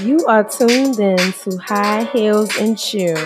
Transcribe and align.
You 0.00 0.24
are 0.28 0.44
tuned 0.44 1.00
in 1.00 1.18
to 1.18 1.58
High 1.58 2.04
Heels 2.12 2.56
and 2.56 2.78
Chill, 2.78 3.16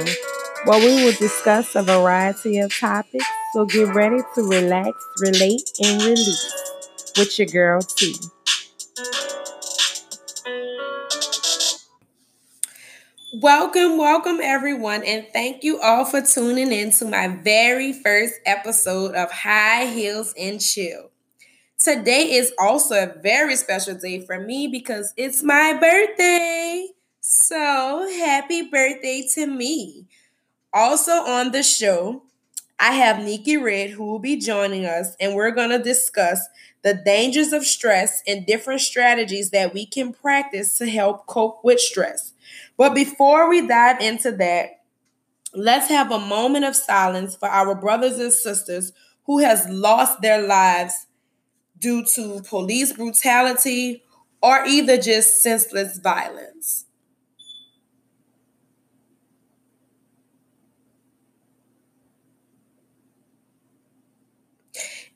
where 0.65 0.79
we 0.79 1.05
will 1.05 1.13
discuss 1.13 1.75
a 1.75 1.83
variety 1.83 2.61
of 2.61 2.75
topics. 2.75 3.27
So 3.53 3.67
get 3.67 3.95
ready 3.95 4.23
to 4.35 4.43
relax, 4.43 4.91
relate, 5.21 5.71
and 5.85 6.03
release 6.03 6.73
with 7.19 7.39
your 7.39 7.49
girl 7.49 7.83
T. 7.83 8.15
Welcome, 13.35 13.99
welcome 13.99 14.41
everyone, 14.43 15.05
and 15.05 15.27
thank 15.31 15.65
you 15.65 15.79
all 15.79 16.07
for 16.07 16.23
tuning 16.23 16.73
in 16.73 16.91
to 16.93 17.05
my 17.05 17.29
very 17.29 17.93
first 17.93 18.35
episode 18.47 19.15
of 19.15 19.31
High 19.31 19.93
Heels 19.93 20.33
and 20.39 20.59
Chill. 20.59 21.11
Today 21.83 22.35
is 22.35 22.53
also 22.61 22.95
a 22.95 23.13
very 23.23 23.57
special 23.57 23.97
day 23.97 24.25
for 24.25 24.39
me 24.39 24.69
because 24.69 25.13
it's 25.17 25.43
my 25.43 25.73
birthday. 25.73 26.87
So, 27.19 28.09
happy 28.21 28.63
birthday 28.71 29.27
to 29.35 29.49
me. 29.49 30.07
Also 30.73 31.11
on 31.11 31.51
the 31.51 31.65
show, 31.65 32.23
I 32.79 32.93
have 32.93 33.25
Nikki 33.25 33.57
Red 33.57 33.91
who 33.91 34.05
will 34.05 34.21
be 34.21 34.37
joining 34.37 34.87
us, 34.87 35.17
and 35.19 35.35
we're 35.35 35.51
going 35.51 35.71
to 35.71 35.83
discuss 35.83 36.47
the 36.83 36.95
dangers 36.95 37.53
of 37.53 37.65
stress 37.65 38.23
and 38.29 38.47
different 38.47 38.81
strategies 38.81 39.51
that 39.51 39.75
we 39.75 39.85
can 39.85 40.13
practice 40.13 40.79
to 40.79 40.89
help 40.89 41.27
cope 41.27 41.65
with 41.65 41.81
stress. 41.81 42.33
But 42.77 42.95
before 42.95 43.51
we 43.51 43.67
dive 43.67 44.01
into 44.01 44.31
that, 44.37 44.83
let's 45.53 45.89
have 45.89 46.13
a 46.13 46.21
moment 46.21 46.65
of 46.65 46.77
silence 46.77 47.35
for 47.35 47.49
our 47.49 47.75
brothers 47.75 48.21
and 48.21 48.33
sisters 48.33 48.93
who 49.25 49.41
has 49.41 49.67
lost 49.69 50.23
their 50.23 50.47
lives 50.47 51.09
due 51.83 52.05
to 52.17 52.43
police 52.43 52.95
brutality 52.95 54.05
or 54.43 54.65
either 54.67 54.99
just 54.99 55.43
senseless 55.43 55.99
violence. 55.99 56.87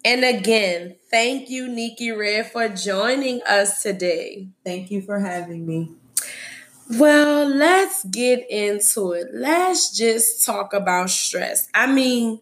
And 0.05 0.25
again, 0.25 0.97
thank 1.11 1.50
you, 1.50 1.69
Nikki 1.69 2.11
Red, 2.12 2.50
for 2.53 2.69
joining 2.69 3.42
us 3.42 3.83
today. 3.83 4.48
Thank 4.64 4.91
you 4.91 5.03
for 5.03 5.19
having 5.20 5.67
me. 5.67 5.91
Well, 6.91 7.48
let's 7.48 8.05
get 8.05 8.48
into 8.51 9.12
it. 9.12 9.28
Let's 9.33 9.97
just 9.97 10.45
talk 10.47 10.73
about 10.73 11.11
stress. 11.11 11.69
I 11.75 11.86
mean, 11.92 12.41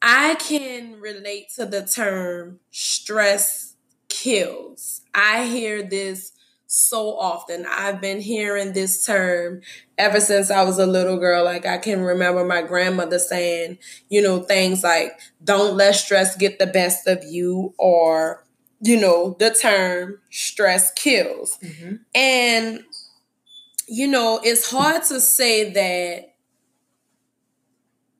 I 0.00 0.36
can 0.36 1.00
relate 1.00 1.48
to 1.56 1.66
the 1.66 1.84
term 1.84 2.60
stress 2.70 3.74
kills. 4.08 5.02
I 5.14 5.46
hear 5.46 5.82
this 5.82 6.32
so 6.66 7.18
often. 7.18 7.66
I've 7.68 8.00
been 8.00 8.20
hearing 8.20 8.74
this 8.74 9.04
term 9.04 9.62
ever 9.96 10.20
since 10.20 10.50
I 10.50 10.62
was 10.62 10.78
a 10.78 10.86
little 10.86 11.18
girl. 11.18 11.44
Like 11.44 11.66
I 11.66 11.78
can 11.78 12.02
remember 12.02 12.44
my 12.44 12.62
grandmother 12.62 13.18
saying, 13.18 13.78
you 14.08 14.22
know, 14.22 14.40
things 14.42 14.84
like, 14.84 15.18
don't 15.42 15.76
let 15.76 15.96
stress 15.96 16.36
get 16.36 16.58
the 16.58 16.66
best 16.66 17.06
of 17.06 17.24
you, 17.24 17.74
or, 17.78 18.44
you 18.80 19.00
know, 19.00 19.34
the 19.38 19.50
term 19.50 20.20
stress 20.30 20.92
kills. 20.92 21.58
Mm-hmm. 21.62 21.94
And 22.14 22.84
you 23.88 24.06
know, 24.06 24.38
it's 24.44 24.70
hard 24.70 25.02
to 25.04 25.18
say 25.18 25.70
that 25.72 26.27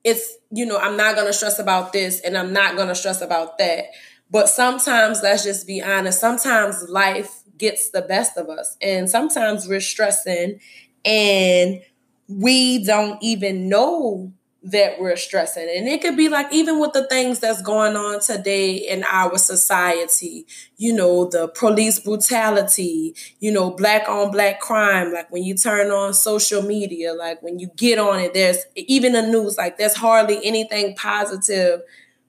it's, 0.05 0.37
you 0.51 0.67
know, 0.67 0.79
I'm 0.79 0.97
not 0.97 1.15
going 1.15 1.27
to 1.27 1.33
stress 1.33 1.59
about 1.59 1.93
this 1.93 2.21
and 2.21 2.37
I'm 2.37 2.53
not 2.53 2.77
going 2.77 2.89
to 2.89 2.95
stress 2.95 3.21
about 3.21 3.59
that. 3.59 3.87
But 4.31 4.49
sometimes, 4.49 5.23
let's 5.23 5.45
just 5.45 5.67
be 5.67 5.83
honest, 5.83 6.21
sometimes 6.21 6.89
life 6.89 7.43
gets 7.57 7.91
the 7.91 8.03
best 8.03 8.37
of 8.37 8.49
us. 8.49 8.77
And 8.81 9.09
sometimes 9.09 9.67
we're 9.67 9.81
stressing 9.81 10.61
and 11.05 11.81
we 12.29 12.85
don't 12.85 13.23
even 13.23 13.69
know 13.69 14.33
that 14.71 15.01
we're 15.01 15.17
stressing. 15.17 15.69
And 15.75 15.89
it 15.89 16.03
could 16.03 16.17
be 16.17 16.29
like 16.29 16.53
even 16.53 16.79
with 16.79 16.93
the 16.93 17.07
things 17.07 17.41
that's 17.41 17.63
going 17.63 17.97
on 17.97 18.21
today 18.21 18.73
in 18.73 19.03
our 19.05 19.39
society, 19.39 20.47
you 20.77 20.93
know, 20.93 21.29
the 21.29 21.49
police 21.49 21.99
brutality, 21.99 23.15
you 23.41 23.51
know, 23.51 23.71
black 23.71 24.09
on 24.09 24.31
black 24.31 24.61
crime, 24.61 25.13
like 25.13 25.31
when 25.33 25.43
you 25.43 25.55
turn 25.55 25.91
on 25.91 26.13
social 26.13 26.63
media, 26.63 27.15
like 27.15 27.43
when 27.43 27.59
you 27.59 27.71
get 27.77 27.99
on 27.99 28.21
it, 28.21 28.35
there's 28.35 28.59
even 28.75 29.13
the 29.13 29.23
news, 29.23 29.57
like 29.57 29.79
there's 29.79 29.97
hardly 29.97 30.39
anything 30.45 30.95
positive 30.97 31.81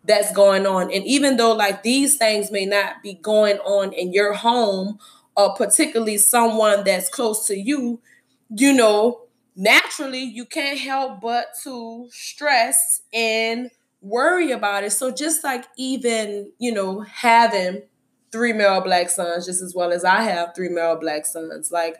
that's 0.05 0.31
going 0.31 0.65
on. 0.65 0.91
And 0.91 1.03
even 1.05 1.37
though 1.37 1.53
like 1.53 1.83
these 1.83 2.15
things 2.17 2.51
may 2.51 2.65
not 2.65 3.03
be 3.03 3.15
going 3.15 3.57
on 3.59 3.91
in 3.91 4.13
your 4.13 4.33
home 4.33 4.99
or 5.35 5.53
particularly 5.55 6.17
someone 6.17 6.83
that's 6.83 7.09
close 7.09 7.45
to 7.47 7.57
you, 7.57 7.99
you 8.49 8.73
know, 8.73 9.21
naturally 9.59 10.23
you 10.23 10.45
can't 10.45 10.79
help 10.79 11.19
but 11.19 11.47
to 11.63 12.07
stress 12.11 13.01
and 13.13 13.69
worry 14.01 14.51
about 14.51 14.85
it. 14.85 14.91
So 14.91 15.11
just 15.11 15.43
like 15.43 15.65
even, 15.77 16.53
you 16.59 16.71
know, 16.71 17.01
having 17.01 17.81
three 18.31 18.53
male 18.53 18.79
black 18.79 19.09
sons 19.09 19.45
just 19.45 19.61
as 19.61 19.75
well 19.75 19.91
as 19.91 20.05
I 20.05 20.21
have 20.21 20.55
three 20.55 20.69
male 20.69 20.95
black 20.97 21.25
sons, 21.25 21.71
like 21.73 21.97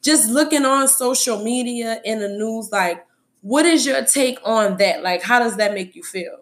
just 0.00 0.30
looking 0.30 0.64
on 0.64 0.88
social 0.88 1.44
media 1.44 2.00
in 2.04 2.18
the 2.20 2.28
news 2.28 2.72
like 2.72 3.06
what 3.42 3.66
is 3.66 3.84
your 3.84 4.02
take 4.04 4.38
on 4.44 4.78
that? 4.78 5.02
Like 5.02 5.22
how 5.22 5.38
does 5.38 5.56
that 5.58 5.74
make 5.74 5.94
you 5.94 6.02
feel? 6.02 6.38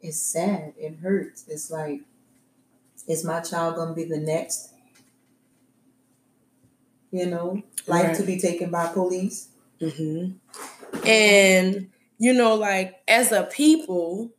It's 0.00 0.20
sad. 0.20 0.74
It 0.78 0.98
hurts. 1.02 1.44
It's 1.48 1.68
like 1.68 2.02
is 3.08 3.24
my 3.24 3.40
child 3.40 3.74
going 3.74 3.88
to 3.88 3.94
be 3.94 4.04
the 4.04 4.18
next 4.18 4.68
you 7.10 7.26
know, 7.26 7.62
life 7.86 8.08
right. 8.08 8.16
to 8.16 8.22
be 8.22 8.38
taken 8.38 8.70
by 8.70 8.86
police. 8.88 9.47
Mm-hmm. 9.80 11.06
And, 11.06 11.90
you 12.18 12.32
know, 12.32 12.54
like 12.54 12.96
as 13.06 13.32
a 13.32 13.44
people, 13.44 14.32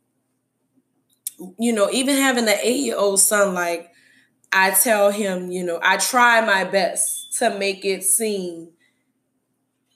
you 1.58 1.72
know, 1.72 1.90
even 1.90 2.16
having 2.16 2.48
an 2.48 2.58
eight 2.62 2.80
year 2.80 2.96
old 2.96 3.20
son, 3.20 3.54
like 3.54 3.90
I 4.52 4.70
tell 4.70 5.10
him, 5.10 5.50
you 5.50 5.64
know, 5.64 5.80
I 5.82 5.96
try 5.96 6.40
my 6.44 6.64
best 6.64 7.38
to 7.38 7.56
make 7.58 7.84
it 7.84 8.04
seem 8.04 8.70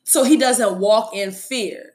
so 0.05 0.23
he 0.23 0.37
doesn't 0.37 0.79
walk 0.79 1.15
in 1.15 1.33
fear. 1.33 1.93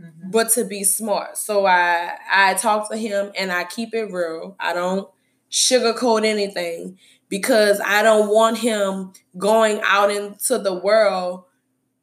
Mm-hmm. 0.00 0.30
But 0.30 0.50
to 0.52 0.64
be 0.64 0.84
smart. 0.84 1.36
So 1.36 1.66
I 1.66 2.18
I 2.30 2.54
talk 2.54 2.90
to 2.90 2.96
him 2.96 3.30
and 3.38 3.52
I 3.52 3.64
keep 3.64 3.94
it 3.94 4.10
real. 4.10 4.56
I 4.58 4.72
don't 4.72 5.08
sugarcoat 5.50 6.24
anything 6.24 6.98
because 7.28 7.80
I 7.84 8.02
don't 8.02 8.28
want 8.28 8.58
him 8.58 9.12
going 9.36 9.80
out 9.84 10.10
into 10.10 10.58
the 10.58 10.74
world 10.74 11.44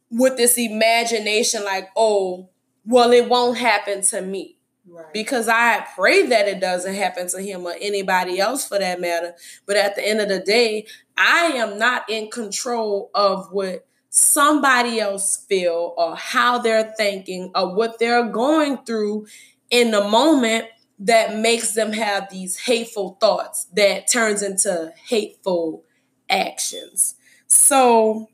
with 0.09 0.37
this 0.37 0.57
imagination 0.57 1.63
like, 1.63 1.89
oh, 1.95 2.49
well, 2.85 3.11
it 3.11 3.29
won't 3.29 3.57
happen 3.57 4.01
to 4.01 4.21
me. 4.21 4.57
Right. 4.87 5.13
Because 5.13 5.47
I 5.47 5.85
pray 5.95 6.25
that 6.27 6.47
it 6.47 6.59
doesn't 6.59 6.95
happen 6.95 7.27
to 7.29 7.41
him 7.41 7.65
or 7.65 7.75
anybody 7.79 8.39
else 8.39 8.67
for 8.67 8.79
that 8.79 8.99
matter. 8.99 9.35
But 9.67 9.77
at 9.77 9.95
the 9.95 10.07
end 10.07 10.19
of 10.19 10.29
the 10.29 10.39
day, 10.39 10.87
I 11.15 11.51
am 11.55 11.77
not 11.77 12.09
in 12.09 12.31
control 12.31 13.11
of 13.13 13.51
what 13.51 13.85
somebody 14.09 14.99
else 14.99 15.45
feel 15.47 15.93
or 15.95 16.15
how 16.15 16.57
they're 16.57 16.93
thinking 16.97 17.51
or 17.53 17.75
what 17.75 17.99
they're 17.99 18.27
going 18.29 18.77
through 18.79 19.27
in 19.69 19.91
the 19.91 20.07
moment 20.07 20.65
that 20.97 21.37
makes 21.37 21.73
them 21.73 21.93
have 21.93 22.29
these 22.29 22.57
hateful 22.57 23.17
thoughts 23.21 23.65
that 23.73 24.11
turns 24.11 24.41
into 24.41 24.91
hateful 25.07 25.83
actions. 26.29 27.15
So 27.47 28.27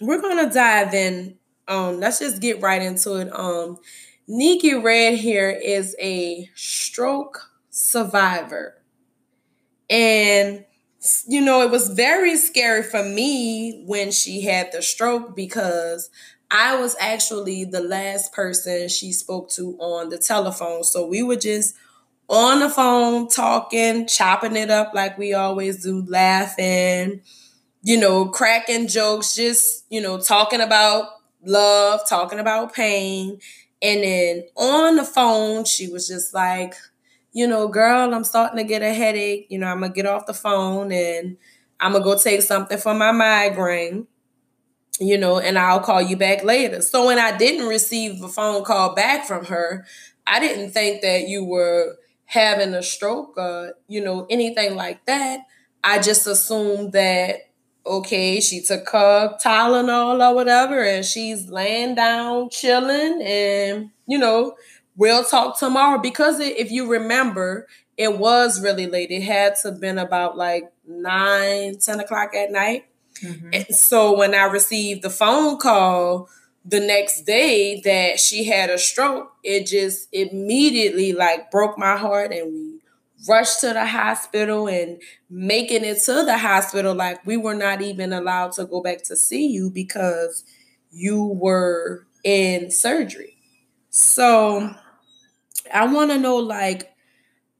we're 0.00 0.20
gonna 0.20 0.50
dive 0.52 0.94
in. 0.94 1.36
Um, 1.68 1.98
let's 2.00 2.18
just 2.18 2.40
get 2.40 2.62
right 2.62 2.82
into 2.82 3.16
it. 3.16 3.28
Um, 3.32 3.78
Nikki 4.28 4.74
Red 4.74 5.18
here 5.18 5.50
is 5.50 5.96
a 6.00 6.50
stroke 6.54 7.50
survivor. 7.70 8.74
And 9.88 10.64
you 11.28 11.40
know, 11.40 11.62
it 11.62 11.70
was 11.70 11.88
very 11.88 12.36
scary 12.36 12.82
for 12.82 13.02
me 13.04 13.84
when 13.86 14.10
she 14.10 14.40
had 14.40 14.72
the 14.72 14.82
stroke 14.82 15.36
because 15.36 16.10
I 16.50 16.76
was 16.80 16.96
actually 16.98 17.64
the 17.64 17.80
last 17.80 18.32
person 18.32 18.88
she 18.88 19.12
spoke 19.12 19.50
to 19.50 19.76
on 19.78 20.08
the 20.08 20.18
telephone. 20.18 20.82
So 20.82 21.06
we 21.06 21.22
were 21.22 21.36
just 21.36 21.74
on 22.28 22.60
the 22.60 22.68
phone 22.70 23.28
talking, 23.28 24.06
chopping 24.08 24.56
it 24.56 24.70
up 24.70 24.94
like 24.94 25.16
we 25.18 25.34
always 25.34 25.82
do, 25.82 26.04
laughing, 26.08 27.20
you 27.86 27.96
know, 27.96 28.26
cracking 28.26 28.88
jokes, 28.88 29.36
just, 29.36 29.84
you 29.90 30.00
know, 30.00 30.18
talking 30.18 30.60
about 30.60 31.08
love, 31.44 32.00
talking 32.08 32.40
about 32.40 32.74
pain. 32.74 33.38
And 33.80 34.02
then 34.02 34.42
on 34.56 34.96
the 34.96 35.04
phone, 35.04 35.64
she 35.64 35.86
was 35.86 36.08
just 36.08 36.34
like, 36.34 36.74
you 37.32 37.46
know, 37.46 37.68
girl, 37.68 38.12
I'm 38.12 38.24
starting 38.24 38.58
to 38.58 38.64
get 38.64 38.82
a 38.82 38.92
headache. 38.92 39.46
You 39.50 39.60
know, 39.60 39.68
I'm 39.68 39.78
going 39.78 39.92
to 39.92 39.94
get 39.94 40.04
off 40.04 40.26
the 40.26 40.34
phone 40.34 40.90
and 40.90 41.36
I'm 41.78 41.92
going 41.92 42.02
to 42.02 42.10
go 42.10 42.18
take 42.18 42.42
something 42.42 42.76
for 42.76 42.92
my 42.92 43.12
migraine, 43.12 44.08
you 44.98 45.16
know, 45.16 45.38
and 45.38 45.56
I'll 45.56 45.78
call 45.78 46.02
you 46.02 46.16
back 46.16 46.42
later. 46.42 46.82
So 46.82 47.06
when 47.06 47.20
I 47.20 47.36
didn't 47.36 47.68
receive 47.68 48.20
a 48.20 48.28
phone 48.28 48.64
call 48.64 48.96
back 48.96 49.26
from 49.28 49.44
her, 49.44 49.86
I 50.26 50.40
didn't 50.40 50.72
think 50.72 51.02
that 51.02 51.28
you 51.28 51.44
were 51.44 51.94
having 52.24 52.74
a 52.74 52.82
stroke 52.82 53.34
or, 53.36 53.74
you 53.86 54.02
know, 54.02 54.26
anything 54.28 54.74
like 54.74 55.06
that. 55.06 55.42
I 55.84 56.00
just 56.00 56.26
assumed 56.26 56.94
that, 56.94 57.42
okay, 57.86 58.40
she 58.40 58.60
took 58.60 58.88
her 58.90 59.36
Tylenol 59.42 60.28
or 60.28 60.34
whatever, 60.34 60.82
and 60.82 61.04
she's 61.04 61.48
laying 61.48 61.94
down, 61.94 62.50
chilling, 62.50 63.22
and 63.22 63.90
you 64.06 64.18
know, 64.18 64.56
we'll 64.96 65.24
talk 65.24 65.58
tomorrow. 65.58 65.98
Because 65.98 66.40
it, 66.40 66.56
if 66.56 66.70
you 66.70 66.90
remember, 66.90 67.66
it 67.96 68.18
was 68.18 68.60
really 68.60 68.86
late. 68.86 69.10
It 69.10 69.22
had 69.22 69.56
to 69.62 69.70
have 69.70 69.80
been 69.80 69.98
about 69.98 70.36
like 70.36 70.72
nine, 70.86 71.78
10 71.78 72.00
o'clock 72.00 72.34
at 72.34 72.52
night. 72.52 72.86
Mm-hmm. 73.22 73.50
And 73.52 73.66
so 73.74 74.16
when 74.16 74.34
I 74.34 74.44
received 74.44 75.02
the 75.02 75.10
phone 75.10 75.58
call 75.58 76.28
the 76.64 76.80
next 76.80 77.22
day 77.22 77.80
that 77.84 78.20
she 78.20 78.44
had 78.44 78.70
a 78.70 78.78
stroke, 78.78 79.32
it 79.42 79.66
just 79.66 80.08
immediately 80.12 81.12
like 81.12 81.50
broke 81.50 81.78
my 81.78 81.96
heart 81.96 82.32
and 82.32 82.52
we 82.52 82.75
rushed 83.28 83.60
to 83.60 83.68
the 83.72 83.86
hospital 83.86 84.68
and 84.68 85.00
making 85.30 85.84
it 85.84 85.98
to 86.04 86.24
the 86.24 86.38
hospital 86.38 86.94
like 86.94 87.24
we 87.26 87.36
were 87.36 87.54
not 87.54 87.80
even 87.82 88.12
allowed 88.12 88.52
to 88.52 88.64
go 88.66 88.82
back 88.82 89.02
to 89.04 89.16
see 89.16 89.46
you 89.46 89.70
because 89.70 90.44
you 90.90 91.24
were 91.24 92.06
in 92.24 92.70
surgery. 92.70 93.36
So 93.90 94.74
I 95.72 95.86
want 95.92 96.10
to 96.10 96.18
know 96.18 96.36
like 96.36 96.92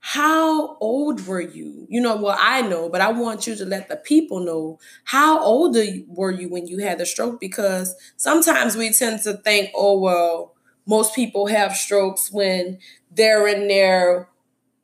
how 0.00 0.76
old 0.79 1.26
were 1.26 1.41
you? 1.41 1.87
You 1.91 2.00
know, 2.00 2.17
well, 2.17 2.37
I 2.41 2.62
know, 2.62 2.88
but 2.88 3.00
I 3.00 3.12
want 3.12 3.47
you 3.47 3.56
to 3.56 3.64
let 3.64 3.88
the 3.88 3.97
people 3.97 4.41
know 4.41 4.79
how 5.05 5.41
old 5.43 5.76
were 6.09 6.31
you 6.32 6.49
when 6.49 6.67
you 6.69 6.79
had 6.79 6.99
the 6.99 7.06
stroke? 7.06 7.41
Because 7.41 7.94
sometimes 8.17 8.76
we 8.76 8.91
tend 8.93 9.23
to 9.25 9.35
think, 9.35 9.70
oh, 9.75 9.99
well, 9.99 10.55
most 10.87 11.14
people 11.14 11.47
have 11.49 11.75
strokes 11.76 12.32
when 12.32 12.79
they're 13.11 13.49
in 13.49 13.69
their 13.69 14.29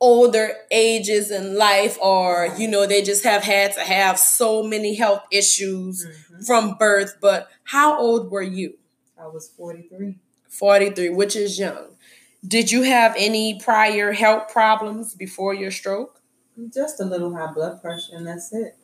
older 0.03 0.51
ages 0.69 1.31
in 1.31 1.57
life, 1.57 1.97
or, 2.01 2.53
you 2.57 2.67
know, 2.67 2.85
they 2.85 3.01
just 3.01 3.23
have 3.23 3.41
had 3.41 3.71
to 3.71 3.79
have 3.79 4.19
so 4.19 4.61
many 4.61 4.95
health 4.95 5.23
issues 5.31 6.05
mm-hmm. 6.05 6.43
from 6.43 6.75
birth. 6.77 7.15
But 7.21 7.47
how 7.63 7.97
old 7.97 8.29
were 8.29 8.41
you? 8.41 8.73
I 9.17 9.27
was 9.27 9.47
43. 9.47 10.17
43, 10.49 11.09
which 11.09 11.37
is 11.37 11.57
young. 11.57 11.95
Did 12.45 12.69
you 12.69 12.81
have 12.81 13.15
any 13.17 13.57
prior 13.61 14.11
health 14.11 14.51
problems 14.51 15.15
before 15.15 15.53
your 15.53 15.71
stroke? 15.71 16.19
Just 16.73 16.99
a 16.99 17.05
little 17.05 17.33
high 17.33 17.53
blood 17.53 17.81
pressure, 17.81 18.11
and 18.11 18.27
that's 18.27 18.51
it. 18.51 18.75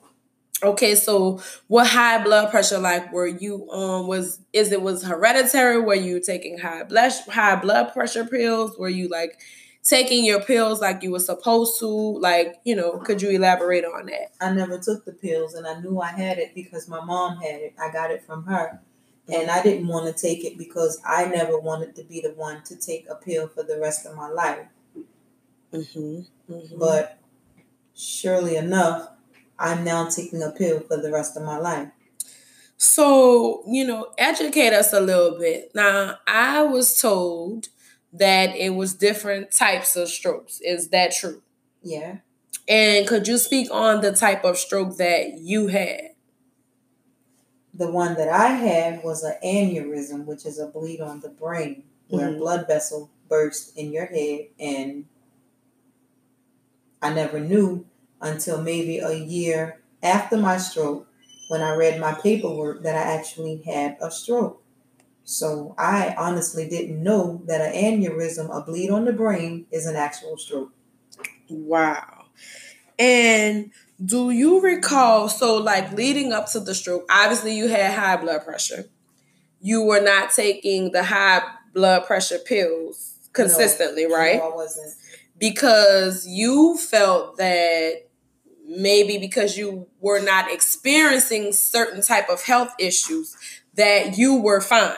Okay, 0.63 0.95
so 0.95 1.41
what 1.67 1.87
high 1.87 2.23
blood 2.23 2.49
pressure 2.49 2.79
like 2.79 3.11
were 3.11 3.27
you 3.27 3.67
on? 3.69 4.07
Was 4.07 4.39
is 4.53 4.71
it 4.71 4.81
was 4.81 5.03
hereditary? 5.03 5.81
Were 5.81 5.95
you 5.95 6.21
taking 6.21 6.57
high 6.57 6.83
blood 6.83 7.11
high 7.27 7.57
blood 7.57 7.91
pressure 7.93 8.25
pills? 8.25 8.77
Were 8.79 8.89
you 8.89 9.09
like 9.09 9.39
taking 9.83 10.25
your 10.25 10.41
pills 10.41 10.81
like 10.81 11.03
you 11.03 11.11
were 11.11 11.19
supposed 11.19 11.79
to? 11.79 11.87
Like, 11.87 12.55
you 12.63 12.75
know, 12.75 12.97
could 12.99 13.21
you 13.21 13.29
elaborate 13.29 13.85
on 13.85 14.07
that? 14.07 14.33
I 14.41 14.51
never 14.51 14.77
took 14.77 15.05
the 15.05 15.13
pills 15.13 15.53
and 15.53 15.65
I 15.65 15.79
knew 15.79 15.99
I 15.99 16.11
had 16.11 16.37
it 16.37 16.53
because 16.55 16.87
my 16.87 17.03
mom 17.03 17.37
had 17.37 17.61
it. 17.61 17.73
I 17.81 17.91
got 17.91 18.11
it 18.11 18.23
from 18.23 18.45
her. 18.45 18.81
And 19.31 19.51
I 19.51 19.61
didn't 19.61 19.87
want 19.87 20.07
to 20.07 20.21
take 20.21 20.43
it 20.43 20.57
because 20.57 20.99
I 21.05 21.25
never 21.25 21.59
wanted 21.59 21.95
to 21.97 22.03
be 22.03 22.19
the 22.19 22.31
one 22.31 22.63
to 22.63 22.75
take 22.75 23.05
a 23.09 23.15
pill 23.15 23.47
for 23.47 23.61
the 23.61 23.79
rest 23.79 24.05
of 24.07 24.15
my 24.15 24.27
life. 24.27 24.65
Mm-hmm, 25.71 26.21
mm-hmm. 26.51 26.79
But 26.79 27.19
surely 27.95 28.55
enough, 28.55 29.09
I'm 29.59 29.83
now 29.83 30.09
taking 30.09 30.41
a 30.41 30.51
pill 30.51 30.79
for 30.79 30.97
the 30.97 31.11
rest 31.11 31.37
of 31.37 31.43
my 31.43 31.57
life. 31.57 31.89
So, 32.77 33.61
you 33.67 33.85
know, 33.85 34.13
educate 34.17 34.73
us 34.73 34.93
a 34.93 35.01
little 35.01 35.37
bit. 35.37 35.71
Now, 35.75 36.15
I 36.25 36.63
was 36.63 36.99
told 36.99 37.67
that 38.13 38.55
it 38.55 38.75
was 38.75 38.93
different 38.93 39.51
types 39.51 39.95
of 39.95 40.09
strokes. 40.09 40.59
Is 40.61 40.89
that 40.89 41.13
true? 41.13 41.41
Yeah. 41.83 42.17
And 42.67 43.07
could 43.07 43.27
you 43.27 43.37
speak 43.37 43.69
on 43.71 44.01
the 44.01 44.11
type 44.11 44.43
of 44.43 44.57
stroke 44.57 44.97
that 44.97 45.39
you 45.39 45.67
had? 45.67 46.11
The 47.73 47.91
one 47.91 48.15
that 48.15 48.29
I 48.29 48.49
had 48.49 49.03
was 49.03 49.23
an 49.23 49.35
aneurysm, 49.43 50.25
which 50.25 50.45
is 50.45 50.59
a 50.59 50.67
bleed 50.67 51.01
on 51.01 51.21
the 51.21 51.29
brain, 51.29 51.83
where 52.09 52.27
mm-hmm. 52.27 52.35
a 52.35 52.39
blood 52.39 52.67
vessel 52.67 53.09
burst 53.27 53.77
in 53.77 53.91
your 53.91 54.07
head. 54.07 54.47
And 54.59 55.05
I 57.01 57.13
never 57.13 57.39
knew 57.39 57.85
until 58.21 58.61
maybe 58.61 58.99
a 58.99 59.13
year 59.13 59.79
after 60.03 60.37
my 60.37 60.57
stroke 60.57 61.07
when 61.47 61.61
I 61.61 61.75
read 61.75 61.99
my 61.99 62.13
paperwork 62.13 62.83
that 62.83 62.95
I 62.95 63.13
actually 63.17 63.61
had 63.65 63.97
a 64.01 64.11
stroke. 64.11 64.58
So 65.29 65.75
I 65.77 66.15
honestly 66.17 66.67
didn't 66.67 67.03
know 67.03 67.43
that 67.45 67.61
an 67.61 67.73
aneurysm, 67.73 68.49
a 68.49 68.65
bleed 68.65 68.89
on 68.89 69.05
the 69.05 69.13
brain, 69.13 69.67
is 69.71 69.85
an 69.85 69.95
actual 69.95 70.37
stroke. 70.37 70.71
Wow. 71.47 72.25
And 72.97 73.69
do 74.03 74.31
you 74.31 74.59
recall? 74.59 75.29
So, 75.29 75.57
like 75.57 75.91
leading 75.91 76.33
up 76.33 76.47
to 76.53 76.59
the 76.59 76.73
stroke, 76.73 77.05
obviously 77.11 77.55
you 77.55 77.67
had 77.67 77.93
high 77.93 78.17
blood 78.17 78.43
pressure. 78.43 78.85
You 79.61 79.83
were 79.83 80.01
not 80.01 80.31
taking 80.31 80.93
the 80.93 81.03
high 81.03 81.43
blood 81.75 82.07
pressure 82.07 82.39
pills 82.39 83.29
consistently, 83.31 84.07
no, 84.07 84.15
right? 84.15 84.37
No, 84.37 84.51
I 84.51 84.55
wasn't. 84.55 84.95
Because 85.37 86.25
you 86.27 86.75
felt 86.75 87.37
that 87.37 88.07
maybe 88.67 89.19
because 89.19 89.59
you 89.59 89.85
were 89.99 90.21
not 90.21 90.51
experiencing 90.51 91.53
certain 91.53 92.01
type 92.01 92.29
of 92.29 92.41
health 92.41 92.73
issues 92.79 93.37
that 93.75 94.17
you 94.17 94.41
were 94.41 94.59
fine. 94.59 94.95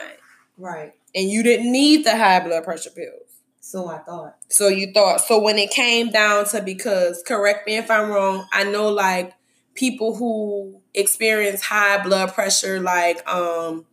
Right. 0.62 0.92
And 1.12 1.28
you 1.28 1.42
didn't 1.42 1.72
need 1.72 2.06
the 2.06 2.16
high 2.16 2.38
blood 2.38 2.62
pressure 2.62 2.90
pills. 2.90 3.40
So 3.60 3.88
I 3.88 3.98
thought. 3.98 4.36
So 4.48 4.68
you 4.68 4.92
thought. 4.92 5.20
So 5.20 5.40
when 5.40 5.58
it 5.58 5.70
came 5.70 6.10
down 6.10 6.44
to 6.46 6.62
because 6.62 7.22
correct 7.26 7.66
me 7.66 7.76
if 7.76 7.90
I'm 7.90 8.10
wrong, 8.10 8.46
I 8.52 8.62
know 8.64 8.88
like 8.88 9.34
people 9.74 10.14
who 10.14 10.80
experience 10.94 11.62
high 11.62 12.00
blood 12.02 12.32
pressure, 12.32 12.80
like 12.80 13.26
um 13.28 13.86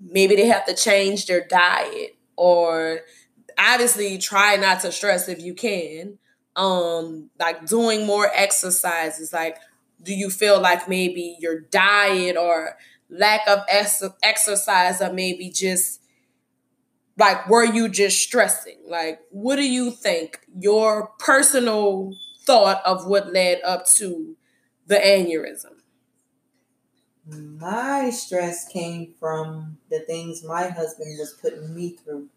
maybe 0.00 0.36
they 0.36 0.46
have 0.46 0.64
to 0.66 0.74
change 0.74 1.26
their 1.26 1.46
diet 1.46 2.16
or 2.36 3.00
obviously 3.58 4.16
try 4.16 4.56
not 4.56 4.80
to 4.80 4.92
stress 4.92 5.28
if 5.28 5.40
you 5.40 5.52
can. 5.52 6.18
Um, 6.56 7.30
like 7.38 7.66
doing 7.66 8.06
more 8.06 8.30
exercises, 8.34 9.32
like 9.32 9.58
do 10.02 10.14
you 10.14 10.30
feel 10.30 10.60
like 10.60 10.88
maybe 10.88 11.36
your 11.40 11.60
diet 11.60 12.36
or 12.36 12.76
lack 13.10 13.46
of 13.48 13.60
ex- 13.68 14.02
exercise 14.22 15.00
or 15.00 15.12
maybe 15.12 15.50
just 15.50 16.00
like 17.18 17.48
were 17.48 17.64
you 17.64 17.88
just 17.88 18.22
stressing? 18.22 18.78
Like 18.88 19.20
what 19.30 19.56
do 19.56 19.68
you 19.68 19.90
think 19.90 20.40
your 20.58 21.08
personal 21.18 22.12
thought 22.46 22.82
of 22.84 23.06
what 23.06 23.32
led 23.32 23.60
up 23.64 23.86
to 23.96 24.36
the 24.86 24.96
aneurysm? 24.96 25.80
My 27.26 28.10
stress 28.10 28.66
came 28.66 29.14
from 29.20 29.78
the 29.90 30.00
things 30.00 30.42
my 30.42 30.68
husband 30.68 31.16
was 31.18 31.34
putting 31.40 31.74
me 31.74 31.96
through 31.96 32.28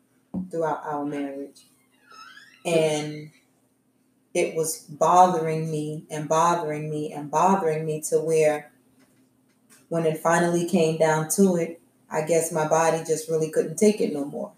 throughout 0.52 0.82
our 0.86 1.06
marriage. 1.06 1.66
And 2.66 3.32
it 4.34 4.56
was 4.56 4.80
bothering 4.80 5.70
me 5.70 6.06
and 6.10 6.28
bothering 6.28 6.90
me 6.90 7.14
and 7.14 7.30
bothering 7.30 7.86
me 7.86 8.02
to 8.10 8.20
where 8.20 8.72
when 9.90 10.06
it 10.06 10.18
finally 10.18 10.68
came 10.68 10.98
down 10.98 11.30
to 11.30 11.56
it 11.56 11.82
i 12.10 12.22
guess 12.22 12.52
my 12.52 12.68
body 12.68 13.04
just 13.06 13.30
really 13.30 13.50
couldn't 13.50 13.78
take 13.78 14.00
it 14.00 14.14
no 14.14 14.26
more. 14.26 14.52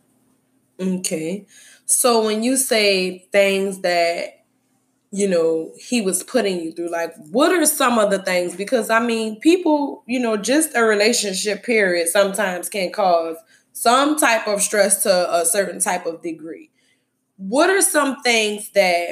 Okay. 0.80 1.46
So 1.86 2.26
when 2.26 2.44
you 2.44 2.58
say 2.58 3.20
things 3.32 3.80
that 3.82 4.44
you 5.12 5.30
know 5.30 5.72
he 5.78 6.02
was 6.02 6.24
putting 6.24 6.60
you 6.60 6.74
through 6.74 6.90
like 6.90 7.14
what 7.32 7.52
are 7.52 7.66
some 7.66 7.98
of 7.98 8.12
the 8.12 8.20
things? 8.20 8.56
Because 8.56 8.90
i 8.90 9.00
mean 9.00 9.40
people 9.40 10.04
you 10.08 10.20
know 10.20 10.36
just 10.36 10.76
a 10.76 10.84
relationship 10.84 11.64
period 11.64 12.10
sometimes 12.10 12.68
can 12.68 12.92
cause 12.92 13.38
some 13.72 14.18
type 14.18 14.48
of 14.48 14.62
stress 14.62 15.04
to 15.04 15.34
a 15.34 15.46
certain 15.46 15.80
type 15.80 16.06
of 16.06 16.22
degree. 16.22 16.70
What 17.38 17.70
are 17.70 17.82
some 17.82 18.22
things 18.22 18.70
that 18.72 19.10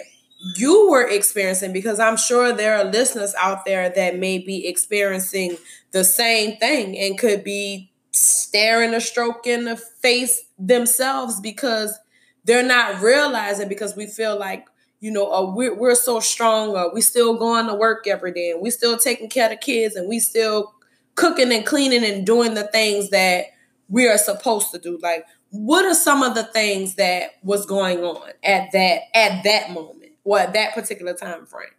you 0.56 0.90
were 0.90 1.08
experiencing 1.08 1.72
because 1.72 2.00
i'm 2.00 2.18
sure 2.18 2.52
there 2.52 2.78
are 2.78 2.84
listeners 2.86 3.34
out 3.40 3.66
there 3.66 3.90
that 3.90 4.18
may 4.18 4.38
be 4.38 4.68
experiencing 4.68 5.58
the 5.92 6.04
same 6.04 6.58
thing 6.58 6.98
and 6.98 7.18
could 7.18 7.44
be 7.44 7.92
staring 8.12 8.94
a 8.94 9.02
stroke 9.02 9.48
in 9.48 9.66
the 9.66 9.78
face 9.78 10.44
themselves 10.60 11.40
because 11.40 11.98
they're 12.46 12.66
not 12.66 13.02
realizing 13.02 13.70
because 13.70 13.96
we 13.96 14.06
feel 14.06 14.38
like 14.38 14.68
you 15.00 15.12
know 15.12 15.32
uh, 15.32 15.52
we're, 15.54 15.76
we're 15.76 15.96
so 15.96 16.20
strong 16.20 16.76
uh, 16.76 16.86
we 16.94 17.02
still 17.02 17.38
going 17.38 17.68
to 17.68 17.74
work 17.74 18.08
every 18.08 18.32
day 18.32 18.52
and 18.52 18.62
we 18.62 18.70
still 18.70 18.98
taking 18.98 19.30
care 19.30 19.52
of 19.52 19.60
kids 19.60 19.96
and 19.96 20.08
we 20.08 20.20
still 20.20 20.74
cooking 21.16 21.52
and 21.52 21.66
cleaning 21.66 22.04
and 22.04 22.26
doing 22.26 22.54
the 22.54 22.68
things 22.68 23.10
that 23.10 23.46
we 23.90 24.08
are 24.08 24.18
supposed 24.18 24.72
to 24.72 24.80
do. 24.80 24.98
Like 25.02 25.26
what 25.52 25.86
are 25.86 25.94
some 25.94 26.24
of 26.24 26.36
the 26.36 26.44
things 26.44 26.96
that 26.96 27.32
was 27.44 27.66
going 27.66 28.00
on 28.00 28.30
at 28.44 28.72
that 28.72 29.02
at 29.14 29.44
that 29.44 29.72
moment 29.72 30.03
at 30.38 30.54
that 30.54 30.74
particular 30.74 31.14
time 31.14 31.46
frame 31.46 31.70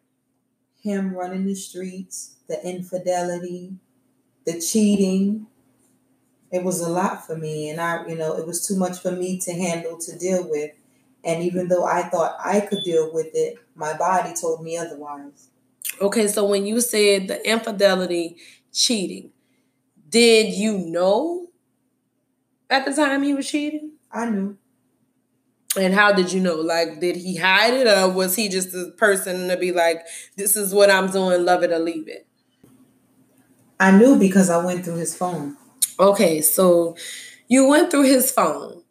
him 0.82 1.14
running 1.14 1.46
the 1.46 1.54
streets 1.54 2.36
the 2.48 2.66
infidelity 2.66 3.72
the 4.46 4.60
cheating 4.60 5.46
it 6.50 6.62
was 6.62 6.80
a 6.80 6.88
lot 6.88 7.26
for 7.26 7.36
me 7.36 7.70
and 7.70 7.80
i 7.80 8.06
you 8.06 8.16
know 8.16 8.36
it 8.36 8.46
was 8.46 8.66
too 8.66 8.76
much 8.76 8.98
for 8.98 9.10
me 9.10 9.38
to 9.38 9.52
handle 9.52 9.96
to 9.98 10.16
deal 10.18 10.48
with 10.48 10.70
and 11.24 11.42
even 11.42 11.68
though 11.68 11.84
i 11.84 12.02
thought 12.02 12.36
i 12.44 12.60
could 12.60 12.82
deal 12.84 13.12
with 13.12 13.28
it 13.34 13.56
my 13.74 13.96
body 13.96 14.32
told 14.38 14.62
me 14.62 14.76
otherwise 14.76 15.48
okay 16.00 16.28
so 16.28 16.44
when 16.44 16.66
you 16.66 16.80
said 16.80 17.28
the 17.28 17.48
infidelity 17.48 18.36
cheating. 18.74 19.30
Did 20.08 20.52
you 20.52 20.78
know 20.78 21.48
at 22.68 22.84
the 22.84 22.92
time 22.92 23.22
he 23.22 23.32
was 23.32 23.48
cheating? 23.48 23.92
I 24.12 24.28
knew. 24.28 24.58
And 25.76 25.94
how 25.94 26.12
did 26.12 26.32
you 26.32 26.40
know? 26.40 26.56
Like, 26.56 27.00
did 27.00 27.16
he 27.16 27.36
hide 27.36 27.74
it, 27.74 27.86
or 27.86 28.10
was 28.10 28.36
he 28.36 28.48
just 28.48 28.74
a 28.74 28.92
person 28.96 29.48
to 29.48 29.56
be 29.56 29.72
like, 29.72 30.02
"This 30.36 30.56
is 30.56 30.72
what 30.72 30.90
I'm 30.90 31.10
doing, 31.10 31.44
love 31.44 31.62
it 31.62 31.72
or 31.72 31.78
leave 31.78 32.08
it"? 32.08 32.26
I 33.78 33.90
knew 33.90 34.18
because 34.18 34.50
I 34.50 34.64
went 34.64 34.84
through 34.84 34.96
his 34.96 35.16
phone. 35.16 35.56
Okay, 35.98 36.40
so 36.40 36.96
you 37.48 37.68
went 37.68 37.90
through 37.90 38.04
his 38.04 38.30
phone. 38.30 38.82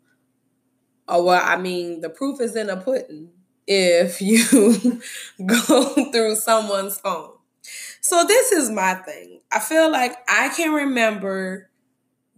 Oh 1.08 1.24
well, 1.24 1.42
I 1.44 1.58
mean, 1.58 2.02
the 2.02 2.10
proof 2.10 2.42
is 2.42 2.56
in 2.56 2.68
the 2.68 2.78
pudding. 2.78 3.30
If 3.66 4.22
you 4.22 5.02
go 5.46 6.12
through 6.12 6.36
someone's 6.36 7.00
phone, 7.00 7.32
so 8.02 8.26
this 8.26 8.52
is 8.52 8.70
my 8.70 8.96
thing. 8.96 9.40
I 9.52 9.60
feel 9.60 9.92
like 9.92 10.16
I 10.28 10.50
can 10.50 10.74
remember 10.74 11.70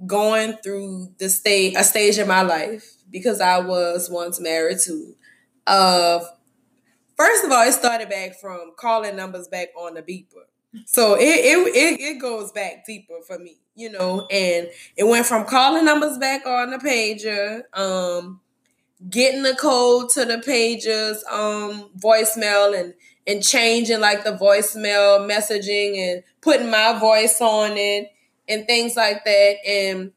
going 0.05 0.53
through 0.63 1.13
the 1.17 1.29
stage 1.29 1.73
a 1.77 1.83
stage 1.83 2.17
in 2.17 2.27
my 2.27 2.41
life 2.41 2.94
because 3.15 3.39
I 3.39 3.59
was 3.59 4.09
once 4.09 4.41
married 4.41 4.79
to 4.85 5.15
of 5.67 6.23
first 7.17 7.45
of 7.45 7.51
all, 7.51 7.67
it 7.67 7.73
started 7.73 8.09
back 8.09 8.39
from 8.39 8.73
calling 8.77 9.15
numbers 9.15 9.47
back 9.47 9.69
on 9.77 9.93
the 9.95 10.01
beeper. 10.01 10.43
So 10.85 11.15
it, 11.15 11.23
it 11.23 11.75
it 11.75 12.01
it 12.01 12.21
goes 12.21 12.51
back 12.51 12.85
deeper 12.85 13.21
for 13.25 13.39
me, 13.39 13.57
you 13.75 13.89
know, 13.89 14.27
and 14.29 14.69
it 14.97 15.05
went 15.05 15.25
from 15.25 15.45
calling 15.45 15.85
numbers 15.85 16.17
back 16.17 16.45
on 16.45 16.71
the 16.71 16.77
pager, 16.77 17.61
um, 17.77 18.41
getting 19.09 19.43
the 19.43 19.55
code 19.55 20.09
to 20.11 20.25
the 20.25 20.37
pager's 20.37 21.23
um 21.31 21.89
voicemail 21.99 22.79
and 22.79 22.93
and 23.27 23.43
changing 23.43 23.99
like 23.99 24.23
the 24.23 24.31
voicemail 24.33 25.29
messaging 25.29 25.97
and 25.97 26.23
putting 26.41 26.69
my 26.69 26.97
voice 26.99 27.41
on 27.41 27.71
it 27.75 28.11
and 28.47 28.67
things 28.67 28.95
like 28.95 29.23
that 29.25 29.55
and 29.67 30.11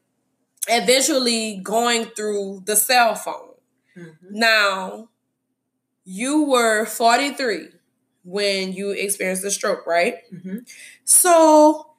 eventually 0.67 1.59
going 1.63 2.05
through 2.05 2.63
the 2.65 2.75
cell 2.75 3.15
phone. 3.15 3.53
Mm-hmm. 3.97 4.27
Now, 4.31 5.09
you 6.05 6.43
were 6.45 6.85
43 6.85 7.67
when 8.23 8.73
you 8.73 8.91
experienced 8.91 9.43
the 9.43 9.51
stroke, 9.51 9.85
right? 9.85 10.15
Mm-hmm. 10.33 10.57
So 11.03 11.91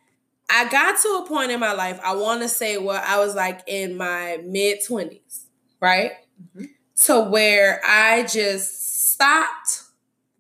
I 0.49 0.69
got 0.69 1.00
to 1.02 1.23
a 1.25 1.29
point 1.29 1.50
in 1.50 1.61
my 1.61 1.73
life, 1.73 2.00
I 2.02 2.14
want 2.14 2.43
to 2.43 2.49
say, 2.49 2.76
well, 2.79 3.02
I 3.05 3.19
was 3.19 3.35
like 3.35 3.62
in 3.67 3.97
my 3.97 4.38
mid 4.45 4.81
20s, 4.88 5.45
right? 5.81 6.12
Mm-hmm. 6.57 6.64
To 7.07 7.21
where 7.21 7.81
I 7.85 8.25
just 8.25 9.12
stopped 9.12 9.85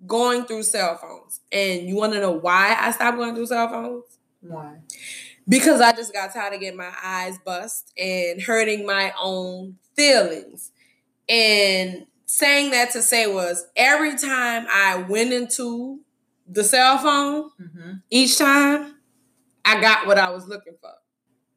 going 0.06 0.44
through 0.44 0.62
cell 0.62 0.96
phones. 0.96 1.40
And 1.52 1.88
you 1.88 1.96
want 1.96 2.12
to 2.14 2.20
know 2.20 2.32
why 2.32 2.76
I 2.78 2.90
stopped 2.92 3.16
going 3.16 3.34
through 3.34 3.46
cell 3.46 3.68
phones? 3.68 4.04
Why? 4.40 4.78
Because 5.48 5.80
I 5.80 5.92
just 5.92 6.12
got 6.12 6.32
tired 6.32 6.54
of 6.54 6.60
getting 6.60 6.76
my 6.76 6.92
eyes 7.02 7.38
bust 7.44 7.92
and 7.98 8.40
hurting 8.40 8.86
my 8.86 9.12
own 9.20 9.76
feelings. 9.96 10.70
And 11.28 12.06
saying 12.26 12.70
that 12.70 12.92
to 12.92 13.02
say 13.02 13.32
was 13.32 13.66
every 13.76 14.16
time 14.16 14.66
I 14.72 15.04
went 15.08 15.32
into 15.32 16.00
the 16.48 16.64
cell 16.64 16.98
phone, 16.98 17.50
mm-hmm. 17.60 17.92
each 18.10 18.38
time 18.38 18.94
I 19.64 19.80
got 19.80 20.06
what 20.06 20.18
I 20.18 20.30
was 20.30 20.46
looking 20.46 20.74
for. 20.80 20.92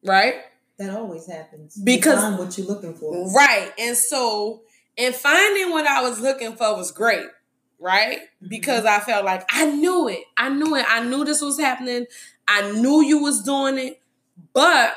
Right? 0.04 0.34
That 0.78 0.90
always 0.90 1.26
happens. 1.26 1.80
Because 1.82 2.22
you 2.22 2.38
what 2.38 2.58
you're 2.58 2.66
looking 2.66 2.94
for. 2.94 3.32
Right. 3.32 3.72
And 3.78 3.96
so 3.96 4.62
and 4.96 5.14
finding 5.14 5.70
what 5.70 5.86
I 5.86 6.02
was 6.02 6.20
looking 6.20 6.54
for 6.56 6.76
was 6.76 6.90
great 6.90 7.26
right? 7.78 8.18
Mm-hmm. 8.18 8.48
Because 8.48 8.84
I 8.84 9.00
felt 9.00 9.24
like 9.24 9.44
I 9.50 9.66
knew 9.66 10.08
it. 10.08 10.24
I 10.36 10.48
knew 10.48 10.74
it. 10.76 10.86
I 10.88 11.04
knew 11.04 11.24
this 11.24 11.40
was 11.40 11.58
happening. 11.58 12.06
I 12.48 12.72
knew 12.72 13.02
you 13.02 13.22
was 13.22 13.42
doing 13.42 13.78
it. 13.78 14.00
But 14.52 14.94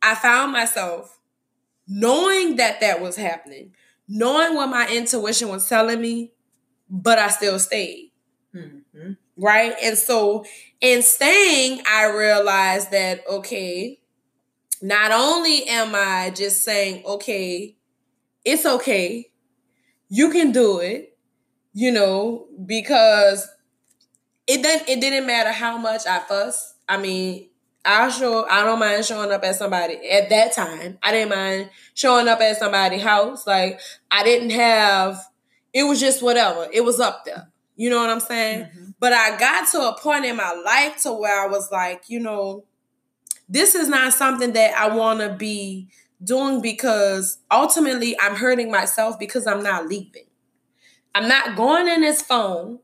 I 0.00 0.14
found 0.14 0.52
myself 0.52 1.18
knowing 1.86 2.56
that 2.56 2.80
that 2.80 3.00
was 3.00 3.16
happening, 3.16 3.72
knowing 4.08 4.54
what 4.54 4.68
my 4.68 4.88
intuition 4.88 5.48
was 5.48 5.68
telling 5.68 6.00
me, 6.00 6.32
but 6.88 7.18
I 7.18 7.28
still 7.28 7.58
stayed. 7.58 8.12
Mm-hmm. 8.54 9.12
Right? 9.36 9.74
And 9.82 9.96
so 9.96 10.44
in 10.80 11.02
staying, 11.02 11.82
I 11.88 12.06
realized 12.06 12.90
that, 12.90 13.22
okay, 13.28 14.00
not 14.80 15.12
only 15.12 15.66
am 15.68 15.94
I 15.94 16.30
just 16.30 16.64
saying, 16.64 17.04
okay, 17.04 17.76
it's 18.44 18.66
okay, 18.66 19.30
you 20.08 20.30
can 20.30 20.52
do 20.52 20.80
it 20.80 21.11
you 21.72 21.90
know, 21.90 22.46
because 22.66 23.48
it 24.46 24.62
didn't 24.62 24.88
it 24.88 25.00
didn't 25.00 25.26
matter 25.26 25.52
how 25.52 25.78
much 25.78 26.06
I 26.06 26.20
fuss. 26.20 26.74
I 26.88 26.98
mean, 26.98 27.48
I 27.84 28.08
show 28.10 28.46
I 28.48 28.64
don't 28.64 28.78
mind 28.78 29.04
showing 29.04 29.32
up 29.32 29.44
at 29.44 29.56
somebody 29.56 29.94
at 30.10 30.28
that 30.30 30.52
time. 30.52 30.98
I 31.02 31.12
didn't 31.12 31.30
mind 31.30 31.70
showing 31.94 32.28
up 32.28 32.40
at 32.40 32.58
somebody's 32.58 33.02
house. 33.02 33.46
Like 33.46 33.80
I 34.10 34.22
didn't 34.24 34.50
have 34.50 35.20
it 35.72 35.84
was 35.84 36.00
just 36.00 36.22
whatever. 36.22 36.68
It 36.72 36.84
was 36.84 37.00
up 37.00 37.24
there. 37.24 37.48
You 37.76 37.90
know 37.90 37.98
what 37.98 38.10
I'm 38.10 38.20
saying? 38.20 38.64
Mm-hmm. 38.64 38.90
But 39.00 39.12
I 39.12 39.38
got 39.38 39.70
to 39.72 39.88
a 39.88 39.98
point 39.98 40.24
in 40.24 40.36
my 40.36 40.52
life 40.64 41.02
to 41.02 41.12
where 41.12 41.42
I 41.42 41.46
was 41.46 41.70
like, 41.72 42.04
you 42.08 42.20
know, 42.20 42.64
this 43.48 43.74
is 43.74 43.88
not 43.88 44.12
something 44.12 44.52
that 44.52 44.74
I 44.76 44.94
want 44.94 45.20
to 45.20 45.34
be 45.34 45.88
doing 46.22 46.60
because 46.60 47.38
ultimately 47.50 48.14
I'm 48.20 48.36
hurting 48.36 48.70
myself 48.70 49.18
because 49.18 49.46
I'm 49.46 49.62
not 49.62 49.88
leaving. 49.88 50.26
I'm 51.14 51.28
not 51.28 51.56
going 51.56 51.88
in 51.88 52.02
his 52.02 52.22
phone, 52.22 52.78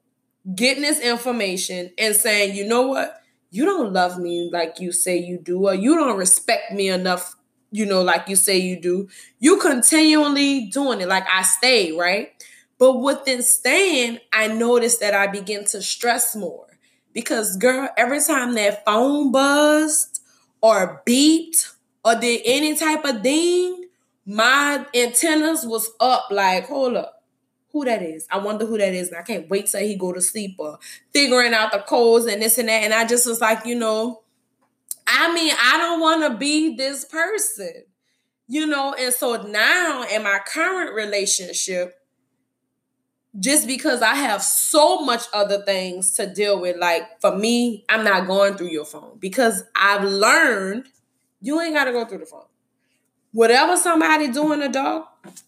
getting 0.55 0.83
this 0.83 1.01
information 1.01 1.93
and 1.99 2.15
saying, 2.15 2.55
you 2.55 2.67
know 2.67 2.89
what? 2.89 3.21
You 3.51 3.65
don't 3.65 3.93
love 3.93 4.19
me 4.19 4.51
like 4.53 4.79
you 4.81 4.93
say 4.93 5.17
you 5.17 5.39
do, 5.39 5.67
or 5.67 5.75
you 5.75 5.95
don't 5.95 6.19
respect 6.19 6.73
me 6.73 6.89
enough, 6.89 7.35
you 7.71 7.87
know, 7.87 8.03
like 8.03 8.29
you 8.29 8.37
say 8.37 8.59
you 8.59 8.79
do. 8.79 9.09
You 9.39 9.59
continually 9.59 10.67
doing 10.67 11.01
it. 11.01 11.09
Like 11.09 11.27
I 11.33 11.43
stay, 11.43 11.93
right? 11.93 12.31
But 12.79 13.01
within 13.01 13.43
staying, 13.43 14.19
I 14.33 14.49
noticed 14.49 15.01
that 15.01 15.15
I 15.15 15.27
begin 15.27 15.65
to 15.67 15.81
stress 15.81 16.37
more. 16.37 16.67
Because 17.15 17.57
girl, 17.57 17.89
every 17.97 18.21
time 18.21 18.55
that 18.55 18.85
phone 18.85 19.33
buzzed 19.33 20.21
or 20.61 21.03
beeped 21.07 21.73
or 22.05 22.15
did 22.15 22.43
any 22.45 22.77
type 22.77 23.05
of 23.05 23.23
ding, 23.23 23.87
my 24.27 24.85
antennas 24.95 25.65
was 25.65 25.91
up 25.99 26.27
like, 26.31 26.67
hold 26.67 26.97
up 26.97 27.18
who 27.73 27.85
that 27.85 28.03
is. 28.03 28.27
I 28.31 28.39
wonder 28.39 28.67
who 28.67 28.79
that 28.79 28.95
is. 28.95 29.09
And 29.09 29.19
I 29.19 29.23
can't 29.23 29.49
wait 29.49 29.67
till 29.67 29.81
he 29.81 29.97
go 29.97 30.13
to 30.13 30.21
sleep 30.21 30.57
or 30.59 30.79
figuring 31.13 31.55
out 31.55 31.73
the 31.73 31.79
codes 31.79 32.27
and 32.27 32.41
this 32.41 32.59
and 32.59 32.69
that. 32.69 32.83
And 32.83 32.95
I 32.95 33.07
just 33.07 33.27
was 33.27 33.41
like, 33.41 33.67
you 33.67 33.75
know, 33.75 34.23
I 35.07 35.33
mean, 35.35 35.53
I 35.59 35.79
don't 35.79 36.01
want 36.01 36.33
to 36.33 36.39
be 36.39 36.77
this 36.77 37.05
person, 37.05 37.85
you 38.47 38.67
know. 38.67 38.95
And 38.99 39.13
so 39.13 39.43
now 39.43 40.05
in 40.05 40.23
my 40.23 40.41
current 40.47 40.95
relationship, 40.95 41.95
just 43.39 43.67
because 43.67 44.03
I 44.03 44.15
have 44.15 44.43
so 44.43 45.01
much 45.03 45.23
other 45.33 45.63
things 45.63 46.13
to 46.13 46.33
deal 46.33 46.61
with, 46.61 46.77
like 46.77 47.21
for 47.21 47.37
me, 47.37 47.85
I'm 47.89 48.05
not 48.05 48.27
going 48.27 48.55
through 48.55 48.71
your 48.71 48.85
phone 48.85 49.19
because 49.19 49.63
I've 49.77 50.05
learned 50.05 50.87
you 51.41 51.61
ain't 51.61 51.75
got 51.75 51.85
to 51.85 51.93
go 51.93 52.05
through 52.05 52.19
the 52.19 52.27
phone. 52.27 52.45
Whatever 53.33 53.77
somebody 53.77 54.29
doing 54.29 54.61
the 54.61 54.69
dog, 54.69 55.05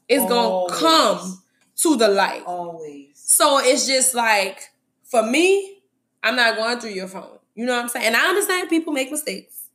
it's 0.09 0.25
gonna 0.29 0.73
come 0.73 1.40
to 1.83 1.97
the 1.97 2.09
light. 2.09 2.43
Always. 2.47 3.11
So 3.15 3.59
it's 3.59 3.87
just 3.87 4.15
like, 4.15 4.71
for 5.05 5.23
me, 5.23 5.83
I'm 6.23 6.37
not 6.37 6.57
going 6.57 6.79
through 6.79 6.91
your 6.91 7.09
phone. 7.09 7.39
You 7.55 7.67
know 7.67 7.75
what 7.75 7.83
I'm 7.83 7.89
saying? 7.89 8.07
And 8.07 8.17
I 8.17 8.29
understand 8.29 8.69
people 8.69 8.93
make 8.93 9.11
mistakes. 9.11 9.69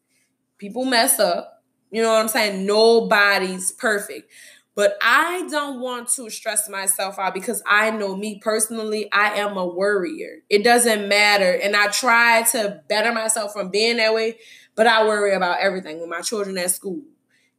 People 0.57 0.85
mess 0.85 1.19
up. 1.19 1.63
You 1.91 2.01
know 2.01 2.11
what 2.11 2.21
I'm 2.21 2.27
saying? 2.27 2.65
Nobody's 2.65 3.71
perfect. 3.71 4.31
But 4.75 4.97
I 5.01 5.47
don't 5.49 5.79
want 5.79 6.09
to 6.15 6.29
stress 6.29 6.67
myself 6.67 7.17
out 7.17 7.33
because 7.33 7.63
I 7.65 7.91
know 7.91 8.15
me 8.15 8.39
personally, 8.39 9.09
I 9.11 9.39
am 9.39 9.55
a 9.55 9.65
worrier. 9.65 10.39
It 10.49 10.65
doesn't 10.65 11.07
matter. 11.07 11.51
And 11.51 11.75
I 11.77 11.87
try 11.87 12.43
to 12.51 12.81
better 12.89 13.13
myself 13.13 13.53
from 13.53 13.69
being 13.69 13.97
that 13.97 14.13
way, 14.13 14.37
but 14.75 14.85
I 14.85 15.07
worry 15.07 15.33
about 15.33 15.59
everything 15.61 16.01
with 16.01 16.09
my 16.09 16.19
children 16.19 16.57
at 16.57 16.71
school 16.71 17.01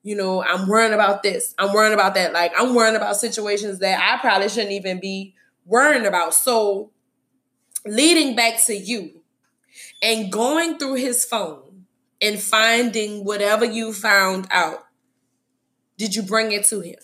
you 0.06 0.14
know, 0.14 0.40
I'm 0.40 0.68
worrying 0.68 0.92
about 0.92 1.24
this, 1.24 1.52
I'm 1.58 1.72
worrying 1.72 1.92
about 1.92 2.14
that. 2.14 2.32
Like, 2.32 2.52
I'm 2.56 2.76
worrying 2.76 2.94
about 2.94 3.16
situations 3.16 3.80
that 3.80 3.98
I 4.00 4.20
probably 4.20 4.48
shouldn't 4.48 4.70
even 4.70 5.00
be 5.00 5.34
worrying 5.64 6.06
about. 6.06 6.32
So, 6.32 6.92
leading 7.84 8.36
back 8.36 8.64
to 8.66 8.76
you 8.76 9.22
and 10.00 10.30
going 10.30 10.78
through 10.78 10.94
his 10.94 11.24
phone 11.24 11.86
and 12.22 12.38
finding 12.40 13.24
whatever 13.24 13.64
you 13.64 13.92
found 13.92 14.46
out, 14.52 14.86
did 15.98 16.14
you 16.14 16.22
bring 16.22 16.52
it 16.52 16.64
to 16.66 16.78
him? 16.82 17.00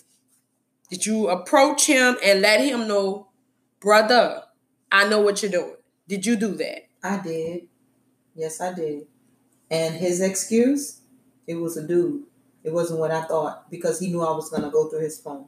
Did 0.89 1.05
you 1.05 1.27
approach 1.27 1.85
him 1.85 2.15
and 2.23 2.39
let 2.39 2.61
him 2.61 2.87
know, 2.87 3.27
brother, 3.81 4.43
I 4.89 5.09
know 5.09 5.19
what 5.19 5.41
you're 5.41 5.51
doing? 5.51 5.75
Did 6.07 6.25
you 6.25 6.37
do 6.37 6.55
that? 6.55 6.87
I 7.03 7.17
did. 7.17 7.67
Yes, 8.33 8.61
I 8.61 8.73
did. 8.73 9.07
And 9.69 9.93
his 9.93 10.21
excuse, 10.21 11.01
it 11.45 11.55
was 11.55 11.75
a 11.75 11.85
dude. 11.85 12.27
It 12.63 12.73
wasn't 12.73 12.99
what 12.99 13.11
I 13.11 13.23
thought 13.23 13.69
because 13.69 13.99
he 13.99 14.07
knew 14.07 14.21
I 14.21 14.31
was 14.31 14.49
going 14.49 14.63
to 14.63 14.69
go 14.69 14.87
through 14.87 15.01
his 15.01 15.19
phone, 15.19 15.45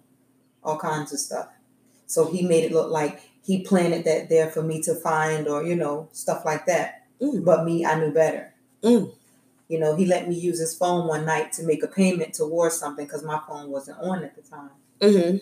all 0.64 0.78
kinds 0.78 1.14
of 1.14 1.20
stuff. 1.20 1.48
So 2.08 2.30
he 2.30 2.42
made 2.42 2.66
it 2.66 2.72
look 2.72 2.92
like 2.92 3.22
he 3.44 3.64
planted 3.64 4.06
that 4.06 4.30
there 4.30 4.50
for 4.50 4.62
me 4.62 4.82
to 4.84 4.96
find 4.96 5.48
or, 5.48 5.64
you 5.64 5.76
know, 5.76 6.10
stuff 6.12 6.44
like 6.46 6.66
that. 6.66 7.04
Mm. 7.22 7.46
But 7.46 7.64
me, 7.64 7.86
I 7.86 7.98
knew 8.00 8.12
better. 8.12 8.54
Mm. 8.84 9.12
you 9.68 9.80
know, 9.80 9.96
he 9.96 10.06
let 10.06 10.28
me 10.28 10.36
use 10.36 10.60
his 10.60 10.78
phone 10.78 11.08
one 11.08 11.26
night 11.26 11.52
to 11.54 11.64
make 11.64 11.82
a 11.82 11.88
payment 11.88 12.36
towards 12.36 12.78
something 12.78 13.06
because 13.06 13.24
my 13.24 13.40
phone 13.48 13.72
wasn't 13.72 13.98
on 14.00 14.24
at 14.24 14.36
the 14.36 14.44
time. 14.44 14.70
Mm-hmm. 15.00 15.38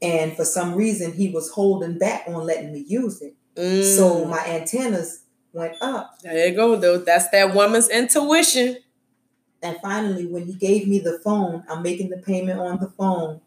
And 0.00 0.36
for 0.36 0.44
some 0.44 0.74
reason, 0.74 1.12
he 1.12 1.28
was 1.28 1.50
holding 1.50 1.98
back 1.98 2.24
on 2.26 2.46
letting 2.46 2.72
me 2.72 2.84
use 2.86 3.20
it. 3.20 3.34
Mm. 3.54 3.96
So 3.96 4.24
my 4.24 4.44
antennas 4.46 5.24
went 5.52 5.76
up. 5.80 6.18
there 6.22 6.48
you 6.48 6.54
go, 6.54 6.76
though. 6.76 6.98
That's 6.98 7.28
that 7.30 7.54
woman's 7.54 7.88
intuition. 7.88 8.78
And 9.66 9.78
finally, 9.82 10.26
when 10.26 10.46
he 10.46 10.52
gave 10.52 10.86
me 10.86 11.00
the 11.00 11.18
phone, 11.18 11.64
I'm 11.68 11.82
making 11.82 12.10
the 12.10 12.18
payment 12.18 12.60
on 12.60 12.78
the 12.78 12.88
phone. 12.88 13.40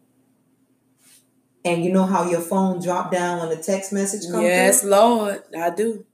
And 1.64 1.82
you 1.82 1.90
know 1.90 2.04
how 2.04 2.28
your 2.28 2.42
phone 2.42 2.82
dropped 2.82 3.12
down 3.12 3.38
when 3.38 3.56
a 3.56 3.62
text 3.62 3.90
message 3.90 4.30
comes 4.30 4.42
Yes, 4.42 4.82
through? 4.82 4.90
Lord, 4.90 5.42
I 5.58 5.70
do. 5.70 6.04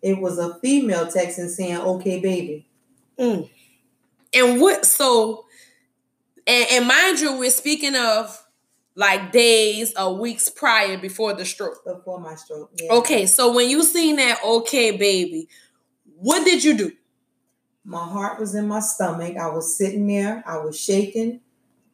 It 0.00 0.18
was 0.18 0.38
a 0.38 0.58
female 0.60 1.06
texting 1.06 1.50
saying, 1.50 1.76
okay, 1.76 2.20
baby. 2.20 2.66
Mm. 3.18 3.50
And 4.32 4.60
what? 4.62 4.86
So, 4.86 5.44
and, 6.46 6.66
and 6.70 6.88
mind 6.88 7.20
you, 7.20 7.38
we're 7.38 7.50
speaking 7.50 7.94
of 7.94 8.42
like 8.94 9.30
days 9.30 9.92
or 9.94 10.16
weeks 10.16 10.48
prior 10.48 10.96
before 10.96 11.34
the 11.34 11.44
stroke. 11.44 11.84
Before 11.84 12.18
my 12.18 12.34
stroke. 12.34 12.70
Yeah. 12.80 12.92
Okay, 12.92 13.26
so 13.26 13.52
when 13.52 13.68
you 13.68 13.82
seen 13.82 14.16
that, 14.16 14.38
okay, 14.42 14.96
baby, 14.96 15.48
what 16.16 16.46
did 16.46 16.64
you 16.64 16.78
do? 16.78 16.92
My 17.84 18.04
heart 18.04 18.38
was 18.38 18.54
in 18.54 18.68
my 18.68 18.80
stomach. 18.80 19.36
I 19.36 19.48
was 19.48 19.76
sitting 19.76 20.06
there. 20.06 20.42
I 20.46 20.58
was 20.58 20.78
shaking. 20.78 21.40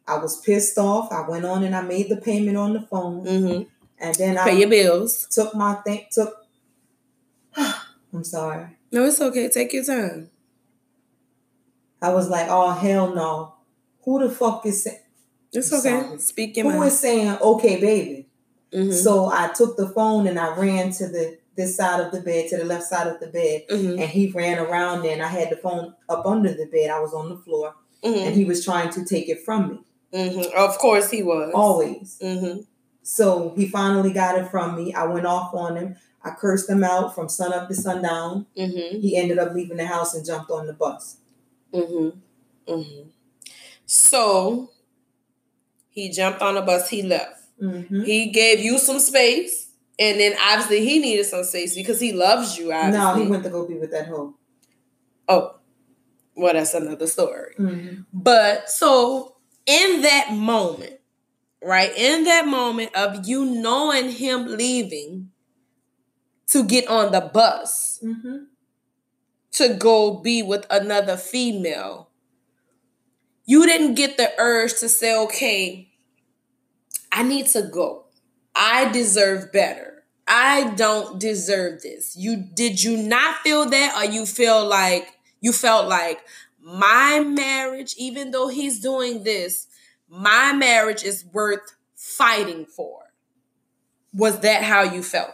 I 0.06 0.18
was 0.18 0.40
pissed 0.40 0.78
off. 0.78 1.10
I 1.12 1.28
went 1.28 1.44
on 1.44 1.62
and 1.64 1.74
I 1.74 1.82
made 1.82 2.08
the 2.08 2.16
payment 2.16 2.56
on 2.56 2.72
the 2.74 2.80
phone. 2.82 3.24
Mm-hmm. 3.24 3.62
And 4.00 4.14
then 4.14 4.38
I 4.38 4.44
Pay 4.44 4.50
I 4.56 4.58
your 4.60 4.68
bills. 4.70 5.26
took 5.30 5.54
my 5.54 5.74
thing, 5.76 6.06
took, 6.10 6.46
I'm 7.56 8.24
sorry. 8.24 8.76
No, 8.92 9.04
it's 9.04 9.20
okay. 9.20 9.48
Take 9.48 9.72
your 9.72 9.84
time. 9.84 10.30
I 12.00 12.12
was 12.12 12.28
like, 12.28 12.46
oh, 12.48 12.70
hell 12.70 13.14
no. 13.14 13.54
Who 14.04 14.20
the 14.20 14.30
fuck 14.32 14.64
is, 14.66 14.84
sa- 14.84 14.90
It's 15.52 15.72
I'm 15.72 15.78
okay. 15.80 16.02
sorry. 16.06 16.18
Speak 16.20 16.56
your 16.56 16.70
who 16.70 16.78
mind. 16.78 16.92
is 16.92 17.00
saying, 17.00 17.38
okay, 17.40 17.80
baby? 17.80 18.28
Mhm. 18.72 18.92
So 18.94 19.30
I 19.32 19.48
took 19.54 19.76
the 19.76 19.88
phone 19.88 20.26
and 20.26 20.38
I 20.38 20.54
ran 20.56 20.90
to 20.92 21.08
the 21.08 21.38
this 21.58 21.76
side 21.76 22.00
of 22.00 22.12
the 22.12 22.20
bed, 22.22 22.48
to 22.48 22.56
the 22.56 22.64
left 22.64 22.84
side 22.84 23.08
of 23.08 23.18
the 23.20 23.26
bed, 23.26 23.64
Mhm. 23.68 24.00
and 24.00 24.08
he 24.08 24.30
ran 24.30 24.58
around 24.58 25.02
there 25.02 25.12
and 25.12 25.22
I 25.22 25.26
had 25.28 25.50
the 25.50 25.56
phone 25.56 25.94
up 26.08 26.24
under 26.24 26.54
the 26.54 26.66
bed. 26.66 26.88
I 26.88 27.00
was 27.00 27.12
on 27.12 27.28
the 27.28 27.36
floor 27.36 27.74
and 28.02 28.14
Mhm. 28.14 28.32
he 28.34 28.44
was 28.46 28.64
trying 28.64 28.90
to 28.90 29.04
take 29.04 29.28
it 29.28 29.44
from 29.44 29.68
me. 29.70 29.78
Mhm. 30.18 30.52
Of 30.54 30.78
course 30.78 31.10
he 31.10 31.22
was. 31.22 31.50
Always. 31.54 32.16
Mhm. 32.22 32.66
So 33.02 33.52
he 33.56 33.66
finally 33.66 34.12
got 34.12 34.38
it 34.38 34.48
from 34.50 34.76
me. 34.76 34.94
I 34.94 35.04
went 35.04 35.26
off 35.26 35.52
on 35.52 35.76
him. 35.76 35.96
I 36.22 36.30
cursed 36.30 36.70
him 36.70 36.84
out 36.84 37.14
from 37.14 37.28
sun 37.28 37.52
up 37.52 37.68
to 37.68 37.74
sundown. 37.74 38.46
Mhm. 38.56 39.00
He 39.00 39.16
ended 39.16 39.38
up 39.38 39.52
leaving 39.54 39.78
the 39.78 39.86
house 39.86 40.14
and 40.14 40.24
jumped 40.24 40.50
on 40.50 40.66
the 40.66 40.72
bus. 40.72 41.16
Mhm. 41.74 42.12
Mhm. 42.68 43.06
So 43.86 44.70
he 45.90 46.08
jumped 46.10 46.40
on 46.42 46.54
the 46.54 46.62
bus. 46.62 46.88
He 46.90 47.02
left. 47.02 47.34
He 48.04 48.26
gave 48.30 48.60
you 48.60 48.78
some 48.78 49.00
space, 49.00 49.67
and 49.98 50.20
then 50.20 50.34
obviously 50.44 50.84
he 50.84 50.98
needed 50.98 51.26
some 51.26 51.44
space 51.44 51.74
because 51.74 52.00
he 52.00 52.12
loves 52.12 52.56
you. 52.56 52.72
Obviously. 52.72 52.98
No, 52.98 53.14
he 53.24 53.28
went 53.30 53.44
to 53.44 53.50
go 53.50 53.66
be 53.66 53.74
with 53.74 53.90
that 53.90 54.06
hoe. 54.06 54.34
Oh, 55.28 55.56
well, 56.36 56.52
that's 56.54 56.74
another 56.74 57.06
story. 57.06 57.54
hmm 57.56 57.88
But 58.12 58.70
so 58.70 59.36
in 59.66 60.02
that 60.02 60.32
moment, 60.32 61.00
right, 61.62 61.92
in 61.96 62.24
that 62.24 62.46
moment 62.46 62.94
of 62.94 63.26
you 63.26 63.44
knowing 63.44 64.10
him 64.10 64.46
leaving 64.46 65.30
to 66.48 66.64
get 66.64 66.88
on 66.88 67.12
the 67.12 67.20
bus 67.20 67.98
hmm 68.02 68.44
to 69.50 69.74
go 69.74 70.18
be 70.20 70.40
with 70.42 70.64
another 70.70 71.16
female, 71.16 72.10
you 73.44 73.66
didn't 73.66 73.94
get 73.94 74.16
the 74.16 74.30
urge 74.38 74.78
to 74.78 74.88
say, 74.88 75.16
okay, 75.18 75.90
I 77.10 77.22
need 77.24 77.46
to 77.48 77.62
go. 77.62 78.04
I 78.54 78.90
deserve 78.90 79.52
better. 79.52 80.04
I 80.26 80.74
don't 80.74 81.18
deserve 81.18 81.82
this. 81.82 82.16
You 82.16 82.36
did 82.36 82.82
you 82.82 82.96
not 82.96 83.36
feel 83.36 83.66
that 83.66 83.96
or 83.96 84.10
you 84.10 84.26
feel 84.26 84.66
like 84.66 85.08
you 85.40 85.52
felt 85.52 85.88
like 85.88 86.20
my 86.60 87.20
marriage 87.20 87.94
even 87.96 88.30
though 88.30 88.48
he's 88.48 88.80
doing 88.80 89.24
this, 89.24 89.66
my 90.08 90.52
marriage 90.52 91.02
is 91.02 91.24
worth 91.32 91.76
fighting 91.94 92.66
for. 92.66 93.04
Was 94.12 94.40
that 94.40 94.62
how 94.64 94.82
you 94.82 95.02
felt? 95.02 95.32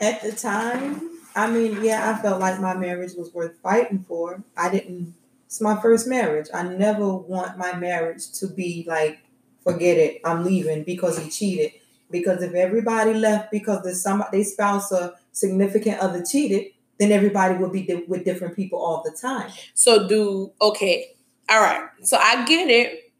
At 0.00 0.22
the 0.22 0.32
time, 0.32 1.00
I 1.34 1.50
mean, 1.50 1.82
yeah, 1.82 2.10
I 2.10 2.20
felt 2.20 2.40
like 2.40 2.60
my 2.60 2.74
marriage 2.74 3.12
was 3.16 3.32
worth 3.32 3.56
fighting 3.62 4.04
for. 4.08 4.42
I 4.56 4.70
didn't. 4.70 5.14
It's 5.46 5.60
my 5.60 5.80
first 5.80 6.06
marriage. 6.06 6.48
I 6.52 6.64
never 6.64 7.14
want 7.14 7.56
my 7.56 7.74
marriage 7.76 8.32
to 8.40 8.46
be 8.46 8.84
like, 8.88 9.20
forget 9.62 9.96
it, 9.96 10.20
I'm 10.24 10.44
leaving 10.44 10.82
because 10.82 11.18
he 11.18 11.30
cheated. 11.30 11.72
Because 12.10 12.42
if 12.42 12.54
everybody 12.54 13.14
left 13.14 13.50
because 13.50 13.82
there's 13.82 14.02
some 14.02 14.22
their 14.32 14.44
spouse 14.44 14.92
or 14.92 15.14
significant 15.32 15.98
other 16.00 16.24
cheated, 16.24 16.72
then 16.98 17.12
everybody 17.12 17.56
would 17.56 17.72
be 17.72 17.82
di- 17.82 18.04
with 18.06 18.24
different 18.24 18.56
people 18.56 18.78
all 18.78 19.02
the 19.04 19.10
time. 19.10 19.50
So 19.74 20.06
do 20.08 20.52
okay. 20.60 21.14
All 21.48 21.60
right. 21.60 21.88
So 22.02 22.16
I 22.16 22.44
get 22.46 22.68
it. 22.70 23.12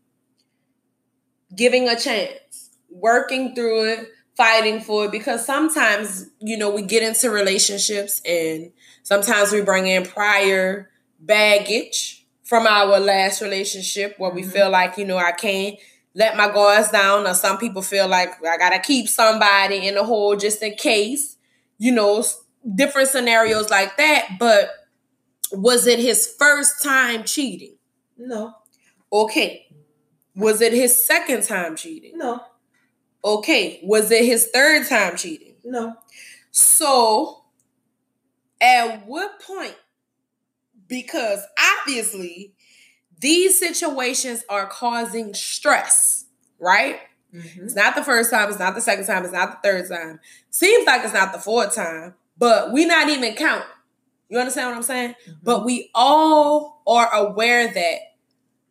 Giving 1.55 1.89
a 1.89 1.99
chance, 1.99 2.71
working 2.91 3.55
through 3.55 3.85
it, 3.93 4.09
fighting 4.37 4.81
for 4.81 5.05
it 5.07 5.13
because 5.13 5.47
sometimes, 5.47 6.27
you 6.41 6.59
know, 6.59 6.71
we 6.71 6.83
get 6.83 7.03
into 7.05 7.31
relationships 7.31 8.21
and 8.27 8.73
sometimes 9.05 9.53
we 9.53 9.61
bring 9.63 9.87
in 9.87 10.05
prior 10.05 10.91
baggage 11.21 12.27
from 12.43 12.67
our 12.67 12.99
last 12.99 13.41
relationship 13.41 14.15
where 14.19 14.31
we 14.31 14.43
Mhm. 14.43 14.53
feel 14.53 14.71
like, 14.71 14.99
you 14.99 15.05
know, 15.05 15.17
I 15.19 15.33
can't 15.33 15.77
let 16.17 16.37
my 16.37 16.51
guards 16.51 16.91
down 16.91 17.27
or 17.27 17.35
some 17.35 17.59
people 17.59 17.83
feel 17.83 18.09
like 18.09 18.31
I 18.45 18.57
got 18.57 18.71
to 18.71 18.79
keep 18.81 19.07
somebody 19.09 19.87
in 19.87 19.95
the 19.95 20.03
hole 20.03 20.35
just 20.35 20.63
in 20.63 20.75
case, 20.75 21.37
you 21.79 21.93
know, 21.93 22.25
different 22.75 23.09
scenarios 23.09 23.71
like 23.71 23.97
that, 23.99 24.31
but 24.41 24.71
was 25.53 25.87
it 25.87 25.99
his 26.01 26.27
first 26.39 26.83
time 26.83 27.23
cheating? 27.25 27.77
No, 28.17 28.55
Okay. 29.13 29.67
Was 30.35 30.61
it 30.61 30.73
his 30.73 31.07
second 31.07 31.43
time 31.45 31.77
cheating? 31.77 32.13
no, 32.17 32.41
Okay. 33.25 33.79
Was 33.85 34.11
it 34.11 34.25
his 34.25 34.49
third 34.53 34.89
time 34.89 35.17
cheating? 35.17 35.55
no. 35.65 35.95
So, 36.51 37.45
at 38.61 39.07
what 39.07 39.41
point? 39.41 39.77
Because 40.89 41.43
obviously, 41.81 42.55
these 43.21 43.59
situations 43.59 44.45
are 44.49 44.67
causing 44.67 45.35
stress, 45.35 46.25
right? 46.59 47.01
Mhm. 47.35 47.65
It's 47.65 47.75
not 47.75 47.95
the 47.97 48.05
first 48.05 48.31
time, 48.31 48.49
it's 48.49 48.59
not 48.59 48.75
the 48.75 48.81
second 48.81 49.07
time, 49.07 49.25
it's 49.25 49.33
not 49.33 49.63
the 49.63 49.69
third 49.69 49.89
time. 49.89 50.21
Seems 50.51 50.87
like 50.87 51.05
it's 51.05 51.15
not 51.15 51.33
the 51.33 51.39
fourth 51.39 51.75
time, 51.75 52.15
but 52.39 52.73
we 52.73 52.85
not 52.85 53.09
even 53.09 53.35
count. 53.35 53.65
You 54.29 54.39
understand 54.39 54.69
what 54.71 54.77
I'm 54.77 54.83
saying? 54.83 55.15
Mhm. 55.29 55.35
But 55.43 55.65
we 55.65 55.91
all 55.95 56.83
are 56.87 57.13
aware 57.13 57.69
that 57.73 57.99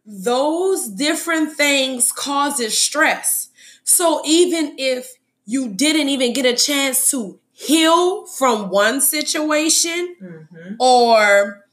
those 0.05 0.88
different 0.88 1.53
things 1.55 2.12
causes 2.12 2.77
stress. 2.77 3.49
So 3.84 4.21
even 4.25 4.75
if 4.77 5.13
you 5.45 5.69
didn't 5.69 6.10
even 6.10 6.34
get 6.34 6.45
a 6.45 6.53
chance 6.55 7.10
to 7.12 7.39
heal 7.51 8.25
from 8.27 8.69
one 8.69 8.99
situation 9.01 10.15
Mhm. 10.21 10.75
or 10.79 11.64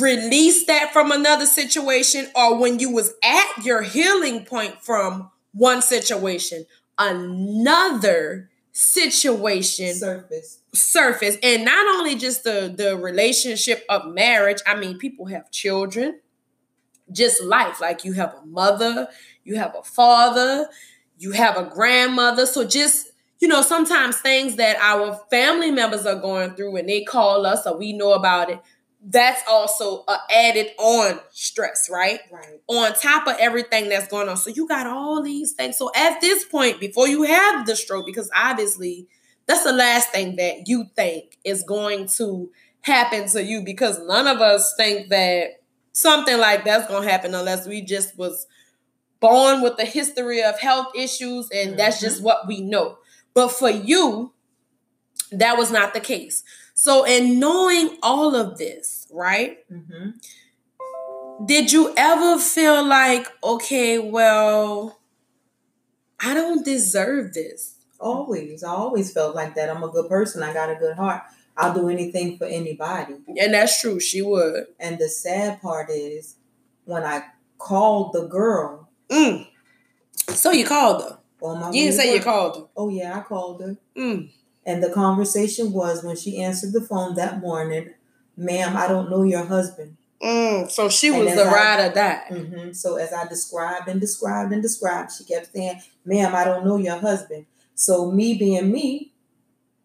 release 0.00 0.66
that 0.66 0.92
from 0.92 1.12
another 1.12 1.46
situation 1.46 2.26
or 2.34 2.58
when 2.58 2.78
you 2.78 2.90
was 2.90 3.14
at 3.22 3.64
your 3.64 3.82
healing 3.82 4.44
point 4.44 4.82
from 4.82 5.30
one 5.52 5.80
situation 5.80 6.66
another 6.98 8.50
situation 8.72 9.94
surface. 9.94 10.60
surface. 10.72 11.36
And 11.42 11.64
not 11.64 11.86
only 11.96 12.14
just 12.16 12.44
the 12.44 12.72
the 12.76 12.96
relationship 12.96 13.84
of 13.88 14.06
marriage 14.06 14.60
i 14.66 14.74
mean 14.74 14.98
people 14.98 15.26
have 15.26 15.50
children 15.50 16.20
just 17.12 17.42
life. 17.42 17.80
Like 17.80 18.04
you 18.04 18.12
have 18.14 18.34
a 18.34 18.46
mother 18.46 19.08
you 19.44 19.56
have 19.56 19.74
a 19.78 19.82
father 19.82 20.68
you 21.18 21.32
have 21.32 21.56
a 21.56 21.64
grandmother. 21.64 22.44
So 22.44 22.66
just 22.66 23.12
you 23.38 23.48
know 23.48 23.62
sometimes 23.62 24.18
things 24.18 24.56
that 24.56 24.76
our 24.80 25.20
family 25.30 25.70
members 25.70 26.06
are 26.06 26.20
going 26.20 26.54
through 26.54 26.76
and 26.76 26.88
they 26.88 27.04
call 27.04 27.46
us 27.46 27.66
or 27.66 27.78
we 27.78 27.92
know 27.92 28.12
about 28.12 28.50
it 28.50 28.60
that's 29.08 29.42
also 29.48 30.02
a 30.08 30.18
added 30.30 30.72
on 30.78 31.20
stress 31.30 31.88
right 31.90 32.18
Right. 32.30 32.60
on 32.66 32.92
top 32.94 33.28
of 33.28 33.36
everything 33.38 33.88
that's 33.88 34.08
going 34.08 34.28
on. 34.28 34.36
So 34.36 34.50
you 34.50 34.66
got 34.66 34.86
all 34.86 35.22
these 35.22 35.52
things. 35.52 35.78
So 35.78 35.92
at 35.94 36.20
this 36.20 36.44
point, 36.44 36.80
before 36.80 37.06
you 37.06 37.22
have 37.22 37.66
the 37.66 37.76
stroke, 37.76 38.04
because 38.04 38.28
obviously 38.34 39.06
that's 39.46 39.62
the 39.62 39.72
last 39.72 40.10
thing 40.10 40.36
that 40.36 40.66
you 40.66 40.86
think 40.96 41.38
is 41.44 41.62
going 41.62 42.08
to 42.16 42.50
happen 42.80 43.28
to 43.28 43.44
you, 43.44 43.62
because 43.62 44.00
none 44.06 44.26
of 44.26 44.40
us 44.40 44.74
think 44.76 45.08
that 45.10 45.62
something 45.92 46.38
like 46.38 46.64
that's 46.64 46.88
going 46.88 47.04
to 47.04 47.10
happen 47.10 47.34
unless 47.34 47.66
we 47.66 47.82
just 47.82 48.18
was 48.18 48.46
born 49.20 49.62
with 49.62 49.78
a 49.78 49.84
history 49.84 50.42
of 50.42 50.58
health 50.58 50.88
issues 50.96 51.48
and 51.54 51.78
that's 51.78 52.00
just 52.00 52.16
mm-hmm. 52.16 52.26
what 52.26 52.46
we 52.48 52.60
know. 52.60 52.98
But 53.34 53.48
for 53.48 53.70
you, 53.70 54.32
that 55.30 55.56
was 55.56 55.70
not 55.70 55.94
the 55.94 56.00
case. 56.00 56.42
So 56.78 57.04
in 57.06 57.40
knowing 57.40 57.96
all 58.02 58.36
of 58.36 58.58
this, 58.58 59.08
right? 59.10 59.58
hmm 59.68 60.10
did 61.44 61.70
you 61.70 61.92
ever 61.96 62.38
feel 62.40 62.84
like, 62.86 63.26
okay, 63.44 63.98
well, 63.98 64.98
I 66.18 66.34
don't 66.34 66.64
deserve 66.64 67.34
this? 67.34 67.76
Always. 68.00 68.62
I 68.62 68.70
always 68.70 69.12
felt 69.12 69.34
like 69.34 69.54
that. 69.54 69.68
I'm 69.68 69.82
a 69.82 69.88
good 69.88 70.08
person. 70.08 70.42
I 70.42 70.52
got 70.52 70.70
a 70.70 70.76
good 70.76 70.96
heart. 70.96 71.22
I'll 71.56 71.74
do 71.74 71.88
anything 71.88 72.36
for 72.36 72.46
anybody. 72.46 73.14
And 73.38 73.54
that's 73.54 73.80
true. 73.80 74.00
She 74.00 74.22
would. 74.22 74.66
And 74.78 74.98
the 74.98 75.08
sad 75.08 75.60
part 75.62 75.90
is 75.90 76.36
when 76.84 77.04
I 77.04 77.24
called 77.58 78.12
the 78.12 78.26
girl. 78.26 78.88
Mm. 79.08 79.46
So 80.30 80.50
you 80.52 80.66
called 80.66 81.02
her. 81.02 81.18
On 81.42 81.60
my 81.60 81.70
You 81.70 81.84
didn't 81.84 81.94
say 81.94 82.14
you 82.14 82.20
called 82.20 82.56
her. 82.56 82.62
Oh 82.76 82.88
yeah, 82.88 83.18
I 83.18 83.20
called 83.22 83.62
her. 83.62 83.76
Mm. 83.96 84.30
And 84.66 84.82
the 84.82 84.90
conversation 84.90 85.72
was 85.72 86.02
when 86.04 86.16
she 86.16 86.42
answered 86.42 86.72
the 86.72 86.80
phone 86.80 87.14
that 87.14 87.40
morning, 87.40 87.94
ma'am, 88.36 88.76
I 88.76 88.88
don't 88.88 89.08
know 89.08 89.22
your 89.22 89.44
husband. 89.46 89.96
Mm. 90.20 90.68
So 90.70 90.88
she 90.88 91.10
was 91.10 91.28
as 91.28 91.36
the 91.36 91.44
I- 91.44 91.52
ride 91.54 91.90
or 91.90 91.94
die. 91.94 92.22
hmm 92.28 92.72
So 92.72 92.96
as 92.96 93.12
I 93.12 93.26
described 93.28 93.86
and 93.88 94.00
described 94.00 94.52
and 94.52 94.60
described, 94.62 95.12
she 95.12 95.24
kept 95.24 95.52
saying, 95.52 95.80
ma'am, 96.04 96.34
I 96.34 96.44
don't 96.44 96.64
know 96.66 96.78
your 96.78 96.96
husband. 96.98 97.46
So 97.74 98.10
me 98.10 98.34
being 98.34 98.72
me, 98.72 99.12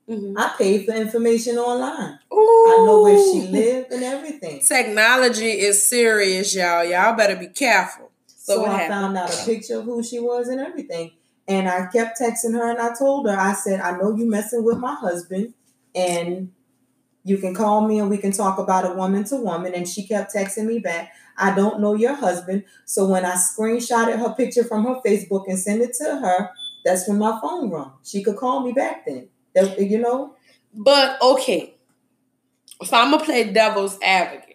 Mhm. 0.09 0.33
I 0.35 0.55
paid 0.57 0.85
for 0.85 0.93
information 0.93 1.57
online. 1.57 2.17
Ooh. 2.33 2.37
I 2.37 2.83
know 2.85 3.01
where 3.03 3.17
she 3.17 3.47
lived 3.47 3.91
and 3.91 4.03
everything. 4.03 4.59
Technology 4.61 5.51
is 5.59 5.85
serious, 5.87 6.53
y'all. 6.55 6.83
Y'all 6.83 7.15
better 7.15 7.35
be 7.35 7.47
careful. 7.47 8.09
So, 8.25 8.55
So, 8.55 8.65
I 8.65 8.69
happened? 8.71 8.89
found 8.89 9.17
out 9.17 9.33
a 9.33 9.45
picture 9.45 9.77
of 9.79 9.85
who 9.85 10.01
she 10.03 10.19
was 10.19 10.47
and 10.47 10.59
everything. 10.59 11.11
And 11.47 11.67
I 11.67 11.87
kept 11.87 12.19
texting 12.19 12.53
her 12.53 12.69
and 12.69 12.79
I 12.79 12.93
told 12.97 13.27
her, 13.27 13.35
I 13.37 13.53
said, 13.53 13.81
I 13.81 13.97
know 13.97 14.15
you 14.15 14.29
messing 14.29 14.63
with 14.63 14.77
my 14.77 14.93
husband 14.93 15.53
and 15.93 16.51
you 17.23 17.37
can 17.37 17.53
call 17.53 17.87
me 17.87 17.99
and 17.99 18.09
we 18.09 18.17
can 18.17 18.31
talk 18.31 18.57
about 18.57 18.89
a 18.89 18.93
woman 18.93 19.23
to 19.25 19.37
woman. 19.37 19.73
And 19.73 19.87
she 19.87 20.07
kept 20.07 20.33
texting 20.33 20.65
me 20.65 20.79
back, 20.79 21.11
I 21.37 21.53
don't 21.53 21.79
know 21.81 21.93
your 21.93 22.13
husband. 22.13 22.63
So 22.85 23.07
when 23.07 23.25
I 23.25 23.35
screenshotted 23.35 24.19
her 24.19 24.33
picture 24.35 24.63
from 24.63 24.85
her 24.85 25.01
Facebook 25.05 25.45
and 25.47 25.59
sent 25.59 25.81
it 25.81 25.93
to 25.99 26.17
her, 26.17 26.49
that's 26.85 27.07
when 27.07 27.19
my 27.19 27.39
phone 27.41 27.69
rung. 27.69 27.93
She 28.03 28.23
could 28.23 28.37
call 28.37 28.65
me 28.65 28.71
back 28.71 29.05
then. 29.05 29.27
That, 29.53 29.79
you 29.79 29.99
know? 29.99 30.35
But 30.73 31.21
okay. 31.21 31.75
So 32.83 32.97
I'm 32.97 33.11
gonna 33.11 33.23
play 33.23 33.51
devil's 33.51 33.97
advocate. 34.01 34.47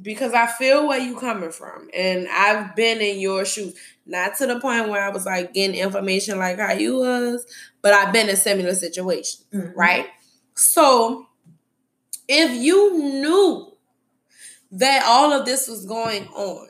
Because 0.00 0.32
I 0.32 0.46
feel 0.46 0.88
where 0.88 0.98
you 0.98 1.16
coming 1.16 1.52
from. 1.52 1.88
And 1.94 2.26
I've 2.28 2.74
been 2.74 3.00
in 3.00 3.20
your 3.20 3.44
shoes. 3.44 3.74
Not 4.04 4.36
to 4.38 4.46
the 4.46 4.58
point 4.60 4.88
where 4.88 5.02
I 5.02 5.10
was 5.10 5.24
like 5.26 5.54
getting 5.54 5.76
information 5.78 6.38
like 6.38 6.58
how 6.58 6.72
you 6.72 6.98
was, 6.98 7.46
but 7.82 7.92
I've 7.92 8.12
been 8.12 8.28
in 8.28 8.36
similar 8.36 8.74
situations, 8.74 9.44
Mhm. 9.52 9.72
right? 9.76 10.06
So 10.54 11.28
if 12.28 12.50
you 12.52 12.98
knew 12.98 13.72
that 14.72 15.04
all 15.06 15.32
of 15.32 15.44
this 15.46 15.68
was 15.68 15.84
going 15.86 16.26
on 16.28 16.68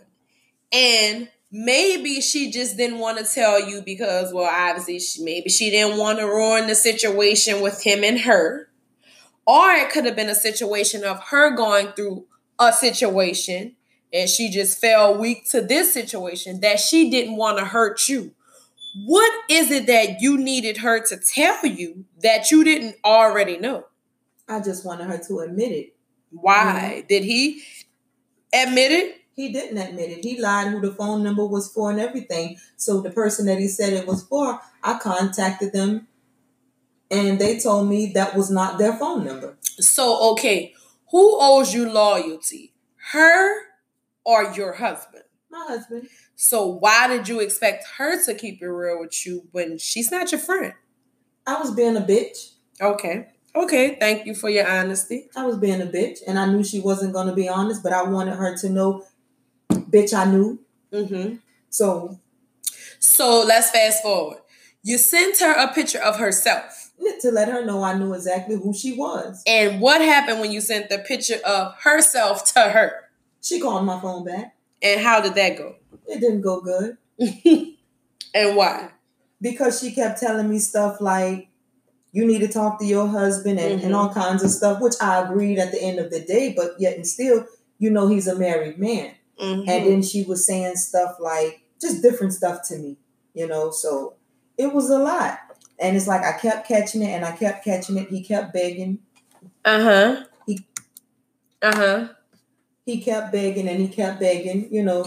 and 0.73 1.29
maybe 1.51 2.21
she 2.21 2.51
just 2.51 2.77
didn't 2.77 2.99
want 2.99 3.19
to 3.19 3.25
tell 3.25 3.69
you 3.69 3.83
because 3.83 4.33
well 4.33 4.49
obviously 4.51 4.99
she, 4.99 5.23
maybe 5.23 5.49
she 5.51 5.71
didn't 5.71 5.99
want 5.99 6.19
to 6.19 6.27
ruin 6.27 6.67
the 6.67 6.75
situation 6.75 7.61
with 7.61 7.83
him 7.83 8.03
and 8.03 8.21
her 8.21 8.69
or 9.47 9.71
it 9.73 9.91
could 9.91 10.05
have 10.05 10.17
been 10.17 10.29
a 10.31 10.35
situation 10.35 11.05
of 11.05 11.21
her 11.29 11.55
going 11.55 11.89
through 11.93 12.25
a 12.59 12.73
situation 12.73 13.77
and 14.13 14.29
she 14.29 14.51
just 14.51 14.81
fell 14.81 15.17
weak 15.17 15.49
to 15.51 15.61
this 15.61 15.93
situation 15.93 16.61
that 16.61 16.79
she 16.79 17.11
didn't 17.11 17.37
want 17.37 17.59
to 17.59 17.65
hurt 17.65 18.09
you 18.09 18.33
what 19.07 19.33
is 19.49 19.71
it 19.71 19.87
that 19.87 20.21
you 20.21 20.37
needed 20.37 20.79
her 20.79 21.01
to 21.01 21.17
tell 21.17 21.65
you 21.65 22.05
that 22.23 22.51
you 22.51 22.63
didn't 22.65 22.97
already 23.05 23.59
know 23.59 23.87
I 24.49 24.61
just 24.61 24.85
wanted 24.85 25.07
her 25.07 25.19
to 25.29 25.41
admit 25.41 25.73
it. 25.73 25.97
why 26.31 27.05
did 27.09 27.25
he 27.25 27.63
admit 28.53 28.93
it 28.93 29.17
He 29.35 29.51
didn't 29.51 29.79
admit 29.79 30.11
it. 30.11 30.25
He 30.25 30.39
lied 30.39 30.69
who 30.69 30.81
the 30.81 30.93
phone 30.93 31.23
number 31.23 31.47
was 31.47 31.73
for 31.73 31.91
and 31.91 31.99
everything. 31.99 32.59
So 32.77 33.01
the 33.01 33.11
person 33.11 33.47
that 33.47 33.59
he 33.59 33.67
said 33.67 33.95
it 33.95 34.07
was 34.07 34.23
for, 34.23 34.61
I 34.83 34.99
contacted 34.99 35.73
them 35.73 36.07
and 37.11 37.39
they 37.39 37.59
told 37.59 37.89
me 37.89 38.13
that 38.15 38.35
was 38.35 38.51
not 38.51 38.79
their 38.79 38.95
phone 38.95 39.25
number. 39.25 39.57
So, 39.63 40.33
okay, 40.33 40.75
who 41.11 41.37
owes 41.41 41.75
you 41.75 41.91
loyalty? 41.91 42.73
Her 43.13 43.72
or 44.25 44.53
your 44.55 44.75
husband? 44.75 45.25
My 45.51 45.65
husband. 45.69 46.09
So, 46.37 46.67
why 46.67 47.09
did 47.09 47.29
you 47.29 47.41
expect 47.41 47.85
her 47.99 48.23
to 48.25 48.35
keep 48.35 48.63
it 48.63 48.67
real 48.67 49.01
with 49.01 49.27
you 49.27 49.47
when 49.53 49.79
she's 49.79 50.11
not 50.11 50.33
your 50.33 50.41
friend? 50.41 50.75
I 51.47 51.61
was 51.61 51.73
being 51.73 51.97
a 51.97 52.01
bitch. 52.01 52.53
Okay. 52.81 53.29
Okay. 53.55 53.97
Thank 54.01 54.27
you 54.27 54.35
for 54.35 54.49
your 54.49 54.69
honesty. 54.69 55.29
I 55.37 55.45
was 55.45 55.59
being 55.59 55.83
a 55.83 55.87
bitch 55.87 56.19
and 56.27 56.39
I 56.39 56.47
knew 56.47 56.65
she 56.65 56.81
wasn't 56.81 57.13
going 57.13 57.27
to 57.27 57.35
be 57.35 57.49
honest, 57.49 57.83
but 57.83 57.93
I 57.93 58.03
wanted 58.03 58.35
her 58.37 58.57
to 58.59 58.69
know, 58.71 59.05
bitch, 59.71 60.15
I 60.15 60.25
knew. 60.31 60.61
Mm-hmm. 60.93 61.37
So 61.69 62.19
So, 62.99 63.45
let's 63.47 63.71
fast 63.71 64.03
forward. 64.03 64.39
You 64.83 64.99
sent 64.99 65.39
her 65.41 65.53
a 65.53 65.73
picture 65.73 66.01
of 66.01 66.17
herself. 66.19 66.91
to 67.21 67.31
let 67.31 67.49
her 67.49 67.65
know 67.65 67.83
I 67.83 67.97
knew 67.99 68.15
exactly 68.15 68.57
who 68.57 68.73
she 68.75 68.95
was. 68.95 69.43
And 69.47 69.81
what 69.81 70.01
happened 70.01 70.41
when 70.41 70.51
you 70.53 70.61
sent 70.61 70.89
the 70.89 70.99
picture 70.99 71.41
of 71.45 71.75
herself 71.83 72.53
to 72.55 72.61
her? 72.61 72.93
She 73.43 73.61
called 73.61 73.85
my 73.85 74.01
phone 74.01 74.25
back. 74.25 74.57
And 74.83 75.01
how 75.01 75.21
did 75.21 75.35
that 75.35 75.59
go? 75.59 75.77
It 76.07 76.21
didn't 76.21 76.41
go 76.41 76.61
good 76.61 76.97
and 78.35 78.57
why? 78.57 78.91
because 79.41 79.81
she 79.81 79.91
kept 79.93 80.21
telling 80.21 80.49
me 80.49 80.59
stuff 80.59 81.01
like, 81.01 81.49
you 82.13 82.25
need 82.25 82.39
to 82.41 82.49
talk 82.49 82.79
to 82.79 82.85
your 82.87 83.09
husband 83.09 83.59
and, 83.59 83.81
Mhm. 83.81 83.87
and 83.87 83.95
all 83.95 84.09
kinds 84.13 84.45
of 84.45 84.51
stuff, 84.51 84.81
which 84.81 84.95
I 85.01 85.21
agreed 85.25 85.59
at 85.59 85.73
the 85.73 85.83
end 85.83 85.99
of 85.99 86.11
the 86.11 86.21
day, 86.21 86.53
but 86.57 86.75
yet 86.79 86.95
and 86.97 87.05
still, 87.07 87.47
you 87.79 87.91
know, 87.91 88.07
he's 88.07 88.29
a 88.29 88.39
married 88.39 88.79
man. 88.79 89.13
Mhm. 89.41 89.69
And 89.69 89.87
then 89.87 90.03
she 90.03 90.23
was 90.23 90.47
saying 90.47 90.77
stuff 90.77 91.17
like 91.19 91.63
just 91.81 92.03
different 92.03 92.35
stuff 92.35 92.61
to 92.69 92.79
me, 92.79 92.99
you 93.35 93.49
know. 93.49 93.71
So 93.73 94.15
it 94.57 94.73
was 94.73 94.91
a 94.91 94.99
lot. 94.99 95.41
And 95.81 95.97
it's 95.97 96.07
like 96.07 96.23
I 96.23 96.39
kept 96.39 96.69
catching 96.69 97.03
it 97.03 97.11
and 97.11 97.25
I 97.25 97.33
kept 97.33 97.65
catching 97.65 97.97
it. 97.99 98.09
He 98.11 98.23
kept 98.23 98.53
begging. 98.53 99.01
uh-huh. 99.65 100.25
He- 100.47 100.65
Uh-huh. 101.63 102.09
He 102.85 103.01
kept 103.01 103.33
begging 103.33 103.69
and 103.69 103.81
he 103.81 103.89
kept 103.89 104.21
begging, 104.21 104.69
you 104.73 104.83
know. 104.83 105.07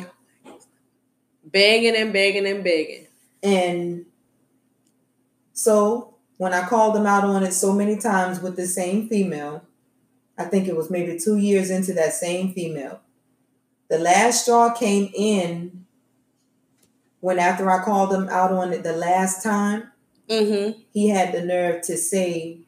Begging 1.44 1.96
and 1.96 2.14
begging 2.14 2.48
and 2.48 2.64
begging. 2.64 3.08
And 3.44 4.06
so 5.54 6.16
when 6.38 6.54
I 6.54 6.68
called 6.68 6.96
him 6.96 7.06
out 7.06 7.24
on 7.24 7.44
it 7.44 7.54
so 7.54 7.74
many 7.74 7.98
times 7.98 8.42
with 8.42 8.56
the 8.56 8.66
same 8.68 9.08
female, 9.08 9.64
I 10.38 10.46
think 10.46 10.68
it 10.68 10.76
was 10.76 10.90
maybe 10.90 11.18
two 11.20 11.38
years 11.38 11.70
into 11.70 11.94
that 11.94 12.14
same 12.14 12.54
female. 12.54 13.02
The 13.90 14.00
last 14.00 14.44
straw 14.44 14.74
came 14.74 15.12
in 15.14 15.86
when 17.20 17.40
after 17.40 17.70
I 17.70 17.84
called 17.84 18.14
him 18.14 18.28
out 18.30 18.52
on 18.52 18.72
it 18.74 18.84
the 18.84 18.94
last 18.94 19.44
time, 19.44 19.92
Mm-hmm. 20.28 20.80
he 20.92 21.10
had 21.10 21.34
the 21.34 21.42
nerve 21.46 21.84
to 21.84 21.96
say, 21.98 22.62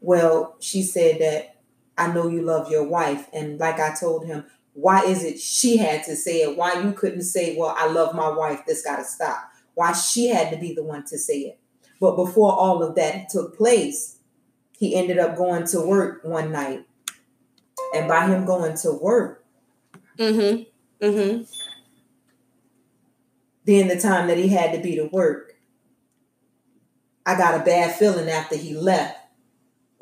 Well, 0.00 0.54
she 0.60 0.82
said 0.84 1.20
that 1.20 1.51
I 2.02 2.12
know 2.12 2.28
you 2.28 2.42
love 2.42 2.70
your 2.70 2.84
wife. 2.86 3.28
And 3.32 3.58
like 3.58 3.78
I 3.78 3.94
told 3.94 4.26
him, 4.26 4.44
why 4.74 5.02
is 5.04 5.22
it 5.24 5.38
she 5.38 5.76
had 5.76 6.02
to 6.04 6.16
say 6.16 6.42
it? 6.42 6.56
Why 6.56 6.82
you 6.82 6.92
couldn't 6.92 7.22
say, 7.22 7.56
Well, 7.56 7.74
I 7.76 7.86
love 7.88 8.14
my 8.14 8.28
wife, 8.30 8.60
this 8.66 8.82
gotta 8.82 9.04
stop? 9.04 9.50
Why 9.74 9.92
she 9.92 10.28
had 10.28 10.50
to 10.50 10.56
be 10.58 10.74
the 10.74 10.82
one 10.82 11.04
to 11.06 11.18
say 11.18 11.40
it. 11.40 11.58
But 12.00 12.16
before 12.16 12.52
all 12.52 12.82
of 12.82 12.94
that 12.96 13.28
took 13.28 13.56
place, 13.56 14.16
he 14.78 14.94
ended 14.96 15.18
up 15.18 15.36
going 15.36 15.66
to 15.68 15.80
work 15.80 16.24
one 16.24 16.50
night. 16.52 16.86
And 17.94 18.08
by 18.08 18.26
him 18.26 18.44
going 18.46 18.76
to 18.78 18.92
work, 18.92 19.44
Mm-hmm. 20.18 20.62
Mm-hmm. 21.06 21.42
then 23.64 23.88
the 23.88 23.98
time 23.98 24.28
that 24.28 24.36
he 24.38 24.48
had 24.48 24.72
to 24.72 24.78
be 24.82 24.96
to 24.96 25.04
work, 25.06 25.54
I 27.24 27.36
got 27.36 27.60
a 27.60 27.64
bad 27.64 27.94
feeling 27.96 28.28
after 28.28 28.56
he 28.56 28.74
left, 28.74 29.18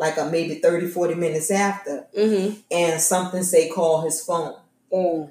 like 0.00 0.16
a 0.16 0.24
maybe 0.24 0.54
30, 0.56 0.88
40 0.88 1.14
minutes 1.14 1.50
after, 1.50 2.06
Mm-hmm. 2.16 2.60
and 2.70 3.00
something 3.00 3.42
say 3.42 3.68
call 3.68 4.00
his 4.00 4.24
phone. 4.24 4.54
Mm. 4.92 5.30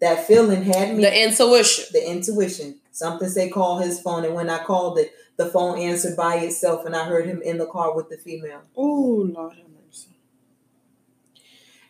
That 0.00 0.26
feeling 0.26 0.62
had 0.62 0.96
me, 0.96 1.02
The 1.04 1.24
intuition. 1.24 1.84
the 1.92 2.10
intuition. 2.10 2.76
Something 2.92 3.28
say 3.28 3.50
call 3.50 3.78
his 3.78 4.00
phone, 4.00 4.24
and 4.24 4.34
when 4.34 4.48
I 4.48 4.64
called 4.64 4.98
it, 4.98 5.12
the 5.36 5.46
phone 5.46 5.78
answered 5.78 6.16
by 6.16 6.36
itself, 6.36 6.86
and 6.86 6.96
I 6.96 7.04
heard 7.04 7.26
him 7.26 7.42
in 7.42 7.58
the 7.58 7.66
car 7.66 7.94
with 7.94 8.08
the 8.08 8.16
female. 8.16 8.62
Oh, 8.74 9.28
Lord 9.34 9.52
have 9.52 9.66
mercy. 9.86 10.08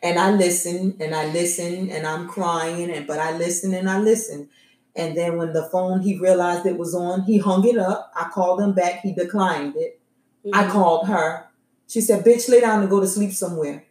And 0.02 0.18
I 0.18 0.32
listen, 0.32 0.96
and 1.00 1.14
I 1.14 1.26
listen, 1.32 1.90
and 1.90 2.06
I'm 2.06 2.28
crying 2.28 2.90
and 2.90 3.06
but 3.06 3.18
I 3.20 3.36
listen 3.36 3.72
and 3.72 3.88
I 3.88 3.98
listen. 4.00 4.48
And 4.96 5.16
then 5.16 5.36
when 5.36 5.52
the 5.52 5.64
phone 5.70 6.00
he 6.00 6.18
realized 6.18 6.66
it 6.66 6.76
was 6.78 6.94
on, 6.94 7.22
he 7.22 7.38
hung 7.38 7.66
it 7.66 7.78
up. 7.78 8.12
I 8.16 8.28
called 8.30 8.60
him 8.60 8.72
back. 8.72 9.00
He 9.02 9.12
declined 9.12 9.74
it. 9.76 10.00
I 10.52 10.64
Mhm. 10.64 10.70
called 10.70 11.06
her. 11.08 11.45
She 11.86 12.00
said, 12.00 12.24
"Bitch, 12.24 12.48
lay 12.48 12.60
down 12.60 12.80
and 12.80 12.90
go 12.90 13.00
to 13.00 13.06
sleep 13.06 13.32
somewhere." 13.32 13.84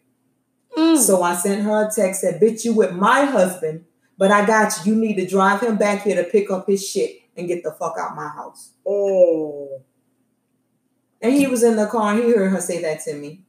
Mm. 0.77 0.97
So 0.97 1.23
I 1.23 1.35
sent 1.35 1.63
her 1.63 1.87
a 1.87 1.91
text 1.91 2.21
said, 2.21 2.41
"Bitch, 2.41 2.65
you 2.65 2.73
with 2.73 2.93
my 2.93 3.25
husband, 3.25 3.85
but 4.17 4.31
I 4.31 4.45
got 4.45 4.85
you. 4.85 4.93
You 4.93 4.99
need 4.99 5.15
to 5.15 5.25
drive 5.25 5.61
him 5.61 5.77
back 5.77 6.03
here 6.03 6.21
to 6.21 6.29
pick 6.29 6.51
up 6.51 6.67
his 6.67 6.87
shit 6.87 7.21
and 7.37 7.47
get 7.47 7.63
the 7.63 7.71
fuck 7.71 7.95
out 7.99 8.15
my 8.15 8.27
house." 8.27 8.71
oh. 8.85 9.81
And 11.21 11.33
he 11.33 11.47
was 11.47 11.63
in 11.63 11.75
the 11.75 11.87
car. 11.87 12.13
and 12.13 12.23
He 12.23 12.31
heard 12.31 12.51
her 12.51 12.61
say 12.61 12.83
that 12.83 12.99
to 13.05 13.15
me. 13.15 13.45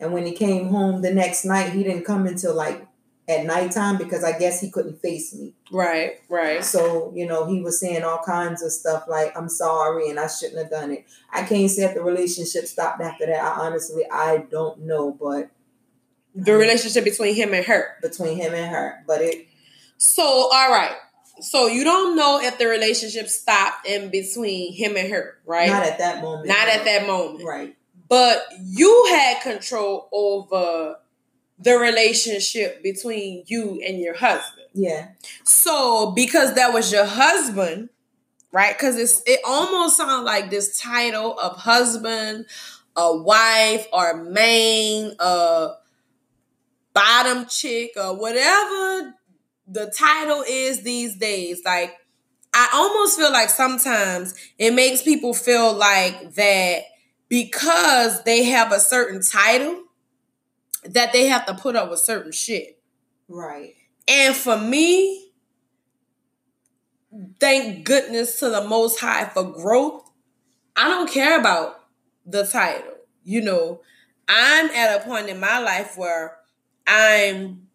And 0.00 0.14
when 0.14 0.24
he 0.24 0.32
came 0.32 0.68
home 0.68 1.02
the 1.02 1.12
next 1.12 1.44
night, 1.44 1.72
he 1.72 1.82
didn't 1.82 2.04
come 2.04 2.26
until 2.26 2.54
like 2.54 2.87
at 3.28 3.44
nighttime 3.44 3.98
because 3.98 4.24
I 4.24 4.36
guess 4.38 4.60
he 4.60 4.70
couldn't 4.70 5.02
face 5.02 5.34
me. 5.34 5.52
Right, 5.70 6.20
right. 6.30 6.64
So, 6.64 7.12
you 7.14 7.26
know, 7.26 7.46
he 7.46 7.60
was 7.60 7.78
saying 7.78 8.02
all 8.02 8.22
kinds 8.24 8.62
of 8.62 8.72
stuff 8.72 9.04
like, 9.06 9.36
I'm 9.36 9.50
sorry 9.50 10.08
and 10.08 10.18
I 10.18 10.28
shouldn't 10.28 10.58
have 10.58 10.70
done 10.70 10.92
it. 10.92 11.06
I 11.30 11.42
can't 11.42 11.70
say 11.70 11.84
if 11.84 11.94
the 11.94 12.02
relationship 12.02 12.64
stopped 12.64 13.02
after 13.02 13.26
that. 13.26 13.42
I 13.42 13.66
honestly, 13.66 14.04
I 14.10 14.46
don't 14.50 14.80
know, 14.80 15.12
but. 15.12 15.50
The 16.34 16.54
relationship 16.54 17.04
between 17.04 17.34
him 17.34 17.52
and 17.52 17.66
her. 17.66 17.96
Between 18.00 18.36
him 18.36 18.54
and 18.54 18.70
her. 18.70 19.04
But 19.06 19.20
it. 19.20 19.46
So, 19.98 20.22
all 20.24 20.70
right. 20.70 20.94
So 21.40 21.66
you 21.66 21.84
don't 21.84 22.16
know 22.16 22.40
if 22.40 22.58
the 22.58 22.66
relationship 22.66 23.28
stopped 23.28 23.86
in 23.86 24.10
between 24.10 24.72
him 24.72 24.96
and 24.96 25.10
her, 25.12 25.38
right? 25.46 25.68
Not 25.68 25.84
at 25.84 25.98
that 25.98 26.22
moment. 26.22 26.48
Not 26.48 26.68
at 26.68 26.84
that 26.84 27.06
moment. 27.06 27.44
Right. 27.44 27.76
But 28.08 28.42
you 28.64 29.06
had 29.10 29.42
control 29.42 30.08
over 30.12 30.96
the 31.58 31.76
relationship 31.76 32.82
between 32.82 33.44
you 33.46 33.82
and 33.86 33.98
your 33.98 34.14
husband. 34.14 34.66
Yeah. 34.74 35.08
So 35.44 36.12
because 36.12 36.54
that 36.54 36.72
was 36.72 36.92
your 36.92 37.04
husband, 37.04 37.88
right? 38.52 38.76
Because 38.76 38.96
it's 38.96 39.22
it 39.26 39.40
almost 39.46 39.96
sounds 39.96 40.24
like 40.24 40.50
this 40.50 40.80
title 40.80 41.38
of 41.38 41.56
husband, 41.56 42.46
a 42.96 43.16
wife, 43.16 43.86
or 43.92 44.22
main, 44.22 45.14
a 45.18 45.70
bottom 46.94 47.46
chick, 47.46 47.92
or 47.96 48.16
whatever 48.16 49.14
the 49.66 49.92
title 49.96 50.44
is 50.48 50.82
these 50.82 51.16
days. 51.16 51.62
Like 51.64 51.96
I 52.54 52.68
almost 52.72 53.18
feel 53.18 53.32
like 53.32 53.50
sometimes 53.50 54.34
it 54.58 54.72
makes 54.72 55.02
people 55.02 55.34
feel 55.34 55.74
like 55.74 56.34
that 56.34 56.82
because 57.28 58.22
they 58.24 58.44
have 58.44 58.72
a 58.72 58.80
certain 58.80 59.22
title 59.22 59.82
that 60.88 61.12
they 61.12 61.26
have 61.26 61.46
to 61.46 61.54
put 61.54 61.76
up 61.76 61.90
with 61.90 62.00
certain 62.00 62.32
shit. 62.32 62.80
Right. 63.28 63.74
And 64.06 64.34
for 64.34 64.56
me, 64.56 65.30
thank 67.40 67.84
goodness 67.84 68.38
to 68.40 68.48
the 68.48 68.66
Most 68.66 69.00
High 69.00 69.26
for 69.26 69.44
growth. 69.44 70.10
I 70.76 70.88
don't 70.88 71.10
care 71.10 71.38
about 71.38 71.80
the 72.24 72.44
title. 72.44 72.94
You 73.24 73.42
know, 73.42 73.82
I'm 74.28 74.70
at 74.70 75.00
a 75.00 75.04
point 75.04 75.28
in 75.28 75.40
my 75.40 75.58
life 75.58 75.96
where 75.96 76.38
I'm 76.86 77.68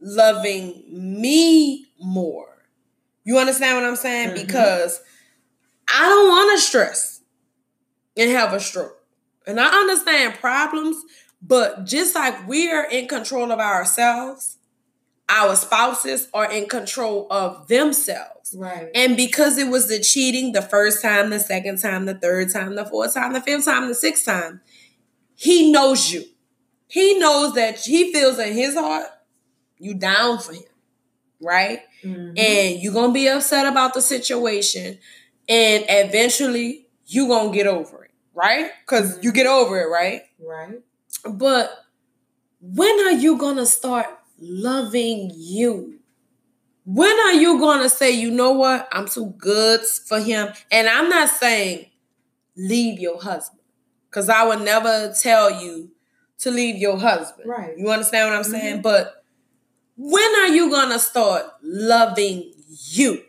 loving 0.00 0.84
me 0.88 1.86
more. 1.98 2.66
You 3.24 3.38
understand 3.38 3.76
what 3.76 3.84
I'm 3.84 3.96
saying? 3.96 4.30
Mm-hmm. 4.30 4.46
Because 4.46 5.00
I 5.88 6.00
don't 6.00 6.28
want 6.28 6.58
to 6.58 6.66
stress 6.66 7.22
and 8.16 8.30
have 8.30 8.52
a 8.52 8.60
stroke. 8.60 8.96
And 9.46 9.58
I 9.58 9.66
understand 9.66 10.34
problems, 10.34 10.96
but 11.40 11.84
just 11.84 12.14
like 12.14 12.46
we 12.48 12.70
are 12.70 12.88
in 12.90 13.08
control 13.08 13.52
of 13.52 13.58
ourselves, 13.58 14.58
our 15.28 15.54
spouses 15.56 16.28
are 16.32 16.50
in 16.50 16.68
control 16.68 17.26
of 17.30 17.68
themselves. 17.68 18.54
Right. 18.56 18.88
And 18.94 19.16
because 19.16 19.58
it 19.58 19.68
was 19.68 19.88
the 19.88 20.00
cheating 20.00 20.52
the 20.52 20.62
first 20.62 21.02
time, 21.02 21.30
the 21.30 21.38
second 21.38 21.78
time, 21.78 22.06
the 22.06 22.14
third 22.14 22.52
time, 22.52 22.74
the 22.74 22.86
fourth 22.86 23.14
time, 23.14 23.32
the 23.32 23.40
fifth 23.40 23.66
time, 23.66 23.88
the 23.88 23.94
sixth 23.94 24.24
time, 24.24 24.60
he 25.34 25.70
knows 25.70 26.10
you. 26.10 26.24
He 26.88 27.18
knows 27.18 27.54
that 27.54 27.78
he 27.78 28.12
feels 28.12 28.38
in 28.38 28.54
his 28.54 28.74
heart 28.74 29.06
you 29.78 29.94
down 29.94 30.38
for 30.38 30.54
him. 30.54 30.62
Right? 31.40 31.80
Mm-hmm. 32.02 32.36
And 32.36 32.82
you're 32.82 32.94
going 32.94 33.10
to 33.10 33.14
be 33.14 33.28
upset 33.28 33.66
about 33.66 33.94
the 33.94 34.00
situation. 34.00 34.98
And 35.48 35.84
eventually 35.88 36.86
you're 37.06 37.28
going 37.28 37.52
to 37.52 37.56
get 37.56 37.66
over 37.66 38.04
it 38.04 38.08
right? 38.38 38.70
Because 38.86 39.14
mm-hmm. 39.14 39.24
you 39.24 39.32
get 39.32 39.46
over 39.46 39.80
it, 39.80 39.88
right? 39.88 40.22
Right. 40.40 40.80
But 41.24 41.70
when 42.60 42.98
are 43.06 43.12
you 43.12 43.38
gonna 43.38 43.66
start 43.66 44.06
loving 44.38 45.30
you? 45.34 46.00
When 46.84 47.18
are 47.20 47.34
you 47.34 47.58
gonna 47.58 47.88
say, 47.88 48.10
you 48.10 48.30
know 48.30 48.52
what, 48.52 48.88
I'm 48.92 49.06
too 49.06 49.34
good 49.38 49.80
for 49.82 50.20
him? 50.20 50.48
And 50.70 50.88
I'm 50.88 51.08
not 51.08 51.28
saying 51.28 51.86
leave 52.56 52.98
your 52.98 53.20
husband, 53.20 53.62
because 54.10 54.28
I 54.28 54.44
would 54.44 54.62
never 54.62 55.12
tell 55.20 55.62
you 55.62 55.90
to 56.38 56.50
leave 56.50 56.76
your 56.76 56.98
husband. 56.98 57.48
Right. 57.48 57.76
You 57.76 57.90
understand 57.90 58.30
what 58.30 58.36
I'm 58.38 58.44
saying? 58.44 58.74
Mm-hmm. 58.74 58.82
But 58.82 59.24
when 59.96 60.34
are 60.40 60.48
you 60.48 60.70
gonna 60.70 60.98
start 60.98 61.44
loving 61.62 62.52
you? 62.90 63.22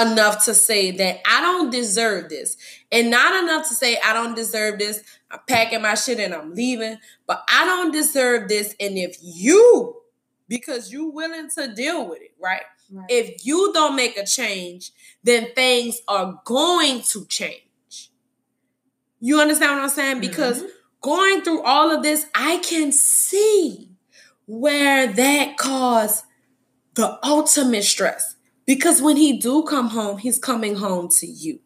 enough 0.00 0.44
to 0.44 0.54
say 0.54 0.90
that 0.92 1.20
I 1.26 1.40
don't 1.40 1.70
deserve 1.70 2.28
this. 2.28 2.56
And 2.92 3.10
not 3.10 3.42
enough 3.42 3.68
to 3.68 3.74
say 3.74 3.98
I 4.04 4.12
don't 4.12 4.34
deserve 4.34 4.78
this. 4.78 5.02
I'm 5.30 5.40
packing 5.48 5.82
my 5.82 5.94
shit 5.94 6.20
and 6.20 6.34
I'm 6.34 6.54
leaving. 6.54 6.98
But 7.26 7.42
I 7.48 7.64
don't 7.64 7.92
deserve 7.92 8.48
this. 8.48 8.74
And 8.78 8.96
if 8.96 9.16
you, 9.22 9.96
because 10.48 10.92
you 10.92 11.10
willing 11.10 11.50
to 11.56 11.74
deal 11.74 12.08
with 12.08 12.22
it, 12.22 12.34
right? 12.40 12.62
right? 12.90 13.06
If 13.08 13.44
you 13.44 13.72
don't 13.72 13.96
make 13.96 14.16
a 14.16 14.24
change, 14.24 14.92
then 15.24 15.48
things 15.54 16.00
are 16.08 16.40
going 16.44 17.02
to 17.02 17.24
change. 17.26 18.10
You 19.20 19.40
understand 19.40 19.76
what 19.76 19.82
I'm 19.82 19.88
saying? 19.88 20.20
Because 20.20 20.58
mm-hmm. 20.58 20.68
going 21.00 21.40
through 21.42 21.62
all 21.62 21.90
of 21.90 22.02
this, 22.02 22.26
I 22.34 22.58
can 22.58 22.92
see 22.92 23.90
where 24.46 25.12
that 25.12 25.56
caused 25.56 26.24
the 26.94 27.18
ultimate 27.26 27.84
stress 27.84 28.36
because 28.66 29.00
when 29.00 29.16
he 29.16 29.38
do 29.38 29.62
come 29.62 29.88
home, 29.90 30.18
he's 30.18 30.38
coming 30.38 30.76
home 30.76 31.08
to 31.08 31.26
you. 31.26 31.60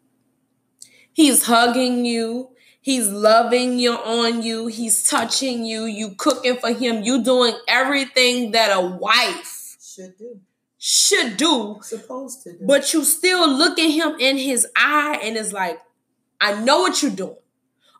He's 1.11 1.45
hugging 1.45 2.05
you. 2.05 2.49
He's 2.83 3.07
loving 3.07 3.77
you 3.77 3.93
on 3.93 4.41
you. 4.41 4.65
He's 4.65 5.07
touching 5.07 5.63
you. 5.63 5.85
You 5.85 6.15
cooking 6.15 6.57
for 6.57 6.71
him. 6.71 7.03
You 7.03 7.23
doing 7.23 7.53
everything 7.67 8.51
that 8.51 8.75
a 8.75 8.81
wife 8.81 9.77
should 9.79 10.17
do. 10.17 10.39
Should 10.79 11.37
do. 11.37 11.77
Supposed 11.83 12.41
to 12.43 12.53
do. 12.53 12.65
But 12.65 12.91
you 12.91 13.03
still 13.03 13.47
look 13.47 13.77
at 13.77 13.91
him 13.91 14.15
in 14.19 14.37
his 14.37 14.65
eye 14.75 15.19
and 15.21 15.37
it's 15.37 15.53
like, 15.53 15.79
I 16.41 16.59
know 16.63 16.79
what 16.79 17.03
you're 17.03 17.11
doing. 17.11 17.35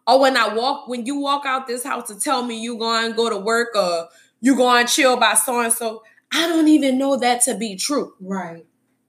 Or 0.07 0.19
when 0.19 0.35
I 0.35 0.55
walk, 0.55 0.87
when 0.87 1.05
you 1.05 1.19
walk 1.19 1.45
out 1.45 1.67
this 1.67 1.83
house 1.83 2.07
to 2.07 2.19
tell 2.19 2.43
me 2.43 2.59
you're 2.59 2.79
going 2.79 3.11
to 3.11 3.15
go 3.15 3.29
to 3.29 3.37
work 3.37 3.75
or 3.75 4.09
you're 4.39 4.57
going 4.57 4.87
to 4.87 4.91
chill 4.91 5.15
by 5.15 5.35
so 5.35 5.61
and 5.61 5.71
so, 5.71 6.01
I 6.33 6.47
don't 6.47 6.67
even 6.67 6.97
know 6.97 7.17
that 7.17 7.41
to 7.43 7.55
be 7.55 7.75
true. 7.75 8.15
Right. 8.19 8.65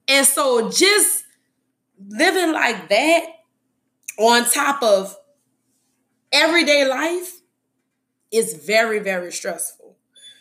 And 0.06 0.26
so 0.26 0.68
just 0.70 1.24
living 2.08 2.52
like 2.52 2.90
that 2.90 3.24
on 4.18 4.44
top 4.44 4.82
of 4.82 5.16
everyday 6.32 6.86
life 6.86 7.40
is 8.30 8.54
very, 8.54 8.98
very 8.98 9.30
stressful. 9.30 9.96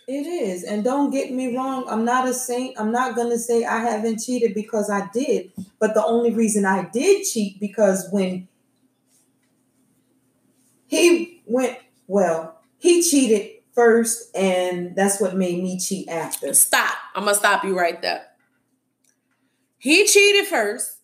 It 0.08 0.26
is. 0.26 0.64
And 0.64 0.84
don't 0.84 1.12
get 1.12 1.32
me 1.32 1.56
wrong, 1.56 1.86
I'm 1.88 2.04
not 2.04 2.28
a 2.28 2.34
saint. 2.34 2.80
I'm 2.80 2.92
not 2.92 3.16
going 3.16 3.30
to 3.30 3.38
say 3.38 3.64
I 3.64 3.80
haven't 3.80 4.20
cheated 4.20 4.54
because 4.54 4.90
I 4.90 5.08
did. 5.14 5.52
But 5.80 5.94
the 5.94 6.04
only 6.04 6.32
reason 6.32 6.66
I 6.66 6.90
did 6.92 7.24
cheat 7.26 7.60
because 7.60 8.10
when 8.12 8.48
he 10.88 11.42
went, 11.46 11.78
well, 12.08 12.60
he 12.78 13.02
cheated 13.02 13.52
first 13.74 14.36
and 14.36 14.96
that's 14.96 15.22
what 15.22 15.36
made 15.36 15.64
me 15.64 15.80
cheat 15.80 16.10
after. 16.10 16.54
Stop. 16.54 16.96
I'm 17.16 17.24
going 17.24 17.36
to 17.36 17.40
stop 17.40 17.64
you 17.64 17.78
right 17.78 18.02
there. 18.02 18.26
He 19.78 20.06
cheated 20.06 20.48
first. 20.48 20.98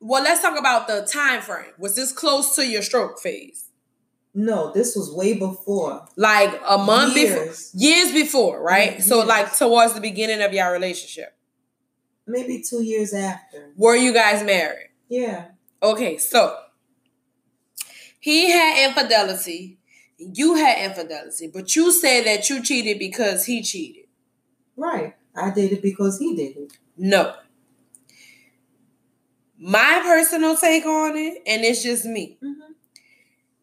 Well, 0.00 0.22
let's 0.22 0.40
talk 0.40 0.58
about 0.58 0.86
the 0.86 1.06
time 1.10 1.42
frame. 1.42 1.72
Was 1.78 1.96
this 1.96 2.12
close 2.12 2.54
to 2.56 2.66
your 2.66 2.82
stroke 2.82 3.18
phase? 3.18 3.63
No, 4.34 4.72
this 4.72 4.96
was 4.96 5.12
way 5.12 5.34
before. 5.34 6.06
Like 6.16 6.60
a 6.68 6.78
month 6.78 7.16
years. 7.16 7.70
before. 7.70 7.88
Years 7.88 8.12
before, 8.12 8.62
right? 8.62 8.92
Years. 8.92 9.06
So 9.06 9.24
like 9.24 9.56
towards 9.56 9.94
the 9.94 10.00
beginning 10.00 10.42
of 10.42 10.52
your 10.52 10.72
relationship. 10.72 11.36
Maybe 12.26 12.62
two 12.62 12.82
years 12.82 13.12
after. 13.12 13.72
Were 13.76 13.94
you 13.94 14.12
guys 14.12 14.44
married? 14.44 14.90
Yeah. 15.08 15.46
Okay, 15.82 16.16
so 16.16 16.58
he 18.18 18.50
had 18.50 18.88
infidelity, 18.88 19.78
you 20.16 20.54
had 20.54 20.90
infidelity, 20.90 21.50
but 21.52 21.76
you 21.76 21.92
said 21.92 22.24
that 22.24 22.48
you 22.48 22.62
cheated 22.62 22.98
because 22.98 23.44
he 23.44 23.62
cheated. 23.62 24.06
Right. 24.76 25.14
I 25.36 25.50
did 25.50 25.72
it 25.72 25.82
because 25.82 26.18
he 26.18 26.34
did 26.34 26.56
it. 26.56 26.72
No 26.96 27.34
my 29.64 30.00
personal 30.04 30.56
take 30.56 30.84
on 30.84 31.16
it, 31.16 31.42
and 31.46 31.64
it's 31.64 31.82
just 31.82 32.04
me. 32.04 32.38
Mm-hmm. 32.42 32.72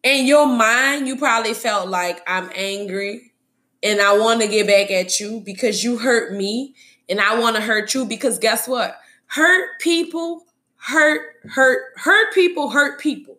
In 0.03 0.25
your 0.25 0.47
mind, 0.47 1.07
you 1.07 1.15
probably 1.15 1.53
felt 1.53 1.89
like 1.89 2.21
I'm 2.27 2.49
angry 2.55 3.33
and 3.83 4.01
I 4.01 4.17
want 4.17 4.41
to 4.41 4.47
get 4.47 4.67
back 4.67 4.89
at 4.91 5.19
you 5.19 5.41
because 5.45 5.83
you 5.83 5.97
hurt 5.97 6.33
me 6.33 6.75
and 7.07 7.19
I 7.19 7.39
want 7.39 7.55
to 7.55 7.61
hurt 7.61 7.93
you 7.93 8.05
because 8.05 8.39
guess 8.39 8.67
what? 8.67 8.97
Hurt 9.27 9.79
people 9.79 10.45
hurt, 10.81 11.35
hurt, 11.51 11.93
hurt 11.97 12.33
people 12.33 12.69
hurt 12.69 12.99
people. 12.99 13.37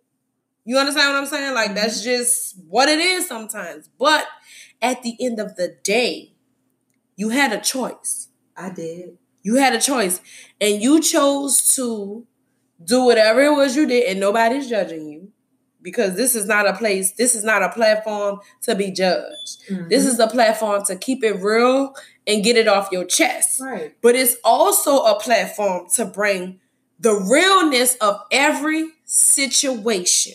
You 0.64 0.78
understand 0.78 1.12
what 1.12 1.18
I'm 1.20 1.26
saying? 1.26 1.54
Like 1.54 1.74
that's 1.74 2.00
mm-hmm. 2.00 2.22
just 2.22 2.56
what 2.68 2.88
it 2.88 3.00
is 3.00 3.26
sometimes. 3.26 3.88
But 3.98 4.26
at 4.80 5.02
the 5.02 5.16
end 5.20 5.40
of 5.40 5.56
the 5.56 5.76
day, 5.82 6.32
you 7.16 7.30
had 7.30 7.52
a 7.52 7.60
choice. 7.60 8.28
I 8.56 8.70
did. 8.70 9.18
You 9.42 9.56
had 9.56 9.74
a 9.74 9.80
choice. 9.80 10.20
And 10.60 10.80
you 10.80 11.00
chose 11.00 11.74
to 11.74 12.26
do 12.84 13.04
whatever 13.04 13.42
it 13.42 13.52
was 13.52 13.76
you 13.76 13.86
did, 13.86 14.04
and 14.04 14.20
nobody's 14.20 14.68
judging 14.68 15.08
you. 15.08 15.21
Because 15.82 16.16
this 16.16 16.34
is 16.34 16.46
not 16.46 16.66
a 16.68 16.72
place, 16.74 17.12
this 17.12 17.34
is 17.34 17.44
not 17.44 17.62
a 17.62 17.68
platform 17.70 18.38
to 18.62 18.74
be 18.74 18.90
judged. 18.90 19.62
Mhm. 19.68 19.88
This 19.88 20.06
is 20.06 20.18
a 20.18 20.26
platform 20.28 20.84
to 20.86 20.96
keep 20.96 21.22
it 21.24 21.34
real 21.42 21.94
and 22.26 22.44
get 22.44 22.56
it 22.56 22.68
off 22.68 22.88
your 22.92 23.04
chest. 23.04 23.60
right. 23.60 23.94
But 24.00 24.14
it's 24.14 24.36
also 24.44 24.98
a 25.00 25.18
platform 25.18 25.88
to 25.96 26.04
bring 26.04 26.60
the 27.00 27.14
realness 27.14 27.96
of 27.96 28.20
every 28.30 28.90
situation. 29.04 30.34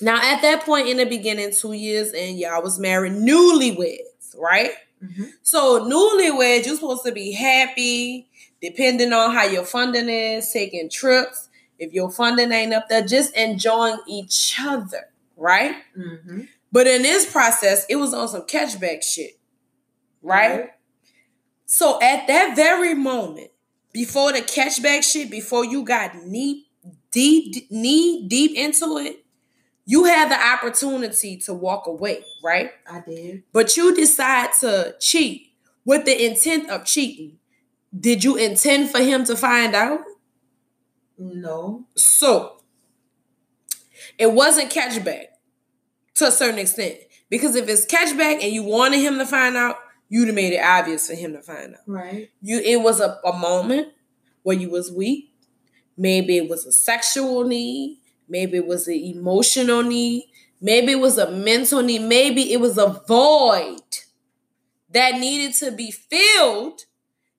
Now, 0.00 0.16
at 0.20 0.42
that 0.42 0.64
point 0.64 0.88
in 0.88 0.96
the 0.96 1.06
beginning, 1.06 1.52
two 1.52 1.72
years 1.72 2.12
and 2.12 2.38
y'all 2.38 2.62
was 2.62 2.78
married 2.78 3.12
newlyweds, 3.12 4.36
right? 4.36 4.72
Mhm. 5.02 5.30
So 5.42 5.80
newlyweds, 5.88 6.66
you're 6.66 6.74
supposed 6.74 7.04
to 7.04 7.12
be 7.12 7.32
happy, 7.32 8.28
depending 8.60 9.12
on 9.12 9.32
how 9.34 9.44
your 9.44 9.64
funding 9.64 10.08
is, 10.08 10.50
taking 10.52 10.88
trips. 10.90 11.48
If 11.82 11.92
your 11.92 12.10
funding 12.10 12.52
ain't 12.52 12.72
up 12.72 12.88
there, 12.88 13.02
just 13.02 13.36
enjoying 13.36 13.98
each 14.06 14.54
other, 14.60 15.08
right? 15.36 15.74
Mhm. 15.98 16.48
But 16.70 16.86
in 16.86 17.02
this 17.02 17.26
process, 17.30 17.84
it 17.88 17.96
was 17.96 18.14
on 18.14 18.28
some 18.28 18.42
catchback 18.42 19.02
shit, 19.02 19.38
right? 20.22 20.70
So 21.66 22.00
at 22.00 22.26
that 22.28 22.54
very 22.54 22.94
moment, 22.94 23.50
before 23.92 24.32
the 24.32 24.40
catchback 24.40 25.02
shit, 25.02 25.30
before 25.30 25.64
you 25.64 25.82
got 25.84 26.24
knee 26.24 26.68
deep, 27.10 27.70
knee 27.70 28.26
deep 28.28 28.56
into 28.56 28.96
it, 28.98 29.24
you 29.84 30.04
had 30.04 30.30
the 30.30 30.40
opportunity 30.40 31.36
to 31.38 31.52
walk 31.52 31.86
away, 31.86 32.24
right? 32.42 32.70
I 32.88 33.00
did. 33.00 33.42
But 33.52 33.76
you 33.76 33.94
decide 33.94 34.50
to 34.60 34.94
cheat 35.00 35.48
with 35.84 36.04
the 36.04 36.24
intent 36.24 36.70
of 36.70 36.84
cheating. 36.84 37.38
Did 37.98 38.24
you 38.24 38.36
intend 38.36 38.90
for 38.90 39.00
him 39.00 39.24
to 39.24 39.36
find 39.36 39.74
out? 39.74 40.00
No. 41.22 41.86
So 41.96 42.62
it 44.18 44.32
wasn't 44.32 44.70
catchback 44.72 45.26
to 46.14 46.26
a 46.26 46.30
certain 46.32 46.58
extent. 46.58 46.98
Because 47.30 47.54
if 47.56 47.68
it's 47.68 47.86
catchback 47.86 48.42
and 48.42 48.52
you 48.52 48.62
wanted 48.62 49.00
him 49.00 49.18
to 49.18 49.26
find 49.26 49.56
out, 49.56 49.76
you'd 50.08 50.28
have 50.28 50.34
made 50.34 50.52
it 50.52 50.62
obvious 50.62 51.08
for 51.08 51.14
him 51.14 51.32
to 51.32 51.40
find 51.40 51.74
out. 51.74 51.80
Right. 51.86 52.30
You 52.42 52.58
it 52.58 52.82
was 52.82 53.00
a, 53.00 53.18
a 53.24 53.32
moment 53.32 53.88
where 54.42 54.56
you 54.56 54.70
was 54.70 54.92
weak. 54.92 55.32
Maybe 55.96 56.36
it 56.36 56.48
was 56.48 56.66
a 56.66 56.72
sexual 56.72 57.44
need. 57.44 58.00
Maybe 58.28 58.58
it 58.58 58.66
was 58.66 58.88
an 58.88 58.94
emotional 58.94 59.82
need. 59.82 60.24
Maybe 60.60 60.92
it 60.92 61.00
was 61.00 61.18
a 61.18 61.30
mental 61.30 61.82
need. 61.82 62.02
Maybe 62.02 62.52
it 62.52 62.60
was 62.60 62.78
a 62.78 63.02
void 63.08 63.80
that 64.90 65.18
needed 65.18 65.54
to 65.56 65.70
be 65.72 65.90
filled 65.90 66.84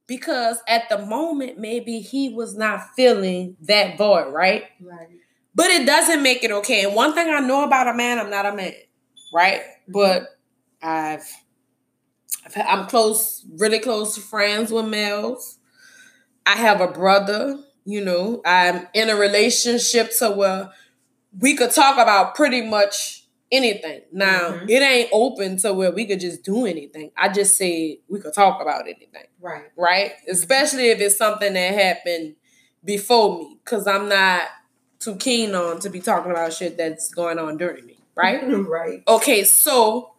because 0.07 0.61
at 0.67 0.89
the 0.89 1.05
moment, 1.05 1.57
maybe 1.57 1.99
he 1.99 2.29
was 2.29 2.55
not 2.55 2.95
feeling 2.95 3.55
that 3.61 3.97
void, 3.97 4.33
right? 4.33 4.65
Right. 4.81 5.07
But 5.55 5.67
it 5.67 5.85
doesn't 5.85 6.23
make 6.23 6.43
it 6.43 6.51
okay. 6.51 6.83
And 6.83 6.95
one 6.95 7.13
thing 7.13 7.29
I 7.29 7.39
know 7.39 7.63
about 7.63 7.87
a 7.87 7.93
man, 7.93 8.19
I'm 8.19 8.29
not 8.29 8.45
a 8.45 8.53
man, 8.53 8.73
right? 9.33 9.61
Mm-hmm. 9.61 9.91
But 9.91 10.23
I've, 10.81 11.31
I've 12.45 12.57
I'm 12.67 12.87
close, 12.87 13.45
really 13.57 13.79
close 13.79 14.17
friends 14.17 14.71
with 14.71 14.87
males. 14.87 15.59
I 16.45 16.55
have 16.55 16.81
a 16.81 16.87
brother, 16.87 17.59
you 17.85 18.03
know. 18.03 18.41
I'm 18.45 18.87
in 18.93 19.09
a 19.09 19.15
relationship 19.15 20.11
to 20.19 20.31
where 20.31 20.71
we 21.39 21.55
could 21.55 21.71
talk 21.71 21.97
about 21.97 22.35
pretty 22.35 22.61
much 22.61 23.22
anything. 23.53 24.01
Now, 24.11 24.51
Mhm. 24.51 24.69
it 24.69 24.81
ain't 24.81 25.09
open 25.13 25.57
to 25.57 25.73
where 25.73 25.91
we 25.91 26.05
could 26.05 26.19
just 26.19 26.43
do 26.43 26.65
anything. 26.65 27.11
I 27.15 27.29
just 27.29 27.57
said 27.57 27.97
we 28.09 28.19
could 28.19 28.33
talk 28.33 28.61
about 28.61 28.81
anything 28.81 29.27
Right. 29.39 29.65
right? 29.77 30.13
Especially 30.27 30.89
if 30.89 30.99
it's 30.99 31.17
something 31.17 31.53
that 31.53 31.73
happened 31.73 32.35
before 32.83 33.39
me, 33.39 33.59
because 33.63 33.87
I'm 33.87 34.09
not 34.09 34.43
too 34.99 35.15
keen 35.15 35.53
on 35.55 35.79
to 35.81 35.89
be 35.89 35.99
talking 36.01 36.31
about 36.31 36.53
shit 36.53 36.77
that's 36.77 37.09
going 37.13 37.39
on 37.39 37.57
during 37.57 37.85
me, 37.85 37.97
right? 38.15 38.41
right. 38.67 39.03
okay, 39.07 39.43
so 39.43 40.11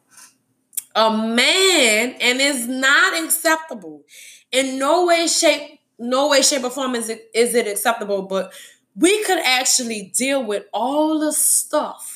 a 0.94 1.10
man, 1.10 2.14
and 2.20 2.40
it's 2.40 2.66
not 2.66 3.22
acceptable 3.24 4.04
in 4.52 4.78
no 4.78 5.06
way, 5.06 5.26
shape, 5.26 5.80
no 5.98 6.28
way, 6.28 6.42
shape, 6.42 6.62
or 6.64 6.70
form 6.70 6.94
is 6.94 7.08
it, 7.08 7.30
is 7.34 7.54
it 7.54 7.66
acceptable, 7.66 8.22
but 8.22 8.52
we 8.96 9.24
could 9.24 9.38
actually 9.40 10.12
deal 10.16 10.44
with 10.44 10.64
all 10.72 11.18
the 11.18 11.32
stuff 11.32 12.13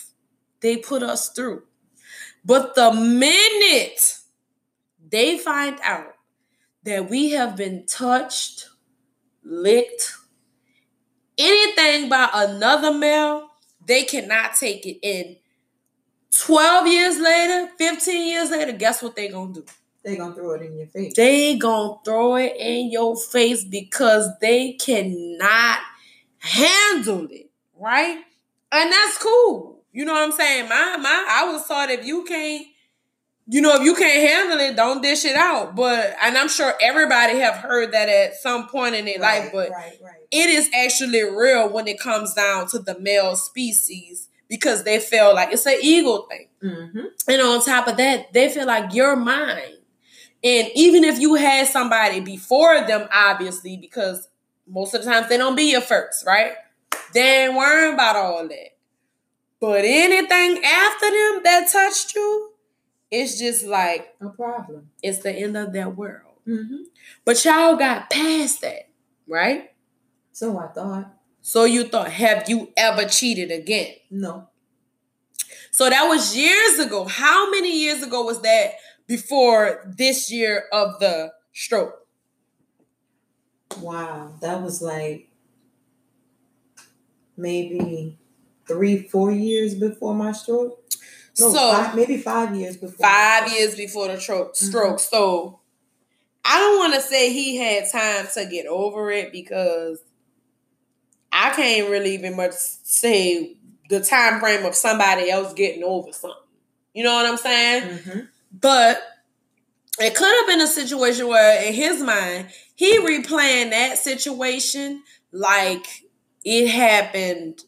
they 0.61 0.77
put 0.77 1.03
us 1.03 1.31
through. 1.31 1.63
But 2.45 2.75
the 2.75 2.93
minute 2.93 4.19
they 5.11 5.39
find 5.39 5.79
out 5.83 6.15
that 6.85 7.11
we 7.11 7.31
have 7.33 7.57
been 7.57 7.87
touched, 7.87 8.69
licked, 9.45 10.15
anything 11.37 12.09
by 12.09 12.29
another 12.33 12.93
male, 12.93 13.51
they 13.85 14.05
cannot 14.05 14.55
take 14.55 14.87
it 14.87 14.99
in. 15.03 15.37
12 16.37 16.87
years 16.87 17.19
later, 17.19 17.71
15 17.79 18.29
years 18.29 18.51
later, 18.51 18.73
guess 18.73 19.03
what 19.03 19.17
they 19.17 19.29
gonna 19.29 19.53
do? 19.53 19.65
They 20.05 20.17
gonna 20.17 20.35
throw 20.35 20.53
it 20.53 20.63
in 20.63 20.79
your 20.79 20.87
face. 20.87 21.15
They 21.17 21.57
gonna 21.57 21.97
throw 22.05 22.37
it 22.37 22.55
in 22.59 22.91
your 22.91 23.17
face 23.17 23.65
because 23.65 24.29
they 24.41 24.73
cannot 24.75 25.81
handle 26.39 27.27
it, 27.31 27.51
right? 27.77 28.19
And 28.71 28.93
that's 28.93 29.19
cool. 29.19 29.78
You 29.99 30.05
know 30.05 30.13
what 30.13 30.23
I'm 30.23 30.31
saying? 30.31 30.69
My 30.69 30.97
my 30.97 31.27
I 31.29 31.51
was 31.51 31.67
taught 31.67 31.91
if 31.91 32.07
you 32.07 32.23
can't, 32.23 32.65
you 33.49 33.61
know, 33.61 33.75
if 33.75 33.83
you 33.83 33.97
can't 33.97 34.31
handle 34.31 34.61
it, 34.65 34.77
don't 34.77 35.03
dish 35.03 35.25
it 35.25 35.35
out. 35.35 35.75
But 35.75 36.15
and 36.23 36.39
I'm 36.39 36.49
sure 36.49 36.73
everybody 36.81 37.41
have 37.41 37.57
heard 37.57 37.91
that 37.91 38.09
at 38.09 38.37
some 38.37 38.69
point 38.69 38.95
in 38.95 39.07
their 39.07 39.19
life, 39.19 39.51
but 39.53 39.71
right, 39.71 39.99
right. 40.01 40.21
it 40.31 40.51
is 40.51 40.71
actually 40.73 41.25
real 41.25 41.69
when 41.69 41.89
it 41.89 41.99
comes 41.99 42.33
down 42.33 42.69
to 42.69 42.79
the 42.79 42.97
male 43.01 43.35
species 43.35 44.29
because 44.49 44.85
they 44.85 45.01
feel 45.01 45.35
like 45.35 45.53
it's 45.53 45.67
an 45.67 45.79
ego 45.83 46.29
thing. 46.31 46.47
Mm-hmm. 46.63 47.05
And 47.27 47.43
on 47.43 47.65
top 47.65 47.89
of 47.89 47.97
that, 47.97 48.33
they 48.33 48.51
feel 48.51 48.67
like 48.67 48.95
you're 48.95 49.17
mine. 49.17 49.79
And 50.45 50.69
even 50.77 51.03
if 51.03 51.19
you 51.19 51.35
had 51.35 51.67
somebody 51.67 52.21
before 52.21 52.87
them, 52.87 53.09
obviously, 53.13 53.77
because 53.77 54.29
most 54.65 54.95
of 54.95 55.03
the 55.03 55.11
times 55.11 55.29
they 55.29 55.39
don't 55.39 55.57
be 55.57 55.73
your 55.73 55.81
first, 55.81 56.25
right? 56.25 56.53
They 57.15 57.47
ain't 57.47 57.57
worrying 57.57 57.95
about 57.95 58.15
all 58.15 58.47
that. 58.47 58.78
But 59.61 59.85
anything 59.85 60.63
after 60.65 61.07
them 61.11 61.41
that 61.45 61.69
touched 61.73 62.15
you, 62.15 62.53
it's 63.11 63.39
just 63.39 63.65
like 63.65 64.15
a 64.21 64.29
problem. 64.29 64.91
it's 65.03 65.19
the 65.19 65.33
end 65.33 65.57
of 65.57 65.73
that 65.73 65.97
world. 65.97 66.37
Mm-hmm. 66.47 66.83
But 67.25 67.45
y'all 67.45 67.77
got 67.77 68.11
past 68.11 68.61
that, 68.61 68.89
right? 69.27 69.71
So 70.33 70.59
I 70.59 70.69
thought, 70.69 71.13
So 71.41 71.65
you 71.65 71.85
thought, 71.85 72.11
have 72.13 72.49
you 72.49 72.73
ever 72.77 73.05
cheated 73.07 73.51
again? 73.51 73.95
no, 74.11 74.49
So 75.71 75.91
that 75.91 76.05
was 76.05 76.37
years 76.37 76.79
ago. 76.79 77.05
How 77.07 77.51
many 77.51 77.77
years 77.81 78.03
ago 78.03 78.23
was 78.23 78.41
that 78.43 78.73
before 79.07 79.83
this 79.97 80.31
year 80.31 80.65
of 80.73 80.99
the 81.01 81.33
stroke? 81.53 81.95
wow, 83.81 84.33
that 84.41 84.63
was 84.63 84.81
like 84.83 85.29
maybe 87.37 88.19
three, 88.69 89.03
four 89.09 89.33
years 89.33 89.75
before 89.75 90.15
my 90.15 90.33
stroke. 90.33 90.79
No, 91.41 91.53
so 91.53 91.73
five, 91.73 91.95
maybe 91.97 92.19
five 92.19 92.55
years 92.55 92.77
before. 92.77 93.07
five 93.07 93.53
years 93.53 93.75
before 93.75 94.09
the 94.09 94.19
tro- 94.19 94.51
stroke. 94.53 95.01
So 95.01 95.61
I 96.45 96.59
don't 96.59 96.79
want 96.79 96.95
to 96.95 97.01
say 97.01 97.33
he 97.33 97.57
had 97.57 97.91
time 97.91 98.27
to 98.35 98.47
get 98.47 98.67
over 98.67 99.11
it 99.11 99.33
because 99.33 100.03
I 101.31 101.51
can't 101.51 101.91
really 101.91 102.15
even 102.15 102.37
much 102.37 102.55
say 102.55 103.57
the 103.89 104.01
time 104.01 104.41
frame 104.41 104.65
of 104.67 104.75
somebody 104.75 105.31
else 105.31 105.53
getting 105.55 105.85
over 105.85 106.13
something. 106.13 106.39
You 106.95 107.05
know 107.05 107.15
what 107.15 107.27
I'm 107.27 107.37
saying? 107.37 107.83
Mm-hmm. 107.83 108.21
But 108.61 109.01
it 110.01 110.15
could 110.15 110.37
have 110.37 110.47
been 110.47 110.61
a 110.61 110.67
situation 110.67 111.29
where, 111.29 111.63
in 111.65 111.75
his 111.75 112.03
mind, 112.03 112.49
he 112.75 112.99
replaying 112.99 113.71
that 113.71 113.99
situation 113.99 115.03
like 115.33 115.87
it 116.45 116.69
happened 116.69 117.63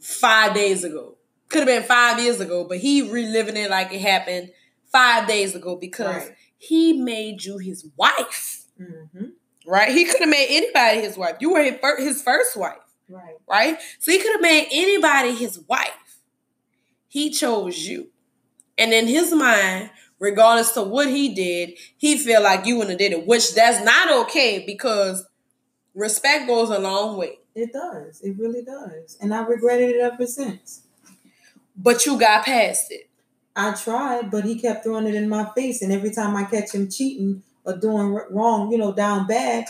five 0.00 0.54
days 0.54 0.84
ago. 0.84 1.16
Could 1.48 1.60
have 1.60 1.66
been 1.66 1.82
five 1.82 2.20
years 2.20 2.40
ago, 2.40 2.64
but 2.68 2.78
he 2.78 3.10
reliving 3.10 3.56
it 3.56 3.70
like 3.70 3.92
it 3.92 4.00
happened 4.00 4.50
five 4.92 5.26
days 5.26 5.54
ago 5.54 5.76
because 5.76 6.24
Right. 6.28 6.36
he 6.58 6.92
made 6.92 7.44
you 7.44 7.58
his 7.58 7.86
wife, 7.96 8.64
Mm-hmm. 8.80 9.24
right? 9.66 9.90
He 9.90 10.04
could 10.04 10.20
have 10.20 10.28
made 10.28 10.48
anybody 10.50 11.00
his 11.00 11.16
wife. 11.16 11.36
You 11.40 11.52
were 11.52 11.62
his 11.62 11.78
fir- 11.80 12.00
his 12.00 12.22
first 12.22 12.56
wife 12.56 12.76
Right. 13.08 13.36
right? 13.48 13.78
So 13.98 14.12
he 14.12 14.18
could 14.18 14.32
have 14.32 14.40
made 14.42 14.68
anybody 14.70 15.34
his 15.34 15.58
wife. 15.60 16.20
He 17.08 17.30
chose 17.30 17.78
you. 17.86 18.08
And 18.76 18.92
in 18.92 19.06
his 19.08 19.32
mind, 19.32 19.90
regardless 20.20 20.72
to 20.72 20.82
what 20.82 21.08
he 21.08 21.34
did, 21.34 21.78
he 21.96 22.18
feel 22.18 22.42
like 22.42 22.66
you 22.66 22.76
wouldn't 22.76 22.90
have 22.90 22.98
did 22.98 23.12
it, 23.18 23.26
which 23.26 23.54
that's 23.54 23.82
not 23.84 24.10
okay 24.26 24.64
because 24.66 25.26
respect 25.94 26.46
goes 26.46 26.70
a 26.70 26.78
long 26.78 27.16
way. 27.16 27.38
It 27.58 27.72
does. 27.72 28.20
It 28.20 28.38
really 28.38 28.62
does. 28.62 29.18
And 29.20 29.34
I 29.34 29.44
regretted 29.44 29.96
it 29.96 30.00
ever 30.00 30.26
since. 30.26 30.82
But 31.76 32.06
you 32.06 32.16
got 32.16 32.44
past 32.44 32.92
it. 32.92 33.10
I 33.56 33.74
tried, 33.74 34.30
but 34.30 34.44
he 34.44 34.60
kept 34.60 34.84
throwing 34.84 35.08
it 35.08 35.16
in 35.16 35.28
my 35.28 35.50
face. 35.56 35.82
And 35.82 35.92
every 35.92 36.12
time 36.12 36.36
I 36.36 36.44
catch 36.44 36.72
him 36.72 36.88
cheating 36.88 37.42
or 37.64 37.76
doing 37.76 38.16
wrong, 38.30 38.70
you 38.70 38.78
know, 38.78 38.92
down 38.92 39.26
bad, 39.26 39.64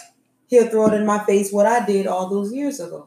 he'll 0.49 0.69
throw 0.69 0.89
it 0.89 0.95
in 0.95 1.07
my 1.07 1.25
face 1.25 1.51
what 1.51 1.65
I 1.65 1.87
did 1.87 2.07
all 2.07 2.29
those 2.29 2.53
years 2.53 2.79
ago. 2.79 3.07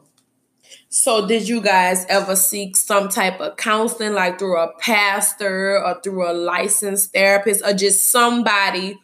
So, 0.88 1.28
did 1.28 1.48
you 1.48 1.60
guys 1.60 2.04
ever 2.08 2.34
seek 2.34 2.76
some 2.76 3.08
type 3.08 3.40
of 3.40 3.56
counseling, 3.56 4.14
like 4.14 4.38
through 4.38 4.58
a 4.58 4.72
pastor 4.78 5.78
or 5.78 6.00
through 6.02 6.28
a 6.28 6.32
licensed 6.32 7.12
therapist, 7.12 7.64
or 7.64 7.74
just 7.74 8.10
somebody 8.10 8.98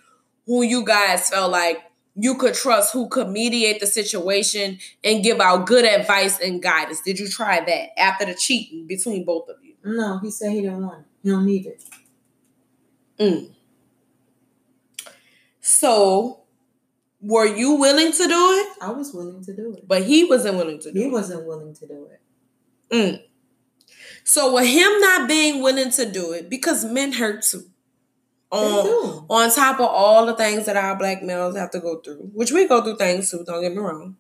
who 0.47 0.63
you 0.63 0.85
guys 0.85 1.29
felt 1.29 1.53
like 1.53 1.83
you 2.21 2.35
could 2.35 2.55
trust, 2.55 2.93
who 2.93 3.09
could 3.09 3.29
mediate 3.29 3.81
the 3.81 3.87
situation 3.87 4.79
and 5.05 5.23
give 5.23 5.41
out 5.41 5.67
good 5.67 5.85
advice 5.85 6.41
and 6.41 6.61
guidance? 6.61 7.01
Did 7.01 7.19
you 7.19 7.29
try 7.29 7.65
that 7.65 7.99
after 7.99 8.25
the 8.25 8.35
cheating 8.35 8.87
between 8.87 9.25
both 9.25 9.49
of 9.49 9.57
you? 9.63 9.75
No, 9.85 10.19
he 10.19 10.31
said 10.31 10.51
he 10.51 10.63
didn't 10.63 10.85
want 10.85 11.01
it. 11.01 11.07
He 11.23 11.31
don't 11.31 11.47
need 11.47 11.67
it. 11.67 11.85
Mm. 13.19 13.51
So, 15.61 16.41
were 17.21 17.47
you 17.47 17.75
willing 17.75 18.13
to 18.13 18.27
do 18.27 18.53
it? 18.53 18.73
I 18.81 18.91
was 18.91 19.13
willing 19.13 19.45
to 19.45 19.55
do 19.55 19.75
it. 19.75 19.87
But 19.87 20.05
he 20.05 20.25
wasn't 20.25 20.57
willing 20.57 20.81
to 20.81 20.93
do 20.93 20.99
He 20.99 21.05
it. 21.05 21.09
He 21.09 21.13
wasn't 21.13 21.47
willing 21.47 21.75
to 21.75 21.87
do 21.87 22.09
it. 22.11 22.95
Mm. 22.95 23.23
So 24.25 24.55
with 24.55 24.67
him 24.67 25.01
not 25.01 25.29
being 25.29 25.63
willing 25.63 25.91
to 25.93 26.11
do 26.11 26.33
it, 26.33 26.51
because 26.51 26.85
men 26.85 27.13
hurt 27.13 27.43
too. 27.43 27.68
On, 28.51 29.27
on 29.29 29.51
top 29.55 29.79
of 29.79 29.87
all 29.87 30.25
the 30.25 30.35
things 30.35 30.65
that 30.67 30.77
our 30.77 30.97
black 30.97 31.23
males 31.23 31.57
have 31.57 31.71
to 31.73 31.81
go 31.81 32.01
through, 32.01 32.31
which 32.33 32.51
we 32.51 32.67
go 32.67 32.83
through 32.83 32.97
things 32.97 33.31
too, 33.31 33.45
don't 33.47 33.61
get 33.61 33.73
me 33.73 33.79
wrong. 33.79 34.17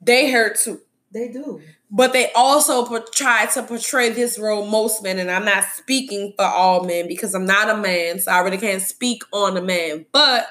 They 0.00 0.30
hurt 0.30 0.58
too. 0.58 0.80
They 1.12 1.28
do. 1.28 1.60
But 1.90 2.12
they 2.12 2.32
also 2.32 2.84
po- 2.84 3.04
try 3.12 3.46
to 3.46 3.62
portray 3.62 4.10
this 4.10 4.38
role, 4.38 4.66
most 4.66 5.02
men, 5.02 5.18
and 5.18 5.30
I'm 5.30 5.44
not 5.44 5.64
speaking 5.64 6.34
for 6.36 6.44
all 6.44 6.84
men 6.84 7.06
because 7.06 7.34
I'm 7.34 7.46
not 7.46 7.70
a 7.70 7.76
man, 7.76 8.18
so 8.18 8.32
I 8.32 8.40
really 8.40 8.58
can't 8.58 8.82
speak 8.82 9.22
on 9.32 9.56
a 9.56 9.62
man. 9.62 10.06
But 10.10 10.48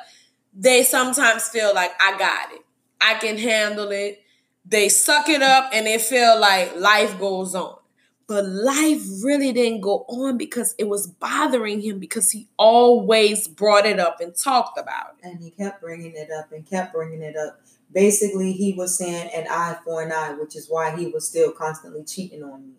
they 0.53 0.83
sometimes 0.83 1.49
feel 1.49 1.75
like 1.75 1.91
I 1.99 2.17
got 2.17 2.53
it. 2.53 2.61
I 3.01 3.15
can 3.15 3.37
handle 3.37 3.91
it. 3.91 4.21
They 4.65 4.89
suck 4.89 5.29
it 5.29 5.41
up 5.41 5.69
and 5.73 5.85
they 5.85 5.99
feel 5.99 6.39
like 6.39 6.75
life 6.77 7.19
goes 7.19 7.53
on. 7.53 7.77
But 8.27 8.45
life 8.45 9.03
really 9.23 9.53
didn't 9.53 9.81
go 9.81 10.03
on 10.07 10.37
because 10.37 10.73
it 10.79 10.87
was 10.87 11.05
bothering 11.05 11.81
him 11.81 11.99
because 11.99 12.31
he 12.31 12.47
always 12.57 13.47
brought 13.47 13.85
it 13.85 13.99
up 13.99 14.19
and 14.19 14.35
talked 14.35 14.79
about 14.79 15.15
it. 15.19 15.27
And 15.27 15.39
he 15.39 15.51
kept 15.51 15.81
bringing 15.81 16.13
it 16.15 16.29
up 16.31 16.51
and 16.51 16.65
kept 16.65 16.93
bringing 16.93 17.21
it 17.21 17.35
up. 17.37 17.61
Basically, 17.93 18.51
he 18.51 18.73
was 18.73 18.97
saying 18.97 19.29
an 19.35 19.45
eye 19.49 19.77
for 19.83 20.01
an 20.01 20.11
eye, 20.11 20.33
which 20.33 20.55
is 20.55 20.67
why 20.67 20.95
he 20.97 21.07
was 21.07 21.27
still 21.27 21.51
constantly 21.51 22.03
cheating 22.03 22.43
on 22.43 22.67
me. 22.67 22.73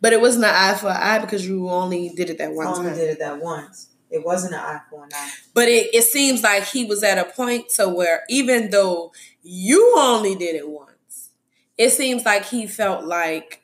But 0.00 0.12
it 0.12 0.20
wasn't 0.20 0.44
an 0.44 0.54
eye 0.54 0.74
for 0.74 0.88
an 0.88 0.96
eye 0.96 1.18
because 1.18 1.46
you 1.46 1.68
only 1.68 2.10
did 2.10 2.30
it 2.30 2.38
that 2.38 2.52
one 2.52 2.68
only 2.68 2.90
time. 2.90 2.96
did 2.96 3.10
it 3.10 3.18
that 3.18 3.40
once. 3.40 3.88
It 4.10 4.24
wasn't 4.24 4.54
an 4.54 4.60
eye 4.60 4.80
for 4.88 5.02
an 5.02 5.10
eye. 5.12 5.32
But 5.54 5.68
it, 5.68 5.92
it 5.92 6.04
seems 6.04 6.44
like 6.44 6.66
he 6.66 6.84
was 6.84 7.02
at 7.02 7.18
a 7.18 7.24
point 7.24 7.68
to 7.70 7.88
where 7.88 8.22
even 8.28 8.70
though 8.70 9.12
you 9.42 9.94
only 9.98 10.36
did 10.36 10.54
it 10.54 10.68
once, 10.68 11.30
it 11.76 11.90
seems 11.90 12.24
like 12.24 12.44
he 12.46 12.68
felt 12.68 13.04
like 13.04 13.63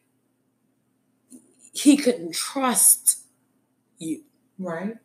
he 1.73 1.97
couldn't 1.97 2.35
trust 2.35 3.21
you. 3.99 4.23
Right? 4.59 4.97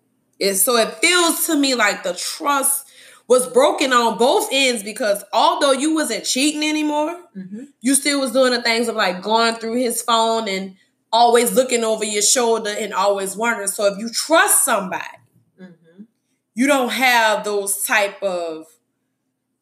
And 0.41 0.55
so 0.57 0.75
it 0.77 0.95
feels 0.95 1.45
to 1.47 1.55
me 1.55 1.75
like 1.75 2.03
the 2.03 2.13
trust 2.13 2.87
was 3.27 3.47
broken 3.47 3.91
on 3.93 4.17
both 4.17 4.49
ends 4.51 4.83
because 4.83 5.23
although 5.33 5.71
you 5.71 5.95
wasn't 5.95 6.25
cheating 6.25 6.63
anymore, 6.63 7.21
Mm-hmm. 7.35 7.63
you 7.81 7.95
still 7.95 8.21
was 8.21 8.31
doing 8.31 8.51
the 8.53 8.61
things 8.61 8.87
of 8.87 8.95
like 8.95 9.21
going 9.21 9.55
through 9.55 9.75
his 9.75 10.01
phone 10.01 10.47
and 10.47 10.75
always 11.11 11.53
looking 11.53 11.83
over 11.83 12.05
your 12.05 12.21
shoulder 12.21 12.73
and 12.77 12.93
always 12.93 13.35
wondering. 13.35 13.67
So 13.67 13.85
if 13.85 13.97
you 13.99 14.09
trust 14.09 14.63
somebody, 14.63 15.03
Mm-hmm. 15.61 16.03
you 16.53 16.67
don't 16.67 16.89
have 16.91 17.43
those 17.43 17.83
type 17.83 18.21
of 18.23 18.65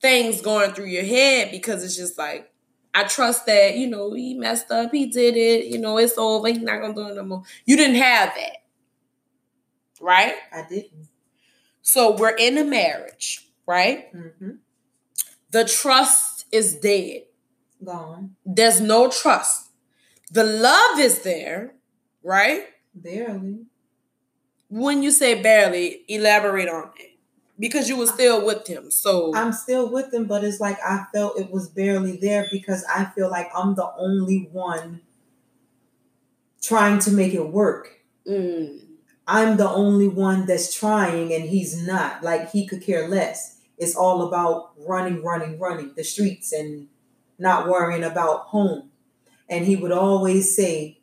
things 0.02 0.42
going 0.42 0.74
through 0.74 0.86
your 0.88 1.04
head 1.06 1.50
because 1.52 1.84
it's 1.84 1.96
just 1.96 2.18
like 2.18 2.52
I 2.94 3.04
trust 3.06 3.46
that 3.48 3.76
you 3.76 3.88
know 3.88 4.14
he 4.14 4.34
messed 4.36 4.70
up, 4.72 4.92
he 4.92 5.08
did 5.08 5.36
it, 5.36 5.66
you 5.66 5.80
know 5.80 5.98
it's 5.98 6.18
over, 6.18 6.48
he's 6.48 6.60
not 6.60 6.82
gonna 6.82 6.94
do 6.94 7.08
it 7.10 7.16
no 7.16 7.24
more. 7.24 7.44
You 7.66 7.76
didn't 7.76 7.96
have 7.96 8.34
that, 8.36 8.58
right? 10.00 10.36
I 10.52 10.66
didn't. 10.70 11.08
So 11.82 12.16
we're 12.16 12.36
in 12.36 12.58
a 12.58 12.64
marriage, 12.64 13.48
right? 13.66 14.14
Mm-hmm. 14.14 14.52
The 15.52 15.66
trust 15.66 16.46
is 16.52 16.76
dead. 16.76 17.24
Gone. 17.84 18.36
There's 18.46 18.80
no 18.80 19.10
trust. 19.10 19.72
The 20.32 20.44
love 20.44 21.00
is 21.00 21.20
there, 21.20 21.76
right? 22.24 22.64
Barely. 22.96 23.66
When 24.70 25.04
you 25.04 25.12
say 25.12 25.42
barely, 25.42 26.04
elaborate 26.08 26.70
on 26.70 26.92
it 26.98 27.13
because 27.60 27.88
you 27.90 27.98
were 27.98 28.08
still 28.08 28.46
with 28.46 28.68
him. 28.68 28.92
So 28.92 29.32
I'm 29.36 29.54
still 29.54 29.90
with 29.90 30.14
him, 30.14 30.26
but 30.26 30.44
it's 30.44 30.60
like 30.60 30.78
I 30.84 31.06
felt 31.14 31.40
it 31.40 31.52
was 31.52 31.70
barely 31.70 32.18
there 32.18 32.48
because 32.52 32.84
I 32.86 33.06
feel 33.06 33.30
like 33.30 33.50
I'm 33.56 33.76
the 33.76 33.90
only 33.98 34.50
one 34.52 35.02
trying 36.62 37.00
to 37.00 37.12
make 37.12 37.34
it 37.34 37.50
work. 37.50 38.00
mm, 38.28 38.80
I'm 39.28 39.58
the 39.58 39.70
only 39.70 40.08
one 40.08 40.46
that's 40.46 40.74
trying 40.74 41.34
and 41.34 41.46
he's 41.46 41.86
not. 41.86 42.24
Like 42.24 42.52
he 42.52 42.66
could 42.68 42.82
care 42.82 43.08
less. 43.08 43.60
It's 43.78 43.96
all 43.96 44.28
about 44.28 44.72
running, 44.78 45.24
running, 45.24 45.60
running 45.60 45.94
the 45.96 46.04
streets 46.04 46.52
and 46.52 46.88
not 47.38 47.68
worrying 47.68 48.04
about 48.04 48.42
home. 48.48 48.92
And 49.50 49.66
he 49.66 49.76
would 49.76 49.92
always 49.92 50.56
say, 50.56 51.00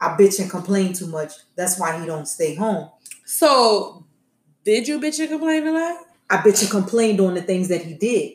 I 0.00 0.16
bitch 0.16 0.40
and 0.40 0.50
complain 0.50 0.92
too 0.92 1.06
much. 1.06 1.32
That's 1.56 1.78
why 1.78 2.00
he 2.00 2.06
don't 2.06 2.26
stay 2.26 2.54
home. 2.54 2.90
So, 3.24 4.06
did 4.64 4.86
you 4.88 5.00
bitch 5.00 5.18
and 5.20 5.28
complain 5.28 5.66
a 5.66 5.72
lot? 5.72 5.96
I 6.30 6.36
bitch 6.38 6.62
and 6.62 6.70
complained 6.70 7.20
on 7.20 7.34
the 7.34 7.42
things 7.42 7.68
that 7.68 7.82
he 7.82 7.94
did 7.94 8.34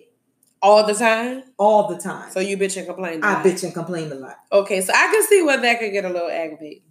All 0.61 0.85
the 0.85 0.93
time? 0.95 1.43
all 1.57 1.87
the 1.87 1.97
time. 1.97 2.31
So 2.31 2.39
you 2.39 2.57
bitch 2.57 2.75
and 2.77 2.87
complain 2.87 3.23
a 3.23 3.25
I 3.25 3.33
lot. 3.33 3.45
I 3.45 3.49
bitch 3.49 3.63
and 3.63 3.73
complained 3.73 4.11
a 4.11 4.15
lot. 4.15 4.37
Okay, 4.51 4.81
so 4.81 4.93
I 4.95 5.07
can 5.11 5.23
see 5.27 5.41
where 5.43 5.57
that 5.61 5.79
could 5.79 5.91
get 5.91 6.05
a 6.05 6.09
little 6.09 6.29
aggravating. 6.29 6.81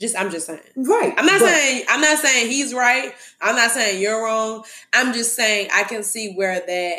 Just 0.00 0.16
I'm 0.16 0.30
just 0.30 0.46
saying. 0.46 0.60
Right. 0.76 1.12
I'm 1.16 1.26
not 1.26 1.40
but- 1.40 1.48
saying 1.48 1.82
I'm 1.88 2.00
not 2.00 2.18
saying 2.18 2.50
he's 2.50 2.72
right. 2.74 3.12
I'm 3.40 3.56
not 3.56 3.70
saying 3.72 4.00
you're 4.00 4.22
wrong. 4.22 4.64
I'm 4.92 5.12
just 5.12 5.34
saying 5.34 5.70
I 5.74 5.84
can 5.84 6.02
see 6.04 6.34
where 6.34 6.60
that 6.60 6.98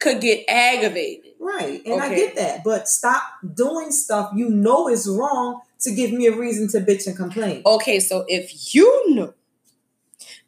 could 0.00 0.20
get 0.20 0.46
aggravated. 0.48 1.32
Right. 1.38 1.80
And 1.86 2.00
I 2.02 2.08
get 2.14 2.34
that. 2.36 2.64
But 2.64 2.88
stop 2.88 3.22
doing 3.54 3.92
stuff 3.92 4.32
you 4.34 4.48
know 4.48 4.88
is 4.88 5.06
wrong 5.08 5.60
to 5.80 5.94
give 5.94 6.10
me 6.12 6.26
a 6.26 6.36
reason 6.36 6.68
to 6.68 6.80
bitch 6.80 7.06
and 7.06 7.16
complain. 7.16 7.62
Okay, 7.64 8.00
so 8.00 8.24
if 8.26 8.74
you 8.74 9.14
know 9.14 9.32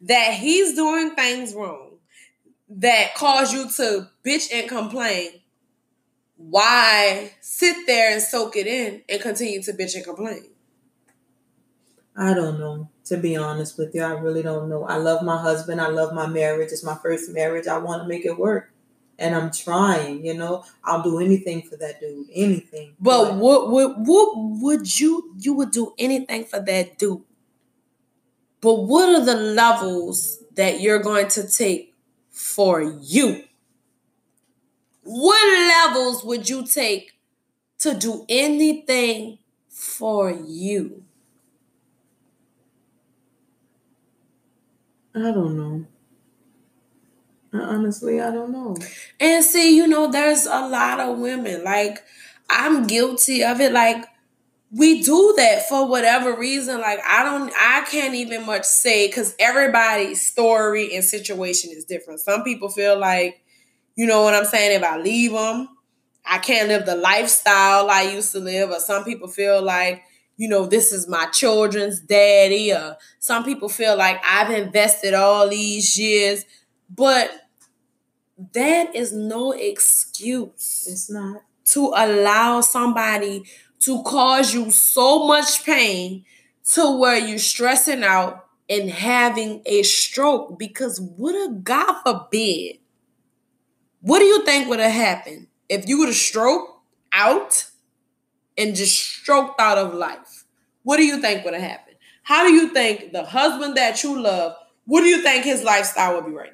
that 0.03 0.35
he's 0.35 0.75
doing 0.75 1.11
things 1.11 1.55
wrong 1.55 1.93
that 2.69 3.15
cause 3.15 3.53
you 3.53 3.69
to 3.69 4.09
bitch 4.25 4.53
and 4.53 4.69
complain, 4.69 5.41
why 6.37 7.33
sit 7.41 7.87
there 7.87 8.13
and 8.13 8.23
soak 8.23 8.57
it 8.57 8.67
in 8.67 9.03
and 9.09 9.21
continue 9.21 9.63
to 9.63 9.73
bitch 9.73 9.95
and 9.95 10.05
complain? 10.05 10.47
I 12.17 12.35
don't 12.35 12.59
know. 12.59 12.89
To 13.07 13.17
be 13.17 13.37
honest 13.37 13.79
with 13.79 13.95
you, 13.95 14.03
I 14.03 14.13
really 14.13 14.43
don't 14.43 14.69
know. 14.69 14.85
I 14.85 14.97
love 14.97 15.23
my 15.23 15.41
husband. 15.41 15.81
I 15.81 15.89
love 15.89 16.13
my 16.13 16.27
marriage. 16.27 16.71
It's 16.73 16.85
my 16.85 16.97
first 16.97 17.31
marriage. 17.31 17.67
I 17.67 17.79
want 17.79 18.03
to 18.03 18.09
make 18.09 18.25
it 18.25 18.39
work. 18.39 18.71
And 19.19 19.35
I'm 19.35 19.51
trying, 19.51 20.25
you 20.25 20.35
know. 20.35 20.65
I'll 20.85 21.03
do 21.03 21.21
anything 21.21 21.63
for 21.63 21.77
that 21.77 22.01
dude. 22.01 22.27
Anything. 22.33 22.95
But 23.01 23.37
what 23.37 23.71
what 23.71 23.99
what 23.99 24.33
would 24.37 25.01
you 25.01 25.35
you 25.39 25.55
would 25.55 25.71
do 25.71 25.95
anything 25.99 26.45
for 26.45 26.61
that 26.61 26.99
dude? 26.99 27.23
But 28.63 28.85
what 28.85 29.09
are 29.09 29.25
the 29.25 29.35
levels 29.35 30.39
that 30.55 30.81
you're 30.81 31.01
going 31.01 31.29
to 31.29 31.47
take 31.49 31.93
for 32.31 32.81
you? 32.81 33.43
What 35.03 35.45
levels 35.69 36.25
would 36.25 36.49
you 36.49 36.65
take 36.65 37.19
to 37.81 37.93
do 37.93 38.25
anything 38.29 39.39
for 39.69 40.31
you? 40.31 41.03
I 45.15 45.33
don't 45.33 45.57
know. 45.57 45.87
Honestly, 47.53 48.21
I 48.21 48.31
don't 48.31 48.53
know. 48.53 48.77
And 49.21 49.45
see, 49.45 49.77
you 49.77 49.89
know, 49.89 50.11
there's 50.11 50.47
a 50.47 50.69
lot 50.69 51.01
of 51.01 51.19
women. 51.19 51.65
Like, 51.65 52.03
I'm 52.49 52.87
guilty 52.87 53.43
of 53.43 53.61
it. 53.61 53.73
Like, 53.73 54.07
we 54.75 55.03
do 55.03 55.35
that 55.37 55.69
for 55.69 55.87
whatever 55.87 56.35
reason. 56.37 56.81
Like, 56.81 57.01
I 57.07 57.25
don't, 57.25 57.53
I 57.59 57.85
can't 57.91 58.15
even 58.15 58.47
much 58.47 58.65
say 58.65 59.07
because 59.07 59.35
everybody's 59.39 60.27
story 60.27 60.95
and 60.95 61.05
situation 61.05 61.71
is 61.73 61.85
different. 61.85 62.21
Some 62.21 62.43
people 62.43 62.71
feel 62.71 62.99
like, 62.99 63.43
you 63.97 64.07
know 64.07 64.23
what 64.23 64.35
I'm 64.35 64.47
saying? 64.47 64.77
If 64.77 64.83
I 64.83 64.97
leave 64.97 65.33
them, 65.33 65.69
I 66.25 66.39
can't 66.39 66.69
live 66.69 66.87
the 66.87 66.97
lifestyle 66.97 67.91
I 67.91 68.03
used 68.03 68.33
to 68.33 68.39
live. 68.39 68.71
Or 68.71 68.81
some 68.81 69.05
people 69.05 69.29
feel 69.29 69.63
like, 69.63 70.03
you 70.39 70.49
know, 70.49 70.65
this 70.65 70.91
is 70.91 71.07
my 71.07 71.27
children's 71.27 72.01
daddy. 72.01 72.73
Or 72.73 72.97
some 73.19 73.45
people 73.45 73.69
feel 73.69 73.97
like 73.97 74.23
I've 74.25 74.51
invested 74.51 75.13
all 75.13 75.51
these 75.51 75.99
years. 75.99 76.47
But 76.89 77.31
that 78.55 78.95
is 78.95 79.13
no 79.13 79.53
excuse 79.53 80.87
It's 80.89 81.11
not. 81.11 81.43
to 81.67 81.93
allow 81.95 82.61
somebody 82.61 83.45
to 83.83 84.03
cause 84.03 84.55
you 84.55 84.71
so 84.71 85.27
much 85.27 85.65
pain 85.65 86.25
to 86.75 86.99
where 86.99 87.19
you're 87.19 87.39
stressing 87.39 88.03
out 88.03 88.47
and 88.69 88.91
having 88.91 89.63
a 89.67 89.83
stroke 89.83 90.59
because 90.59 91.01
what 91.01 91.35
a 91.35 91.53
God 91.53 92.03
forbid. 92.03 92.79
What 94.01 94.21
do 94.21 94.25
you 94.25 94.45
think 94.45 94.69
would 94.69 94.81
have 94.81 94.93
happened 94.93 95.49
if 95.69 95.89
you 95.89 95.99
would 95.99 96.09
have 96.09 96.17
stroked 96.17 96.73
out 97.13 97.67
and 98.59 98.75
just 98.75 98.99
stroked 98.99 99.61
out 99.61 99.79
of 99.79 99.95
life, 99.95 100.45
what 100.83 100.97
do 100.99 101.05
you 101.05 101.21
think 101.21 101.45
would 101.45 101.55
have 101.55 101.63
happened? 101.63 101.97
How 102.23 102.47
do 102.47 102.53
you 102.53 102.69
think 102.69 103.13
the 103.13 103.25
husband 103.25 103.77
that 103.77 104.03
you 104.03 104.21
love, 104.21 104.55
what 104.85 105.01
do 105.01 105.07
you 105.07 105.23
think 105.23 105.45
his 105.45 105.63
lifestyle 105.65 106.17
would 106.17 106.27
be 106.27 106.33
right 106.33 106.53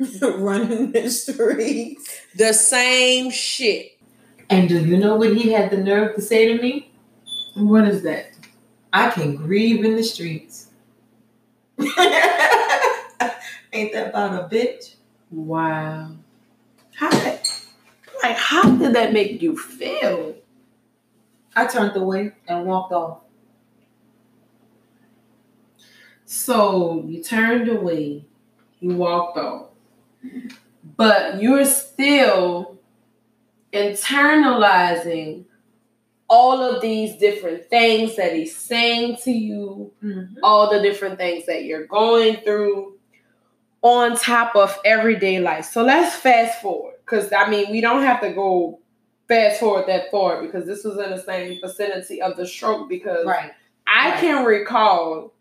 now? 0.00 0.28
Running 0.36 0.92
the 0.92 1.10
streets. 1.10 2.20
The 2.36 2.52
same 2.52 3.30
shit. 3.30 3.91
And 4.52 4.68
do 4.68 4.84
you 4.84 4.98
know 4.98 5.16
what 5.16 5.34
he 5.34 5.50
had 5.50 5.70
the 5.70 5.78
nerve 5.78 6.14
to 6.14 6.20
say 6.20 6.54
to 6.54 6.62
me? 6.62 6.92
What 7.54 7.88
is 7.88 8.02
that? 8.02 8.32
I 8.92 9.08
can 9.08 9.34
grieve 9.34 9.82
in 9.82 9.96
the 9.96 10.02
streets. 10.02 10.68
Ain't 11.78 11.88
that 13.94 14.08
about 14.10 14.34
a 14.34 14.54
bitch? 14.54 14.96
Wow. 15.30 16.10
How 16.96 17.08
did, 17.08 17.40
like 18.22 18.36
how 18.36 18.76
did 18.76 18.94
that 18.94 19.14
make 19.14 19.40
you 19.40 19.56
feel? 19.56 20.36
I 21.56 21.66
turned 21.66 21.96
away 21.96 22.32
and 22.46 22.66
walked 22.66 22.92
off. 22.92 23.20
So 26.26 27.06
you 27.06 27.22
turned 27.22 27.70
away, 27.70 28.26
you 28.80 28.96
walked 28.96 29.38
off. 29.38 29.68
But 30.98 31.40
you're 31.40 31.64
still 31.64 32.71
internalizing 33.72 35.44
all 36.28 36.62
of 36.62 36.80
these 36.80 37.16
different 37.18 37.68
things 37.68 38.16
that 38.16 38.34
he's 38.34 38.56
saying 38.56 39.18
to 39.22 39.30
you, 39.30 39.92
mm-hmm. 40.02 40.34
all 40.42 40.70
the 40.70 40.80
different 40.80 41.18
things 41.18 41.44
that 41.46 41.64
you're 41.64 41.86
going 41.86 42.36
through 42.36 42.96
on 43.82 44.16
top 44.16 44.56
of 44.56 44.78
everyday 44.84 45.40
life. 45.40 45.66
So 45.66 45.84
let's 45.84 46.16
fast 46.16 46.62
forward 46.62 46.94
because 47.04 47.32
I 47.32 47.50
mean, 47.50 47.70
we 47.70 47.80
don't 47.80 48.02
have 48.02 48.20
to 48.22 48.32
go 48.32 48.80
fast 49.28 49.60
forward 49.60 49.86
that 49.88 50.10
far 50.10 50.42
because 50.42 50.66
this 50.66 50.84
was 50.84 50.98
in 50.98 51.10
the 51.10 51.22
same 51.22 51.60
vicinity 51.60 52.22
of 52.22 52.36
the 52.36 52.46
stroke 52.46 52.88
because 52.88 53.26
right. 53.26 53.50
I 53.86 54.10
right. 54.10 54.20
can 54.20 54.44
recall 54.44 55.34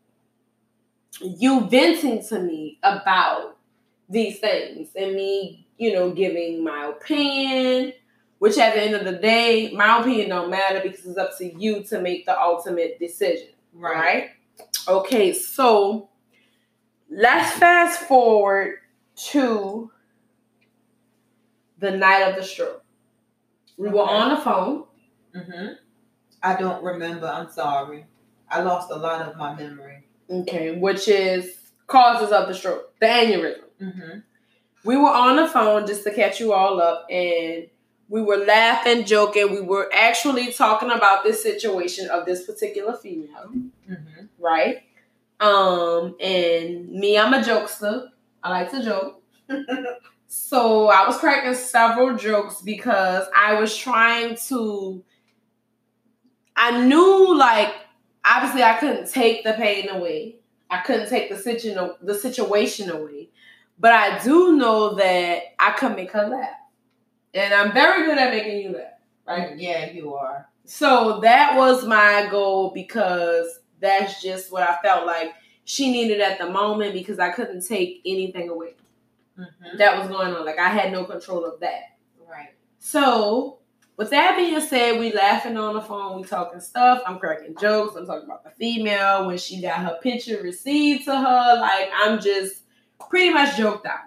you 1.21 1.67
venting 1.69 2.23
to 2.27 2.39
me 2.39 2.79
about 2.84 3.57
these 4.09 4.39
things 4.39 4.89
and 4.95 5.15
me, 5.15 5.67
you 5.77 5.93
know, 5.93 6.11
giving 6.11 6.63
my 6.63 6.88
opinion 6.88 7.93
which 8.42 8.58
at 8.58 8.74
the 8.74 8.82
end 8.82 8.96
of 8.96 9.06
the 9.06 9.20
day, 9.20 9.72
my 9.72 10.00
opinion 10.00 10.30
don't 10.30 10.50
matter 10.50 10.80
because 10.82 11.06
it's 11.06 11.16
up 11.16 11.38
to 11.38 11.46
you 11.62 11.84
to 11.84 12.02
make 12.02 12.26
the 12.26 12.42
ultimate 12.42 12.98
decision. 12.98 13.50
Right. 13.72 13.94
right? 13.94 14.30
Okay, 14.88 15.32
so 15.32 16.10
let's 17.08 17.52
fast 17.60 18.00
forward 18.00 18.80
to 19.28 19.92
the 21.78 21.92
night 21.92 22.24
of 22.24 22.36
the 22.36 22.42
stroke. 22.42 22.84
We 23.78 23.89
okay. 23.89 23.96
were 23.96 24.10
on 24.10 24.32
the 24.32 24.42
phone. 24.42 24.86
Mm-hmm. 25.36 25.74
I 26.42 26.56
don't 26.56 26.84
remember. 26.84 27.28
I'm 27.28 27.52
sorry. 27.52 28.08
I 28.50 28.64
lost 28.64 28.89
a 28.89 28.96
lot 28.96 29.22
of 29.22 29.38
my 29.38 29.54
memory. 29.54 30.08
Okay, 30.32 30.80
which 30.80 31.08
is 31.08 31.60
causes 31.86 32.32
of 32.32 32.48
the 32.48 32.56
stroke, 32.56 32.92
the 33.00 33.06
aneurysm. 33.06 33.62
Mm-hmm. 33.80 34.20
We 34.84 34.98
were 34.98 35.12
on 35.12 35.36
the 35.36 35.48
phone 35.48 35.86
just 35.86 36.04
to 36.06 36.12
catch 36.12 36.39
you 36.39 36.54
all 36.54 36.82
up, 36.82 37.06
and 37.08 37.68
we 38.12 38.22
were 38.22 38.38
laughing, 38.38 39.05
joking. 39.05 39.51
We 39.51 39.62
were 39.62 39.89
actually 39.93 40.51
talking 40.51 40.91
about 40.91 41.24
this 41.24 41.41
situation 41.41 42.09
of 42.09 42.26
this 42.26 42.45
particular 42.45 42.93
female, 42.93 43.49
mm-hmm. 43.89 44.26
right? 44.38 44.84
Um, 45.39 46.18
and 46.20 46.89
me, 46.89 47.18
I'm 47.18 47.34
a 47.34 47.39
jokester. 47.39 48.09
I 48.43 48.49
like 48.49 48.72
to 48.72 48.84
joke. 48.84 49.24
so 50.28 50.89
I 50.89 51.07
was 51.07 51.20
cracking 51.20 51.53
several 51.53 52.18
jokes 52.18 52.62
because 52.62 53.28
I 53.34 53.57
was 53.62 53.76
trying 53.76 54.36
to. 54.49 55.01
I 56.57 56.86
knew, 56.86 57.38
like, 57.38 57.74
obviously, 58.26 58.62
I 58.62 58.74
couldn't 58.74 59.09
take 59.09 59.45
the 59.45 59.53
pain 59.53 59.88
away. 59.88 60.36
I 60.70 60.82
couldn't 60.82 61.07
take 61.07 61.30
the 61.30 61.38
situation 61.38 61.91
the 62.01 62.14
situation 62.14 62.89
away, 62.89 63.30
but 63.80 63.93
I 63.93 64.22
do 64.22 64.57
know 64.57 64.95
that 64.95 65.43
I 65.57 65.72
could 65.72 65.95
make 65.95 66.12
her 66.12 66.28
laugh. 66.28 66.61
And 67.34 67.53
I'm 67.53 67.71
very 67.71 68.05
good 68.05 68.17
at 68.17 68.32
making 68.32 68.59
you 68.59 68.77
laugh, 68.77 68.99
right? 69.27 69.57
Yeah, 69.57 69.91
you 69.91 70.13
are. 70.15 70.47
So 70.65 71.19
that 71.21 71.57
was 71.57 71.86
my 71.86 72.27
goal 72.29 72.71
because 72.73 73.59
that's 73.79 74.21
just 74.21 74.51
what 74.51 74.63
I 74.63 74.77
felt 74.82 75.05
like 75.05 75.34
she 75.63 75.91
needed 75.91 76.19
at 76.21 76.39
the 76.39 76.49
moment 76.49 76.93
because 76.93 77.19
I 77.19 77.29
couldn't 77.29 77.65
take 77.65 78.01
anything 78.05 78.49
away. 78.49 78.75
Mm-hmm. 79.38 79.77
That 79.77 79.97
was 79.97 80.07
going 80.09 80.34
on. 80.34 80.45
Like 80.45 80.59
I 80.59 80.69
had 80.69 80.91
no 80.91 81.05
control 81.05 81.45
of 81.45 81.59
that. 81.61 81.97
Right. 82.29 82.49
So 82.79 83.59
with 83.97 84.09
that 84.09 84.36
being 84.36 84.59
said, 84.59 84.99
we 84.99 85.13
laughing 85.13 85.57
on 85.57 85.75
the 85.75 85.82
phone, 85.82 86.17
we 86.17 86.23
talking 86.23 86.59
stuff. 86.59 87.01
I'm 87.05 87.19
cracking 87.19 87.55
jokes. 87.59 87.95
I'm 87.95 88.05
talking 88.05 88.25
about 88.25 88.43
the 88.43 88.51
female 88.51 89.27
when 89.27 89.38
she 89.38 89.61
got 89.61 89.79
her 89.79 89.99
picture 90.01 90.41
received 90.41 91.05
to 91.05 91.15
her. 91.15 91.57
Like 91.59 91.89
I'm 91.93 92.19
just 92.19 92.63
pretty 93.09 93.34
much 93.34 93.57
joked 93.57 93.86
out. 93.86 93.99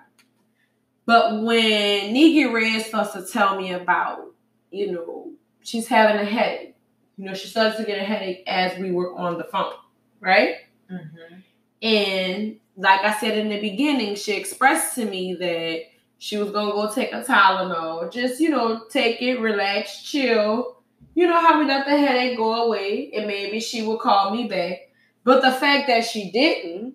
But 1.07 1.43
when 1.43 2.15
Niki 2.15 2.53
Red 2.53 2.83
starts 2.85 3.13
to 3.13 3.27
tell 3.27 3.57
me 3.57 3.73
about, 3.73 4.33
you 4.71 4.93
know, 4.93 5.33
she's 5.63 5.89
having 5.89 6.21
a 6.21 6.25
headache, 6.25 6.75
you 7.17 7.27
know, 7.27 7.35
she 7.35 7.49
starts 7.49 7.77
to 7.77 7.85
get 7.85 7.99
a 7.99 8.05
headache 8.05 8.43
as 8.47 8.79
we 8.79 8.91
were 8.91 9.15
on 9.15 9.39
the 9.39 9.45
phone, 9.45 9.75
right? 10.21 10.57
Mm-hmm. 10.91 11.35
And 11.83 12.57
like 12.77 13.01
I 13.03 13.19
said 13.19 13.39
in 13.39 13.49
the 13.51 13.61
beginning, 13.61 14.17
she 14.17 14.33
expressed 14.33 14.95
to 14.97 15.05
me 15.05 15.35
that 15.35 15.83
she 16.19 16.39
was 16.39 16.51
gonna 16.51 16.73
go 16.73 16.93
take 16.93 17.13
a 17.13 17.23
Tylenol, 17.23 18.11
just 18.11 18.41
you 18.41 18.51
know, 18.51 18.85
take 18.91 19.21
it, 19.21 19.41
relax, 19.41 20.03
chill. 20.03 20.79
You 21.15 21.27
know 21.29 21.41
how 21.41 21.61
we 21.61 21.67
let 21.67 21.87
the 21.87 21.97
headache 21.97 22.37
go 22.37 22.65
away, 22.65 23.13
and 23.15 23.27
maybe 23.27 23.61
she 23.61 23.83
will 23.83 23.99
call 23.99 24.35
me 24.35 24.49
back. 24.49 24.91
But 25.23 25.43
the 25.43 25.53
fact 25.53 25.87
that 25.87 26.05
she 26.05 26.31
didn't, 26.31 26.95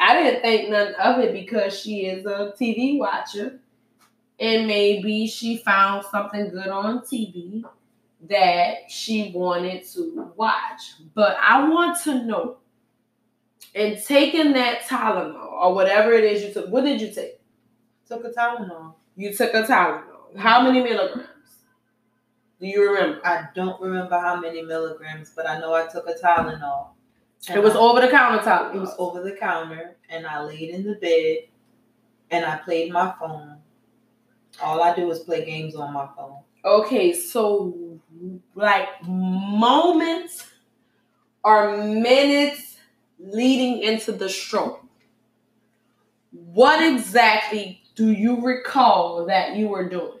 I 0.00 0.20
didn't 0.22 0.42
think 0.42 0.70
none 0.70 0.94
of 0.94 1.18
it 1.20 1.32
because 1.32 1.78
she 1.78 2.06
is 2.06 2.26
a 2.26 2.54
TV 2.58 2.98
watcher. 2.98 3.60
And 4.40 4.66
maybe 4.66 5.26
she 5.26 5.58
found 5.58 6.04
something 6.06 6.48
good 6.48 6.68
on 6.68 7.00
TV 7.00 7.62
that 8.28 8.90
she 8.90 9.32
wanted 9.34 9.84
to 9.92 10.32
watch. 10.36 10.94
But 11.14 11.36
I 11.38 11.68
want 11.68 12.02
to 12.04 12.24
know, 12.24 12.56
and 13.74 14.02
taking 14.02 14.54
that 14.54 14.82
Tylenol 14.82 15.52
or 15.52 15.74
whatever 15.74 16.12
it 16.12 16.24
is 16.24 16.42
you 16.42 16.52
took, 16.52 16.70
what 16.70 16.84
did 16.84 17.00
you 17.00 17.12
take? 17.12 17.40
Took 18.08 18.24
a 18.24 18.30
Tylenol. 18.30 18.94
You 19.16 19.34
took 19.34 19.52
a 19.54 19.62
Tylenol. 19.62 20.36
How 20.36 20.62
many 20.62 20.82
milligrams? 20.82 21.28
Do 22.60 22.66
you 22.66 22.90
remember? 22.90 23.26
I 23.26 23.48
don't 23.54 23.80
remember 23.80 24.18
how 24.18 24.40
many 24.40 24.62
milligrams, 24.62 25.32
but 25.34 25.48
I 25.48 25.58
know 25.60 25.74
I 25.74 25.86
took 25.86 26.06
a 26.08 26.14
Tylenol. 26.14 26.88
And 27.48 27.56
it 27.56 27.62
was 27.62 27.74
over 27.74 28.00
the 28.00 28.08
counter 28.08 28.42
Tylenol. 28.42 28.74
It 28.74 28.80
was 28.80 28.94
over 28.98 29.22
the 29.22 29.32
counter, 29.32 29.96
and 30.08 30.26
I 30.26 30.42
laid 30.42 30.70
in 30.70 30.84
the 30.84 30.94
bed, 30.94 31.48
and 32.30 32.44
I 32.44 32.56
played 32.58 32.92
my 32.92 33.14
phone. 33.18 33.58
All 34.62 34.82
I 34.82 34.94
do 34.94 35.10
is 35.10 35.20
play 35.20 35.44
games 35.44 35.74
on 35.74 35.92
my 35.92 36.06
phone. 36.16 36.40
Okay, 36.64 37.14
so 37.14 37.98
like 38.54 38.88
moments 39.06 40.46
or 41.42 41.78
minutes 41.78 42.76
leading 43.18 43.82
into 43.82 44.12
the 44.12 44.28
stroke. 44.28 44.84
What 46.32 46.82
exactly 46.82 47.82
do 47.94 48.10
you 48.10 48.40
recall 48.44 49.26
that 49.26 49.56
you 49.56 49.68
were 49.68 49.88
doing? 49.88 50.18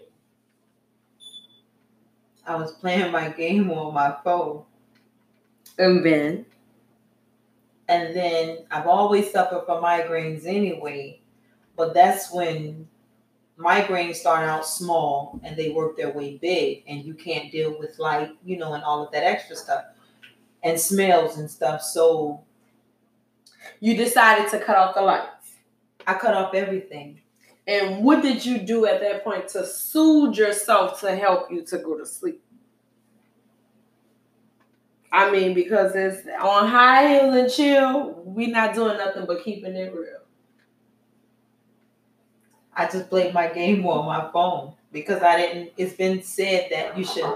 I 2.46 2.56
was 2.56 2.72
playing 2.72 3.12
my 3.12 3.28
game 3.28 3.70
on 3.70 3.94
my 3.94 4.16
phone. 4.24 4.64
And 5.78 6.04
then? 6.04 6.46
And 7.90 8.14
then 8.14 8.58
I've 8.70 8.86
always 8.86 9.32
suffered 9.32 9.64
from 9.66 9.82
migraines 9.82 10.46
anyway, 10.46 11.20
but 11.76 11.92
that's 11.92 12.32
when 12.32 12.86
migraines 13.58 14.14
start 14.14 14.48
out 14.48 14.64
small 14.64 15.40
and 15.42 15.56
they 15.56 15.70
work 15.70 15.96
their 15.96 16.12
way 16.12 16.38
big, 16.40 16.84
and 16.86 17.04
you 17.04 17.14
can't 17.14 17.50
deal 17.50 17.76
with 17.76 17.98
light, 17.98 18.30
you 18.44 18.56
know, 18.56 18.74
and 18.74 18.84
all 18.84 19.04
of 19.04 19.10
that 19.10 19.24
extra 19.24 19.56
stuff 19.56 19.86
and 20.62 20.78
smells 20.78 21.38
and 21.38 21.50
stuff. 21.50 21.82
So 21.82 22.44
you 23.80 23.96
decided 23.96 24.48
to 24.52 24.60
cut 24.60 24.76
off 24.76 24.94
the 24.94 25.02
lights. 25.02 25.56
I 26.06 26.14
cut 26.14 26.34
off 26.34 26.54
everything. 26.54 27.20
And 27.66 28.04
what 28.04 28.22
did 28.22 28.46
you 28.46 28.58
do 28.58 28.86
at 28.86 29.00
that 29.00 29.24
point 29.24 29.48
to 29.48 29.66
soothe 29.66 30.36
yourself 30.36 31.00
to 31.00 31.16
help 31.16 31.50
you 31.50 31.62
to 31.66 31.78
go 31.78 31.98
to 31.98 32.06
sleep? 32.06 32.40
I 35.12 35.30
mean, 35.30 35.54
because 35.54 35.94
it's 35.94 36.26
on 36.40 36.68
high 36.68 37.08
heels 37.08 37.34
and 37.36 37.50
chill, 37.50 38.22
we 38.24 38.46
not 38.46 38.74
doing 38.74 38.96
nothing 38.98 39.26
but 39.26 39.44
keeping 39.44 39.74
it 39.76 39.92
real. 39.94 40.20
I 42.74 42.86
just 42.86 43.08
played 43.10 43.34
my 43.34 43.48
game 43.48 43.84
on 43.86 44.06
my 44.06 44.30
phone 44.32 44.74
because 44.92 45.22
I 45.22 45.36
didn't. 45.36 45.72
It's 45.76 45.94
been 45.94 46.22
said 46.22 46.68
that 46.70 46.96
you 46.96 47.04
should 47.04 47.30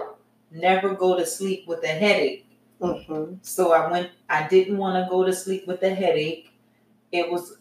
never 0.50 0.94
go 0.94 1.16
to 1.16 1.26
sleep 1.26 1.66
with 1.66 1.82
a 1.84 1.88
headache. 1.88 2.46
Mm-hmm. 2.80 3.34
So 3.42 3.72
I 3.72 3.90
went. 3.90 4.10
I 4.28 4.48
didn't 4.48 4.78
want 4.78 5.04
to 5.04 5.10
go 5.10 5.24
to 5.24 5.32
sleep 5.32 5.66
with 5.66 5.82
a 5.82 5.94
headache. 5.94 6.52
It 7.12 7.30
was 7.30 7.58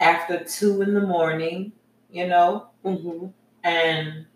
after 0.00 0.44
two 0.44 0.82
in 0.82 0.94
the 0.94 1.00
morning, 1.00 1.72
you 2.10 2.26
know, 2.28 2.68
mm-hmm. 2.84 3.26
and 3.64 4.26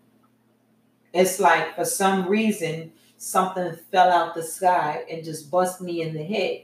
It's 1.12 1.40
like 1.40 1.74
for 1.76 1.84
some 1.84 2.28
reason 2.28 2.92
something 3.18 3.76
fell 3.90 4.10
out 4.10 4.34
the 4.34 4.42
sky 4.42 5.04
and 5.10 5.24
just 5.24 5.50
bust 5.50 5.80
me 5.80 6.00
in 6.00 6.14
the 6.14 6.22
head. 6.24 6.62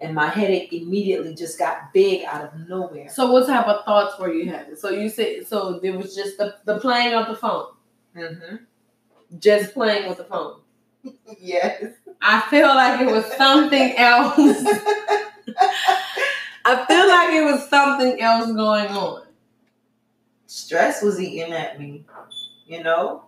And 0.00 0.14
my 0.14 0.28
headache 0.28 0.72
immediately 0.72 1.34
just 1.34 1.58
got 1.58 1.92
big 1.92 2.24
out 2.24 2.44
of 2.44 2.68
nowhere. 2.68 3.08
So 3.08 3.32
what 3.32 3.48
type 3.48 3.66
of 3.66 3.84
thoughts 3.84 4.18
were 4.18 4.32
you 4.32 4.48
having? 4.48 4.76
So 4.76 4.90
you 4.90 5.08
said 5.08 5.46
so 5.46 5.80
there 5.80 5.98
was 5.98 6.14
just 6.14 6.38
the, 6.38 6.54
the 6.64 6.78
playing 6.78 7.14
of 7.14 7.26
the 7.26 7.34
phone. 7.34 7.66
Mm-hmm. 8.16 8.56
Just 9.40 9.74
playing 9.74 10.08
with 10.08 10.18
the 10.18 10.24
phone. 10.24 10.60
Yes. 11.40 11.84
I 12.20 12.40
feel 12.50 12.66
like 12.66 13.00
it 13.00 13.06
was 13.06 13.24
something 13.36 13.96
else. 13.96 14.36
I 16.64 16.84
feel 16.86 17.08
like 17.08 17.34
it 17.34 17.44
was 17.44 17.68
something 17.68 18.20
else 18.20 18.46
going 18.48 18.88
on. 18.88 19.22
Stress 20.46 21.02
was 21.02 21.20
eating 21.20 21.52
at 21.52 21.78
me, 21.78 22.04
you 22.66 22.82
know. 22.82 23.24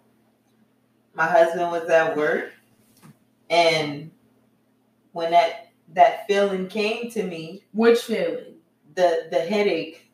My 1.14 1.26
husband 1.26 1.70
was 1.70 1.88
at 1.88 2.16
work, 2.16 2.52
and 3.50 4.10
when 5.12 5.32
that 5.32 5.68
that 5.94 6.26
feeling 6.28 6.68
came 6.68 7.10
to 7.10 7.22
me, 7.24 7.64
Which 7.72 8.00
feeling? 8.02 8.54
the 8.94 9.28
the 9.30 9.40
headache, 9.40 10.08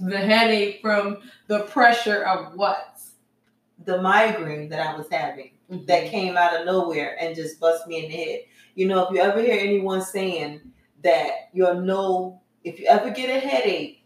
The 0.00 0.18
headache 0.18 0.80
from 0.82 1.18
the 1.48 1.60
pressure 1.60 2.24
of 2.24 2.54
what? 2.54 2.84
the 3.84 4.02
migraine 4.02 4.68
that 4.68 4.80
I 4.86 4.96
was 4.96 5.06
having, 5.10 5.52
Mm-hmm. 5.70 5.84
that 5.86 6.06
came 6.10 6.36
out 6.36 6.58
of 6.58 6.64
nowhere 6.66 7.16
and 7.20 7.36
just 7.36 7.60
bust 7.60 7.86
me 7.86 8.04
in 8.04 8.10
the 8.10 8.16
head. 8.16 8.40
You 8.74 8.88
know, 8.88 9.04
if 9.06 9.12
you 9.14 9.20
ever 9.20 9.40
hear 9.42 9.58
anyone 9.60 10.00
saying 10.02 10.60
that 11.04 11.50
you're 11.52 11.74
no, 11.74 12.40
if 12.64 12.80
you 12.80 12.86
ever 12.86 13.10
get 13.10 13.28
a 13.28 13.38
headache 13.46 13.97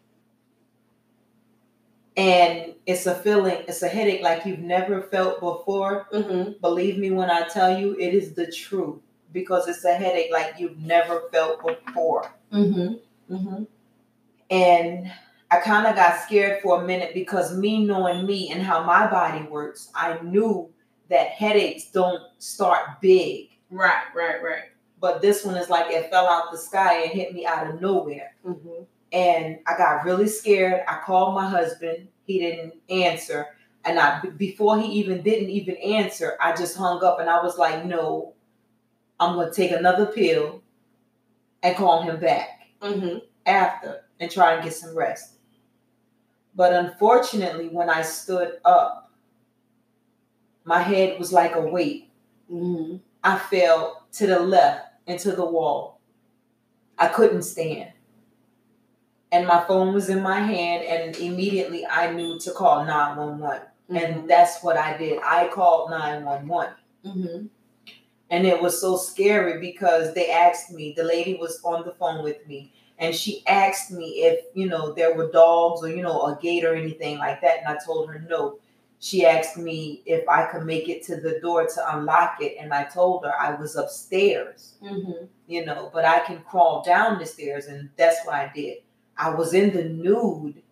and 2.16 2.74
it's 2.86 3.06
a 3.06 3.14
feeling, 3.14 3.64
it's 3.68 3.82
a 3.82 3.88
headache 3.88 4.22
like 4.22 4.44
you've 4.44 4.58
never 4.58 5.02
felt 5.02 5.40
before, 5.40 6.08
Mm-hmm. 6.12 6.52
believe 6.60 6.98
me 6.98 7.10
when 7.10 7.30
I 7.30 7.48
tell 7.48 7.78
you, 7.78 7.96
it 7.98 8.14
is 8.14 8.34
the 8.34 8.50
truth 8.50 9.00
because 9.32 9.66
it's 9.66 9.84
a 9.84 9.94
headache 9.94 10.30
like 10.30 10.54
you've 10.58 10.78
never 10.78 11.22
felt 11.32 11.62
before. 11.66 12.34
Mm-hmm. 12.52 13.34
Mm-hmm. 13.34 13.64
And 14.50 15.10
I 15.50 15.58
kind 15.60 15.86
of 15.86 15.96
got 15.96 16.20
scared 16.20 16.60
for 16.62 16.82
a 16.82 16.86
minute 16.86 17.14
because 17.14 17.56
me 17.56 17.84
knowing 17.84 18.26
me 18.26 18.50
and 18.52 18.62
how 18.62 18.82
my 18.84 19.06
body 19.06 19.44
works, 19.44 19.90
I 19.94 20.18
knew 20.22 20.68
that 21.08 21.28
headaches 21.28 21.90
don't 21.90 22.22
start 22.38 23.00
big. 23.00 23.50
Right, 23.70 24.04
right, 24.14 24.42
right. 24.42 24.64
But 25.00 25.22
this 25.22 25.44
one 25.44 25.56
is 25.56 25.70
like 25.70 25.90
it 25.90 26.10
fell 26.10 26.28
out 26.28 26.52
the 26.52 26.58
sky 26.58 27.02
and 27.02 27.10
hit 27.10 27.32
me 27.32 27.46
out 27.46 27.66
of 27.66 27.80
nowhere. 27.80 28.34
Mm-hmm. 28.46 28.82
And 29.12 29.58
I 29.66 29.76
got 29.76 30.04
really 30.04 30.26
scared. 30.28 30.82
I 30.88 31.00
called 31.04 31.34
my 31.34 31.48
husband. 31.48 32.08
He 32.24 32.38
didn't 32.38 32.74
answer. 32.88 33.46
And 33.84 33.98
I 33.98 34.20
before 34.36 34.80
he 34.80 34.86
even 34.92 35.22
didn't 35.22 35.50
even 35.50 35.76
answer, 35.76 36.36
I 36.40 36.54
just 36.54 36.76
hung 36.76 37.02
up 37.04 37.18
and 37.20 37.28
I 37.28 37.42
was 37.42 37.58
like, 37.58 37.84
no, 37.84 38.34
I'm 39.20 39.36
gonna 39.36 39.52
take 39.52 39.72
another 39.72 40.06
pill 40.06 40.62
and 41.62 41.76
call 41.76 42.02
him 42.02 42.18
back 42.20 42.48
Mm-hmm. 42.80 43.18
after 43.46 44.04
and 44.18 44.28
try 44.28 44.54
and 44.54 44.64
get 44.64 44.72
some 44.74 44.96
rest. 44.96 45.34
But 46.54 46.72
unfortunately, 46.72 47.68
when 47.68 47.88
I 47.88 48.02
stood 48.02 48.54
up, 48.64 49.12
my 50.64 50.82
head 50.82 51.18
was 51.18 51.32
like 51.32 51.54
a 51.54 51.60
weight. 51.60 52.10
Mm-hmm. 52.50 52.96
I 53.22 53.38
fell 53.38 54.06
to 54.12 54.26
the 54.26 54.40
left 54.40 54.86
into 55.06 55.32
the 55.32 55.44
wall. 55.44 56.00
I 56.98 57.06
couldn't 57.08 57.42
stand. 57.42 57.92
And 59.32 59.46
my 59.46 59.64
phone 59.64 59.94
was 59.94 60.10
in 60.10 60.22
my 60.22 60.40
hand, 60.40 60.84
and 60.84 61.16
immediately 61.16 61.86
I 61.86 62.12
knew 62.12 62.38
to 62.40 62.50
call 62.52 62.84
911. 62.84 63.66
And 63.88 64.28
that's 64.28 64.62
what 64.62 64.76
I 64.76 64.96
did. 64.96 65.18
I 65.24 65.48
called 65.48 65.90
911. 65.90 66.74
Mm-hmm. 67.04 67.46
And 68.30 68.46
it 68.46 68.62
was 68.62 68.80
so 68.80 68.96
scary 68.96 69.60
because 69.60 70.14
they 70.14 70.30
asked 70.30 70.70
me, 70.70 70.94
the 70.96 71.04
lady 71.04 71.34
was 71.34 71.60
on 71.64 71.84
the 71.84 71.92
phone 71.92 72.22
with 72.22 72.46
me, 72.46 72.72
and 72.98 73.14
she 73.14 73.42
asked 73.46 73.90
me 73.90 74.22
if, 74.22 74.44
you 74.54 74.68
know, 74.68 74.92
there 74.92 75.14
were 75.14 75.30
dogs 75.30 75.82
or, 75.82 75.88
you 75.88 76.02
know, 76.02 76.22
a 76.22 76.38
gate 76.40 76.64
or 76.64 76.74
anything 76.74 77.18
like 77.18 77.40
that. 77.40 77.58
And 77.58 77.68
I 77.68 77.78
told 77.84 78.08
her 78.10 78.24
no. 78.28 78.58
She 79.00 79.26
asked 79.26 79.56
me 79.56 80.02
if 80.06 80.28
I 80.28 80.46
could 80.46 80.64
make 80.64 80.88
it 80.88 81.02
to 81.06 81.16
the 81.16 81.40
door 81.40 81.66
to 81.66 81.96
unlock 81.96 82.36
it. 82.40 82.56
And 82.60 82.72
I 82.72 82.84
told 82.84 83.24
her 83.24 83.32
I 83.36 83.54
was 83.56 83.74
upstairs, 83.74 84.74
Mm-hmm. 84.80 85.24
you 85.48 85.64
know, 85.64 85.90
but 85.92 86.04
I 86.04 86.20
can 86.20 86.42
crawl 86.42 86.84
down 86.84 87.18
the 87.18 87.26
stairs. 87.26 87.66
And 87.66 87.90
that's 87.96 88.24
what 88.24 88.36
I 88.36 88.52
did. 88.54 88.78
I 89.16 89.30
was 89.30 89.52
in 89.54 89.72
the 89.72 89.84
nude, 89.84 90.62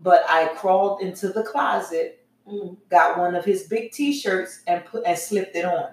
but 0.00 0.24
I 0.28 0.48
crawled 0.48 1.00
into 1.02 1.28
the 1.28 1.42
closet 1.42 2.18
Mm-hmm. 2.48 2.74
got 2.90 3.20
one 3.20 3.36
of 3.36 3.44
his 3.44 3.68
big 3.68 3.92
t-shirts 3.92 4.62
and 4.66 4.84
put 4.84 5.04
and 5.06 5.16
slipped 5.16 5.54
it 5.54 5.64
on. 5.64 5.90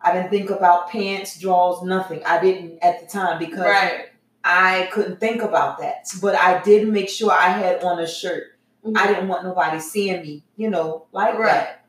I 0.00 0.12
didn't 0.12 0.30
think 0.30 0.48
about 0.50 0.88
pants, 0.90 1.40
drawers, 1.40 1.82
nothing. 1.82 2.22
I 2.24 2.40
didn't 2.40 2.78
at 2.84 3.00
the 3.00 3.06
time 3.08 3.40
because 3.40 3.58
Right. 3.66 4.10
I 4.44 4.88
couldn't 4.92 5.18
think 5.18 5.42
about 5.42 5.78
that. 5.78 6.06
But 6.22 6.36
I 6.36 6.62
did 6.62 6.86
make 6.86 7.08
sure 7.08 7.32
I 7.32 7.48
had 7.48 7.82
on 7.82 7.98
a 7.98 8.06
shirt. 8.06 8.56
Mm-hmm. 8.84 8.96
I 8.96 9.08
didn't 9.08 9.26
want 9.26 9.42
nobody 9.42 9.80
seeing 9.80 10.22
me, 10.22 10.44
you 10.56 10.70
know, 10.70 11.06
like 11.10 11.36
Right. 11.36 11.46
that. 11.48 11.84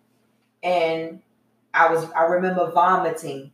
And 0.63 1.21
I 1.71 1.93
was 1.93 2.09
I 2.13 2.23
remember 2.23 2.71
vomiting 2.71 3.51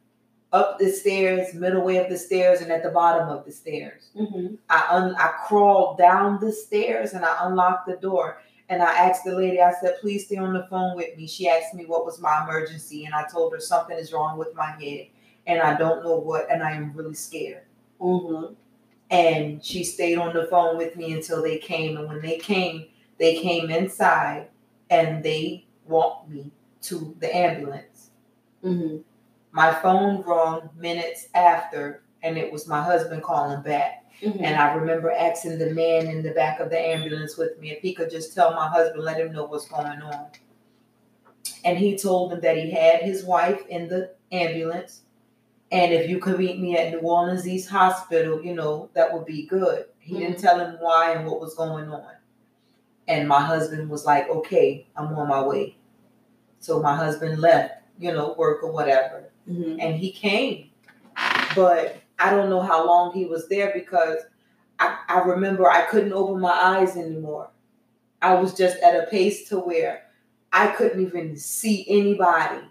up 0.54 0.80
the 0.80 0.90
stairs, 0.90 1.54
middle 1.54 1.84
way 1.84 1.98
of 1.98 2.10
the 2.10 2.18
stairs, 2.18 2.62
and 2.62 2.72
at 2.72 2.84
the 2.84 2.90
bottom 2.90 3.28
of 3.28 3.44
the 3.44 3.52
stairs. 3.52 4.12
Mm-hmm. 4.16 4.56
I 4.70 4.86
un- 4.90 5.16
I 5.18 5.34
crawled 5.48 5.98
down 5.98 6.40
the 6.40 6.52
stairs 6.52 7.14
and 7.14 7.26
I 7.26 7.36
unlocked 7.42 7.88
the 7.88 7.98
door. 7.98 8.38
And 8.70 8.82
I 8.82 8.94
asked 8.94 9.26
the 9.26 9.36
lady, 9.36 9.62
I 9.62 9.74
said, 9.74 9.98
please 10.00 10.26
stay 10.26 10.38
on 10.38 10.54
the 10.54 10.66
phone 10.70 10.96
with 10.96 11.18
me. 11.18 11.28
She 11.28 11.50
asked 11.50 11.74
me 11.74 11.86
what 11.86 12.06
was 12.06 12.22
my 12.22 12.44
emergency, 12.44 13.04
and 13.06 13.14
I 13.14 13.26
told 13.28 13.52
her 13.54 13.60
something 13.60 13.98
is 13.98 14.14
wrong 14.14 14.38
with 14.38 14.56
my 14.56 14.72
head, 14.80 15.08
and 15.46 15.62
I 15.62 15.76
don't 15.76 16.04
know 16.04 16.16
what, 16.16 16.50
and 16.50 16.64
I 16.64 16.72
am 16.72 16.94
really 16.94 17.14
scared. 17.14 17.64
Mm-hmm. 18.00 18.54
And 19.12 19.64
she 19.64 19.84
stayed 19.84 20.18
on 20.18 20.34
the 20.34 20.48
phone 20.48 20.78
with 20.78 20.96
me 20.96 21.14
until 21.14 21.44
they 21.44 21.58
came. 21.58 21.98
And 21.98 22.08
when 22.08 22.22
they 22.22 22.38
came, 22.38 22.86
they 23.20 23.42
came 23.42 23.70
inside 23.70 24.48
and 24.90 25.24
they 25.24 25.68
walked 25.86 26.30
me 26.30 26.52
to 26.84 27.16
the 27.20 27.36
ambulance. 27.36 28.10
Mm-hmm. 28.64 29.02
My 29.54 29.72
phone 29.72 30.24
rang 30.24 30.68
minutes 30.76 31.28
after, 31.36 32.04
and 32.24 32.40
it 32.40 32.52
was 32.52 32.68
my 32.68 32.82
husband 32.82 33.22
calling 33.22 33.62
back. 33.62 34.04
Mm-hmm. 34.20 34.44
And 34.44 34.56
I 34.56 34.74
remember 34.74 35.12
asking 35.12 35.60
the 35.60 35.70
man 35.70 36.08
in 36.08 36.24
the 36.24 36.32
back 36.32 36.60
of 36.60 36.72
the 36.72 36.80
ambulance 36.80 37.38
with 37.38 37.60
me 37.60 37.70
if 37.70 37.80
he 37.80 37.94
could 37.94 38.10
just 38.10 38.34
tell 38.34 38.56
my 38.56 38.68
husband, 38.68 39.04
let 39.04 39.20
him 39.20 39.32
know 39.32 39.46
what's 39.46 39.68
going 39.68 40.02
on. 40.02 40.28
And 41.64 41.78
he 41.78 41.96
told 41.96 42.34
him 42.34 42.42
that 42.42 42.58
he 42.58 42.72
had 42.72 43.04
his 43.04 43.24
wife 43.24 43.62
in 43.70 43.88
the 43.88 44.16
ambulance. 44.32 45.04
And 45.72 45.94
if 45.94 46.10
you 46.10 46.18
could 46.18 46.40
meet 46.40 46.60
me 46.60 46.76
at 46.76 46.92
New 46.92 47.02
Orleans 47.02 47.48
East 47.48 47.70
Hospital, 47.70 48.44
you 48.44 48.56
know, 48.56 48.90
that 48.96 49.14
would 49.14 49.26
be 49.26 49.46
good. 49.46 49.86
He 50.00 50.18
didn't 50.18 50.40
tell 50.40 50.60
him 50.60 50.78
why 50.80 51.14
and 51.14 51.28
what 51.28 51.40
was 51.40 51.54
going 51.54 51.90
on. 51.90 52.14
And 53.08 53.28
my 53.28 53.42
husband 53.42 53.88
was 53.88 54.04
like, 54.04 54.28
okay, 54.30 54.88
I'm 54.96 55.14
on 55.14 55.28
my 55.28 55.44
way. 55.44 55.78
So 56.60 56.82
my 56.82 56.96
husband 56.96 57.40
left, 57.40 57.84
you 58.00 58.12
know, 58.12 58.34
work 58.36 58.64
or 58.64 58.72
whatever 58.72 59.30
Mm-hmm. 59.50 59.80
and 59.80 59.96
he 59.96 60.12
came. 60.12 60.70
But 61.56 62.02
I 62.18 62.30
don't 62.30 62.50
know 62.50 62.62
how 62.62 62.86
long 62.86 63.14
he 63.14 63.26
was 63.26 63.50
there 63.50 63.72
because 63.74 64.20
I, 64.80 64.98
I 65.10 65.20
remember 65.20 65.70
I 65.70 65.82
couldn't 65.82 66.14
open 66.14 66.40
my 66.40 66.52
eyes 66.52 66.96
anymore. 66.96 67.50
I 68.22 68.36
was 68.36 68.54
just 68.54 68.78
at 68.78 68.96
a 68.96 69.08
pace 69.08 69.50
to 69.50 69.60
where 69.60 70.04
I 70.52 70.68
couldn't 70.68 71.02
even 71.02 71.38
see 71.38 71.86
anybody 71.90 72.62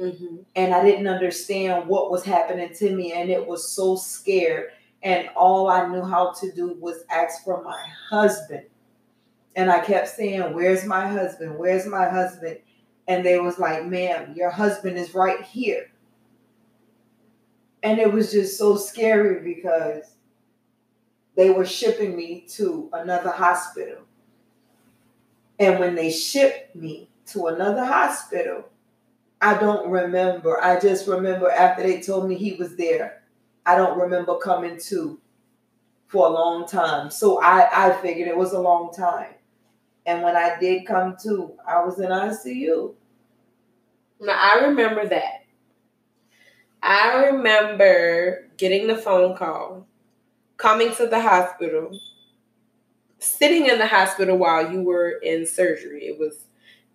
Mm-hmm. 0.00 0.38
and 0.56 0.74
I 0.74 0.82
didn't 0.82 1.06
understand 1.06 1.86
what 1.86 2.10
was 2.10 2.24
happening 2.24 2.74
to 2.76 2.96
me 2.96 3.12
and 3.12 3.30
it 3.30 3.46
was 3.46 3.68
so 3.70 3.94
scared 3.94 4.70
and 5.02 5.28
all 5.36 5.68
I 5.68 5.86
knew 5.86 6.02
how 6.02 6.32
to 6.32 6.50
do 6.50 6.76
was 6.80 7.04
ask 7.10 7.44
for 7.44 7.62
my 7.62 7.78
husband. 8.10 8.64
And 9.54 9.70
I 9.70 9.80
kept 9.80 10.08
saying, 10.08 10.54
"Where's 10.54 10.86
my 10.86 11.06
husband? 11.06 11.58
Where's 11.58 11.86
my 11.86 12.08
husband?" 12.08 12.58
And 13.06 13.24
they 13.24 13.38
was 13.38 13.58
like, 13.58 13.84
"Ma'am, 13.84 14.32
your 14.34 14.50
husband 14.50 14.96
is 14.96 15.14
right 15.14 15.42
here." 15.42 15.91
And 17.82 17.98
it 17.98 18.12
was 18.12 18.32
just 18.32 18.58
so 18.58 18.76
scary 18.76 19.42
because 19.42 20.14
they 21.36 21.50
were 21.50 21.66
shipping 21.66 22.16
me 22.16 22.46
to 22.50 22.88
another 22.92 23.30
hospital. 23.30 24.02
And 25.58 25.78
when 25.78 25.94
they 25.94 26.10
shipped 26.10 26.76
me 26.76 27.08
to 27.26 27.46
another 27.46 27.84
hospital, 27.84 28.68
I 29.40 29.58
don't 29.58 29.90
remember. 29.90 30.62
I 30.62 30.78
just 30.78 31.08
remember 31.08 31.50
after 31.50 31.82
they 31.82 32.00
told 32.00 32.28
me 32.28 32.36
he 32.36 32.54
was 32.54 32.76
there, 32.76 33.22
I 33.66 33.76
don't 33.76 33.98
remember 33.98 34.38
coming 34.38 34.78
to 34.88 35.20
for 36.06 36.26
a 36.26 36.30
long 36.30 36.68
time. 36.68 37.10
So 37.10 37.40
I, 37.40 37.88
I 37.88 37.92
figured 38.02 38.28
it 38.28 38.36
was 38.36 38.52
a 38.52 38.60
long 38.60 38.92
time. 38.92 39.34
And 40.04 40.22
when 40.22 40.36
I 40.36 40.58
did 40.60 40.86
come 40.86 41.16
to, 41.22 41.54
I 41.66 41.82
was 41.84 41.98
in 41.98 42.10
ICU. 42.10 42.94
Now 44.20 44.38
I 44.38 44.66
remember 44.66 45.08
that. 45.08 45.41
I 46.82 47.26
remember 47.26 48.48
getting 48.56 48.86
the 48.86 48.96
phone 48.96 49.36
call, 49.36 49.86
coming 50.58 50.94
to 50.96 51.06
the 51.06 51.20
hospital, 51.20 51.92
sitting 53.18 53.66
in 53.66 53.78
the 53.78 53.86
hospital 53.86 54.36
while 54.36 54.70
you 54.72 54.82
were 54.82 55.10
in 55.22 55.46
surgery. 55.46 56.06
It 56.06 56.18
was 56.18 56.44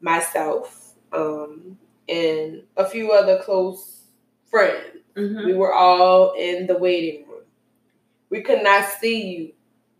myself, 0.01 0.93
um, 1.13 1.77
and 2.09 2.63
a 2.75 2.85
few 2.85 3.11
other 3.11 3.39
close 3.39 4.03
friends. 4.45 4.99
Mhm. 5.15 5.45
We 5.45 5.53
were 5.53 5.73
all 5.73 6.33
in 6.33 6.67
the 6.67 6.77
waiting 6.77 7.27
room. 7.27 7.43
We 8.29 8.41
could 8.41 8.63
not 8.63 8.89
see 8.89 9.21
you 9.27 9.53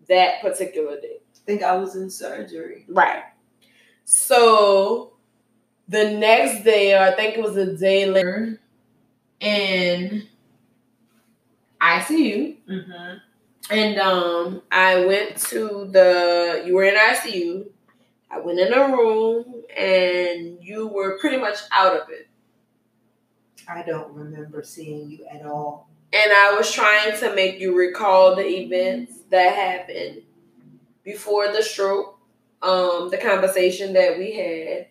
that 0.09 0.41
particular 0.41 0.99
day. 1.01 1.19
I 1.35 1.39
think 1.45 1.63
I 1.63 1.75
was 1.77 1.95
in 1.95 2.09
surgery. 2.09 2.85
Right. 2.89 3.23
So 4.05 5.13
the 5.87 6.11
next 6.11 6.63
day, 6.63 6.93
or 6.95 6.99
I 7.03 7.11
think 7.15 7.37
it 7.37 7.43
was 7.43 7.57
a 7.57 7.77
day 7.77 8.05
later, 8.07 8.59
in 9.39 10.27
ICU. 11.81 12.57
Mm-hmm. 12.69 13.17
And 13.69 13.99
um, 13.99 14.61
I 14.71 15.05
went 15.05 15.37
to 15.47 15.89
the. 15.91 16.63
You 16.65 16.75
were 16.75 16.85
in 16.85 16.95
ICU. 16.95 17.67
I 18.29 18.39
went 18.39 18.59
in 18.59 18.73
a 18.73 18.87
room, 18.87 19.63
and 19.77 20.57
you 20.61 20.87
were 20.87 21.17
pretty 21.19 21.37
much 21.37 21.57
out 21.71 21.95
of 21.95 22.09
it. 22.09 22.27
I 23.67 23.83
don't 23.83 24.13
remember 24.13 24.63
seeing 24.63 25.09
you 25.11 25.25
at 25.31 25.45
all. 25.45 25.89
And 26.13 26.31
I 26.31 26.55
was 26.55 26.71
trying 26.71 27.17
to 27.19 27.35
make 27.35 27.59
you 27.59 27.77
recall 27.77 28.35
the 28.35 28.45
events 28.45 29.13
that 29.29 29.53
happened 29.53 30.21
before 31.03 31.51
the 31.51 31.61
stroke, 31.61 32.17
um, 32.61 33.09
the 33.09 33.17
conversation 33.17 33.93
that 33.93 34.17
we 34.17 34.33
had, 34.33 34.87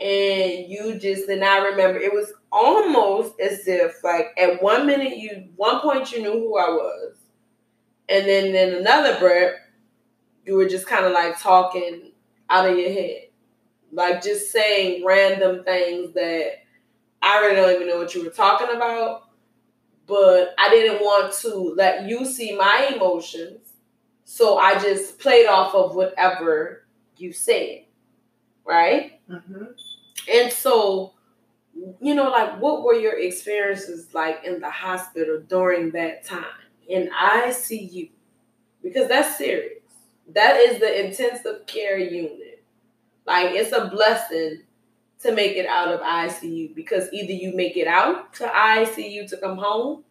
and 0.00 0.68
you 0.68 0.98
just 0.98 1.26
did 1.26 1.40
not 1.40 1.62
remember. 1.62 1.98
It 1.98 2.12
was 2.12 2.32
almost 2.56 3.38
as 3.40 3.68
if, 3.68 4.02
like, 4.02 4.28
at 4.38 4.62
one 4.62 4.86
minute 4.86 5.18
you, 5.18 5.48
one 5.56 5.80
point 5.80 6.12
you 6.12 6.22
knew 6.22 6.32
who 6.32 6.58
I 6.58 6.68
was, 6.70 7.16
and 8.08 8.26
then 8.26 8.54
in 8.54 8.74
another 8.76 9.18
breath, 9.18 9.54
you 10.44 10.54
were 10.54 10.68
just 10.68 10.86
kind 10.86 11.04
of 11.04 11.12
like 11.12 11.40
talking 11.40 12.12
out 12.48 12.68
of 12.68 12.78
your 12.78 12.92
head, 12.92 13.28
like 13.92 14.22
just 14.22 14.50
saying 14.50 15.04
random 15.04 15.64
things 15.64 16.14
that 16.14 16.52
I 17.20 17.40
really 17.40 17.56
don't 17.56 17.74
even 17.74 17.88
know 17.88 17.98
what 17.98 18.14
you 18.14 18.24
were 18.24 18.30
talking 18.30 18.74
about 18.74 19.26
but 20.06 20.54
I 20.58 20.68
didn't 20.70 21.00
want 21.00 21.32
to 21.40 21.74
let 21.76 22.04
you 22.08 22.24
see 22.24 22.56
my 22.56 22.92
emotions. 22.94 23.72
So 24.24 24.58
I 24.58 24.78
just 24.78 25.18
played 25.18 25.46
off 25.46 25.74
of 25.74 25.94
whatever 25.94 26.86
you 27.16 27.32
said. 27.32 27.84
Right? 28.64 29.20
Mm-hmm. 29.28 29.64
And 30.32 30.52
so, 30.52 31.12
you 32.00 32.14
know, 32.14 32.30
like 32.30 32.60
what 32.60 32.82
were 32.82 32.94
your 32.94 33.18
experiences 33.18 34.14
like 34.14 34.44
in 34.44 34.60
the 34.60 34.70
hospital 34.70 35.42
during 35.46 35.90
that 35.92 36.24
time 36.24 36.44
in 36.88 37.10
ICU? 37.10 38.10
Because 38.82 39.08
that's 39.08 39.36
serious. 39.36 39.82
That 40.34 40.56
is 40.56 40.80
the 40.80 41.06
intensive 41.06 41.66
care 41.66 41.98
unit. 41.98 42.64
Like 43.26 43.54
it's 43.54 43.72
a 43.72 43.88
blessing 43.88 44.62
to 45.22 45.32
make 45.32 45.56
it 45.56 45.66
out 45.66 45.88
of 45.88 46.00
ICU 46.00 46.74
because 46.74 47.12
either 47.12 47.32
you 47.32 47.54
make 47.54 47.76
it 47.76 47.86
out 47.86 48.32
to 48.34 48.46
ICU 48.46 49.28
to 49.30 49.36
come 49.38 49.58
home 49.58 50.04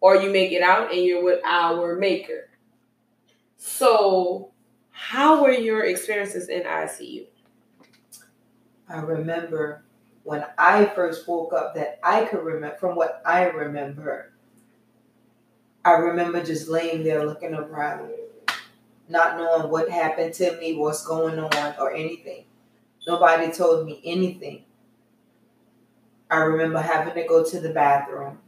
or 0.00 0.16
you 0.16 0.30
make 0.30 0.52
it 0.52 0.62
out 0.62 0.92
and 0.92 1.04
you're 1.04 1.24
with 1.24 1.40
our 1.44 1.96
maker. 1.96 2.50
So, 3.56 4.52
how 4.90 5.42
were 5.42 5.52
your 5.52 5.84
experiences 5.84 6.48
in 6.48 6.62
ICU? 6.62 7.26
I 8.88 9.00
remember 9.00 9.82
when 10.28 10.44
I 10.58 10.84
first 10.84 11.26
woke 11.26 11.54
up 11.54 11.74
that 11.76 11.98
I 12.02 12.26
could 12.26 12.44
remember, 12.44 12.76
from 12.76 12.96
what 12.96 13.22
I 13.24 13.44
remember, 13.44 14.30
I 15.82 15.92
remember 15.92 16.44
just 16.44 16.68
laying 16.68 17.02
there 17.02 17.24
looking 17.24 17.54
around, 17.54 18.10
not 19.08 19.38
knowing 19.38 19.70
what 19.70 19.88
happened 19.88 20.34
to 20.34 20.54
me, 20.58 20.76
what's 20.76 21.02
going 21.06 21.38
on, 21.38 21.74
or 21.80 21.94
anything. 21.94 22.44
Nobody 23.06 23.50
told 23.50 23.86
me 23.86 24.02
anything. 24.04 24.64
I 26.30 26.40
remember 26.40 26.82
having 26.82 27.14
to 27.14 27.26
go 27.26 27.42
to 27.42 27.58
the 27.58 27.70
bathroom. 27.70 28.38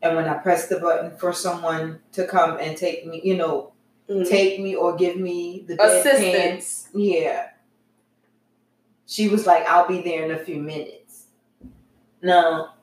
And 0.00 0.14
when 0.14 0.26
I 0.28 0.34
pressed 0.34 0.68
the 0.68 0.78
button 0.78 1.16
for 1.16 1.32
someone 1.32 1.98
to 2.12 2.24
come 2.24 2.56
and 2.60 2.76
take 2.76 3.04
me, 3.04 3.20
you 3.24 3.36
know, 3.36 3.72
Mhm. 4.08 4.28
take 4.28 4.60
me 4.60 4.76
or 4.76 4.94
give 4.94 5.16
me 5.16 5.64
the 5.66 5.74
Assistance. 5.82 6.86
yeah. 6.94 7.48
She 9.12 9.28
was 9.28 9.44
like, 9.44 9.66
I'll 9.66 9.86
be 9.86 10.00
there 10.00 10.24
in 10.24 10.30
a 10.30 10.42
few 10.42 10.56
minutes. 10.56 11.26
Now, 12.22 12.76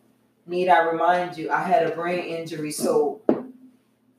need 0.46 0.70
I 0.70 0.84
remind 0.84 1.36
you, 1.36 1.50
I 1.50 1.64
had 1.64 1.88
a 1.88 1.96
brain 1.96 2.24
injury, 2.24 2.72
so 2.72 3.22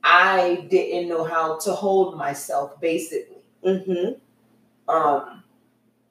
I 0.02 0.66
didn't 0.68 1.08
know 1.08 1.22
how 1.22 1.60
to 1.60 1.70
hold 1.70 2.18
myself, 2.18 2.80
basically. 2.80 3.44
Mm-hmm. 3.64 4.92
Um, 4.92 5.44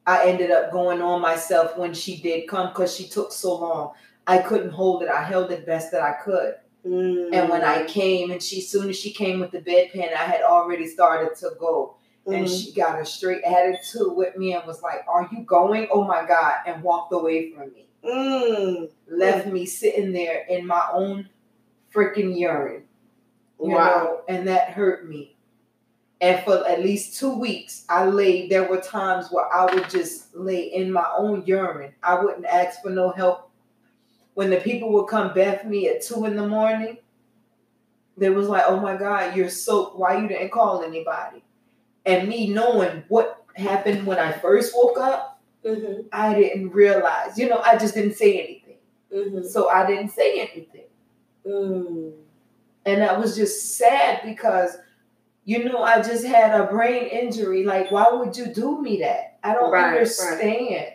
I 0.07 0.25
ended 0.27 0.51
up 0.51 0.71
going 0.71 1.01
on 1.01 1.19
myself 1.19 1.77
when 1.77 1.93
she 1.93 2.15
did 2.15 2.47
come 2.47 2.69
because 2.69 2.95
she 2.95 3.09
took 3.09 3.33
so 3.33 3.59
long. 3.59 3.91
I 4.25 4.37
couldn't 4.37 4.71
hold 4.71 5.03
it. 5.03 5.09
I 5.09 5.21
held 5.21 5.51
it 5.51 5.65
best 5.65 5.91
that 5.91 6.01
I 6.01 6.13
could. 6.23 6.53
Mm-hmm. 6.87 7.33
And 7.33 7.49
when 7.49 7.65
I 7.65 7.83
came, 7.87 8.31
and 8.31 8.41
she, 8.41 8.61
soon 8.61 8.87
as 8.87 8.97
she 8.97 9.11
came 9.11 9.41
with 9.41 9.51
the 9.51 9.59
bedpan, 9.59 10.13
I 10.13 10.23
had 10.23 10.43
already 10.43 10.87
started 10.87 11.35
to 11.39 11.51
go. 11.59 11.97
And 12.31 12.45
Mhm. 12.45 12.65
she 12.65 12.71
got 12.73 12.99
a 12.99 13.05
straight 13.05 13.43
attitude 13.43 14.15
with 14.15 14.37
me 14.37 14.53
and 14.53 14.65
was 14.65 14.81
like, 14.81 15.03
"Are 15.07 15.27
you 15.31 15.41
going? 15.43 15.87
Oh 15.91 16.03
my 16.03 16.25
god!" 16.25 16.55
and 16.65 16.83
walked 16.83 17.13
away 17.13 17.51
from 17.51 17.71
me. 17.73 17.87
Mm. 18.03 18.89
Left 19.07 19.47
me 19.47 19.65
sitting 19.65 20.13
there 20.13 20.45
in 20.49 20.65
my 20.65 20.87
own 20.93 21.29
freaking 21.93 22.37
urine, 22.37 22.83
you 23.61 23.69
Wow. 23.75 23.85
know, 23.85 24.21
and 24.27 24.47
that 24.47 24.71
hurt 24.71 25.07
me. 25.09 25.35
And 26.21 26.43
for 26.43 26.67
at 26.67 26.81
least 26.81 27.17
two 27.17 27.33
weeks, 27.33 27.85
I 27.89 28.05
laid. 28.05 28.49
There 28.49 28.67
were 28.69 28.81
times 28.81 29.31
where 29.31 29.51
I 29.53 29.73
would 29.73 29.89
just 29.89 30.35
lay 30.35 30.61
in 30.63 30.91
my 30.91 31.05
own 31.17 31.43
urine. 31.45 31.93
I 32.03 32.21
wouldn't 32.21 32.45
ask 32.45 32.81
for 32.81 32.89
no 32.89 33.09
help. 33.11 33.49
When 34.33 34.49
the 34.49 34.57
people 34.57 34.91
would 34.93 35.07
come 35.07 35.33
bath 35.33 35.65
me 35.65 35.87
at 35.89 36.01
two 36.01 36.25
in 36.25 36.35
the 36.35 36.47
morning, 36.47 36.97
they 38.17 38.29
was 38.29 38.47
like, 38.49 38.63
"Oh 38.67 38.79
my 38.79 38.95
God, 38.97 39.35
you're 39.35 39.49
soaked. 39.49 39.97
Why 39.97 40.17
you 40.17 40.27
didn't 40.27 40.51
call 40.51 40.83
anybody?" 40.83 41.43
And 42.09 42.27
me 42.27 42.49
knowing 42.49 43.03
what 43.07 43.43
happened 43.55 44.05
when 44.07 44.17
I 44.19 44.31
first 44.31 44.75
woke 44.75 44.97
up, 44.97 45.39
Mhm. 45.63 46.05
I 46.11 46.33
didn't 46.33 46.69
realize. 46.71 47.37
You 47.37 47.49
know, 47.49 47.59
I 47.59 47.77
just 47.77 47.93
didn't 47.93 48.13
say 48.15 48.39
anything. 48.39 48.77
Mhm. 49.13 49.45
So 49.45 49.69
I 49.69 49.85
didn't 49.85 50.09
say 50.09 50.39
anything. 50.39 50.85
Mm. 51.45 52.13
And 52.85 53.01
that 53.01 53.19
was 53.19 53.35
just 53.35 53.77
sad 53.77 54.21
because, 54.23 54.77
you 55.43 55.63
know, 55.65 55.83
I 55.83 56.01
just 56.01 56.25
had 56.25 56.59
a 56.59 56.65
brain 56.67 57.05
injury. 57.07 57.63
Like, 57.63 57.91
why 57.91 58.09
would 58.11 58.37
you 58.37 58.47
do 58.47 58.81
me 58.81 58.99
that? 59.01 59.37
I 59.43 59.53
don't 59.53 59.71
Right, 59.71 59.83
right. 59.83 59.93
understand. 59.93 60.93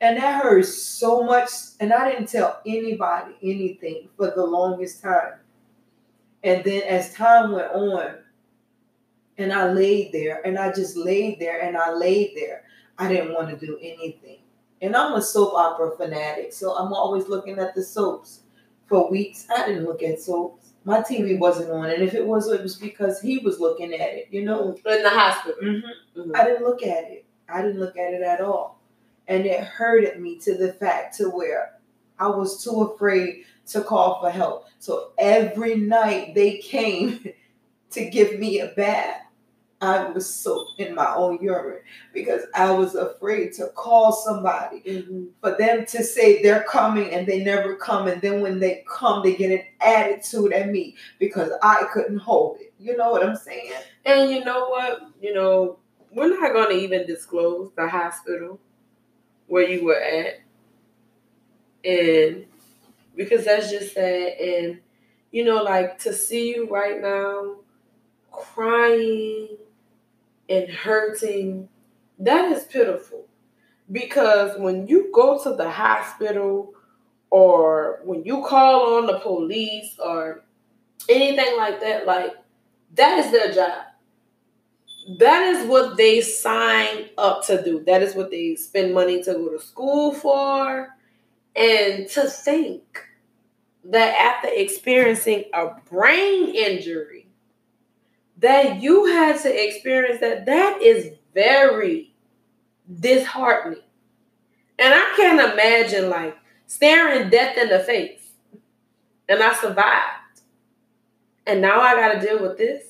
And 0.00 0.16
that 0.16 0.42
hurts 0.42 0.74
so 0.74 1.22
much. 1.22 1.50
And 1.78 1.92
I 1.92 2.10
didn't 2.10 2.28
tell 2.28 2.60
anybody 2.66 3.34
anything 3.42 4.08
for 4.16 4.30
the 4.30 4.44
longest 4.44 5.02
time. 5.02 5.34
And 6.42 6.64
then 6.64 6.82
as 6.82 7.12
time 7.14 7.52
went 7.52 7.70
on, 7.72 8.14
and 9.38 9.52
I 9.52 9.72
laid 9.72 10.12
there, 10.12 10.40
and 10.46 10.58
I 10.58 10.72
just 10.72 10.96
laid 10.96 11.38
there, 11.40 11.60
and 11.60 11.76
I 11.76 11.92
laid 11.92 12.32
there, 12.36 12.64
I 12.98 13.08
didn't 13.08 13.32
want 13.34 13.48
to 13.50 13.66
do 13.66 13.78
anything. 13.80 14.38
And 14.82 14.96
I'm 14.96 15.14
a 15.14 15.22
soap 15.22 15.54
opera 15.54 15.96
fanatic, 15.96 16.52
so 16.52 16.74
I'm 16.76 16.92
always 16.92 17.28
looking 17.28 17.58
at 17.58 17.74
the 17.74 17.82
soaps. 17.82 18.42
For 18.86 19.10
weeks, 19.10 19.46
I 19.54 19.66
didn't 19.66 19.84
look 19.84 20.02
at 20.02 20.20
soaps. 20.20 20.72
My 20.84 21.00
TV 21.00 21.38
wasn't 21.38 21.70
on, 21.70 21.90
and 21.90 22.02
if 22.02 22.14
it 22.14 22.26
was, 22.26 22.48
it 22.50 22.62
was 22.62 22.76
because 22.76 23.20
he 23.20 23.38
was 23.38 23.60
looking 23.60 23.92
at 23.94 24.14
it, 24.14 24.28
you 24.30 24.44
know? 24.44 24.74
In 24.86 25.02
the 25.02 25.10
hospital. 25.10 25.56
Mm-hmm. 25.62 26.20
Mhm. 26.20 26.36
I 26.36 26.44
didn't 26.44 26.64
look 26.64 26.82
at 26.82 27.04
it. 27.10 27.24
I 27.48 27.62
didn't 27.62 27.80
look 27.80 27.96
at 27.96 28.14
it 28.14 28.22
at 28.22 28.40
all. 28.40 28.80
And 29.28 29.46
it 29.46 29.60
hurted 29.62 30.20
me 30.20 30.38
to 30.40 30.56
the 30.56 30.72
fact 30.72 31.16
to 31.18 31.28
where 31.30 31.72
I 32.18 32.28
was 32.28 32.62
too 32.64 32.80
afraid 32.82 33.44
to 33.68 33.82
call 33.82 34.20
for 34.20 34.30
help. 34.30 34.66
So 34.78 35.12
every 35.18 35.76
night 35.76 36.34
they 36.34 36.58
came 36.58 37.24
to 37.90 38.08
give 38.10 38.38
me 38.38 38.60
a 38.60 38.68
bath. 38.68 39.22
I 39.82 40.10
was 40.10 40.32
soaked 40.32 40.78
in 40.78 40.94
my 40.94 41.14
own 41.14 41.38
urine 41.40 41.80
because 42.12 42.42
I 42.54 42.70
was 42.70 42.94
afraid 42.94 43.54
to 43.54 43.68
call 43.68 44.12
somebody 44.12 44.82
Mhm. 44.82 45.28
for 45.40 45.56
them 45.56 45.86
to 45.86 46.04
say 46.04 46.42
they're 46.42 46.64
coming 46.64 47.12
and 47.12 47.26
they 47.26 47.42
never 47.42 47.76
come. 47.76 48.06
And 48.06 48.20
then 48.20 48.42
when 48.42 48.60
they 48.60 48.84
come, 48.86 49.22
they 49.22 49.34
get 49.34 49.52
an 49.52 49.64
attitude 49.80 50.52
at 50.52 50.68
me 50.68 50.96
because 51.18 51.50
I 51.62 51.88
couldn't 51.92 52.18
hold 52.18 52.60
it. 52.60 52.74
You 52.78 52.96
know 52.96 53.10
what 53.10 53.24
I'm 53.24 53.36
saying? 53.36 53.72
And 54.04 54.30
you 54.30 54.44
know 54.44 54.68
what? 54.68 55.00
You 55.20 55.32
know, 55.32 55.78
we're 56.12 56.28
not 56.28 56.52
going 56.52 56.68
to 56.76 56.84
even 56.84 57.06
disclose 57.06 57.70
the 57.74 57.88
hospital 57.88 58.60
where 59.46 59.68
you 59.68 59.84
were 59.84 60.00
at. 60.00 60.40
And 61.84 62.44
because 63.16 63.44
that's 63.44 63.70
just 63.70 63.94
sad. 63.94 64.32
And, 64.34 64.80
you 65.30 65.44
know, 65.44 65.62
like 65.62 65.98
to 66.00 66.12
see 66.12 66.54
you 66.54 66.68
right 66.70 67.00
now 67.00 67.56
crying 68.32 69.56
and 70.48 70.68
hurting, 70.70 71.68
that 72.18 72.52
is 72.52 72.64
pitiful. 72.64 73.26
Because 73.90 74.58
when 74.58 74.86
you 74.86 75.10
go 75.14 75.42
to 75.42 75.54
the 75.54 75.70
hospital 75.70 76.74
or 77.30 78.00
when 78.04 78.24
you 78.24 78.44
call 78.46 78.98
on 78.98 79.06
the 79.06 79.18
police 79.20 79.96
or 79.98 80.44
anything 81.08 81.56
like 81.56 81.80
that, 81.80 82.06
like 82.06 82.32
that 82.94 83.18
is 83.18 83.32
their 83.32 83.52
job. 83.52 83.84
that 85.18 85.42
is 85.54 85.68
what 85.68 85.96
they 85.96 86.20
sign 86.20 87.08
up 87.18 87.44
to 87.46 87.62
do. 87.62 87.82
That 87.86 88.02
is 88.02 88.14
what 88.14 88.30
they 88.30 88.54
spend 88.54 88.94
money 88.94 89.22
to 89.24 89.32
go 89.34 89.50
to 89.50 89.60
school 89.64 90.12
for. 90.14 90.88
And 91.56 92.08
to 92.10 92.22
think 92.28 92.82
that 93.84 94.14
after 94.18 94.48
experiencing 94.52 95.44
a 95.52 95.70
brain 95.90 96.54
injury, 96.54 97.19
that 98.40 98.82
you 98.82 99.06
had 99.06 99.40
to 99.42 99.66
experience 99.66 100.20
that, 100.20 100.46
that 100.46 100.82
is 100.82 101.12
very 101.34 102.12
disheartening. 102.98 103.82
And 104.78 104.94
I 104.94 105.12
can't 105.16 105.52
imagine 105.52 106.10
like 106.10 106.36
staring 106.66 107.30
death 107.30 107.56
in 107.58 107.68
the 107.68 107.80
face 107.80 108.30
and 109.28 109.42
I 109.42 109.54
survived. 109.54 110.42
And 111.46 111.60
now 111.60 111.80
I 111.80 111.94
got 111.94 112.20
to 112.20 112.26
deal 112.26 112.42
with 112.42 112.58
this. 112.58 112.84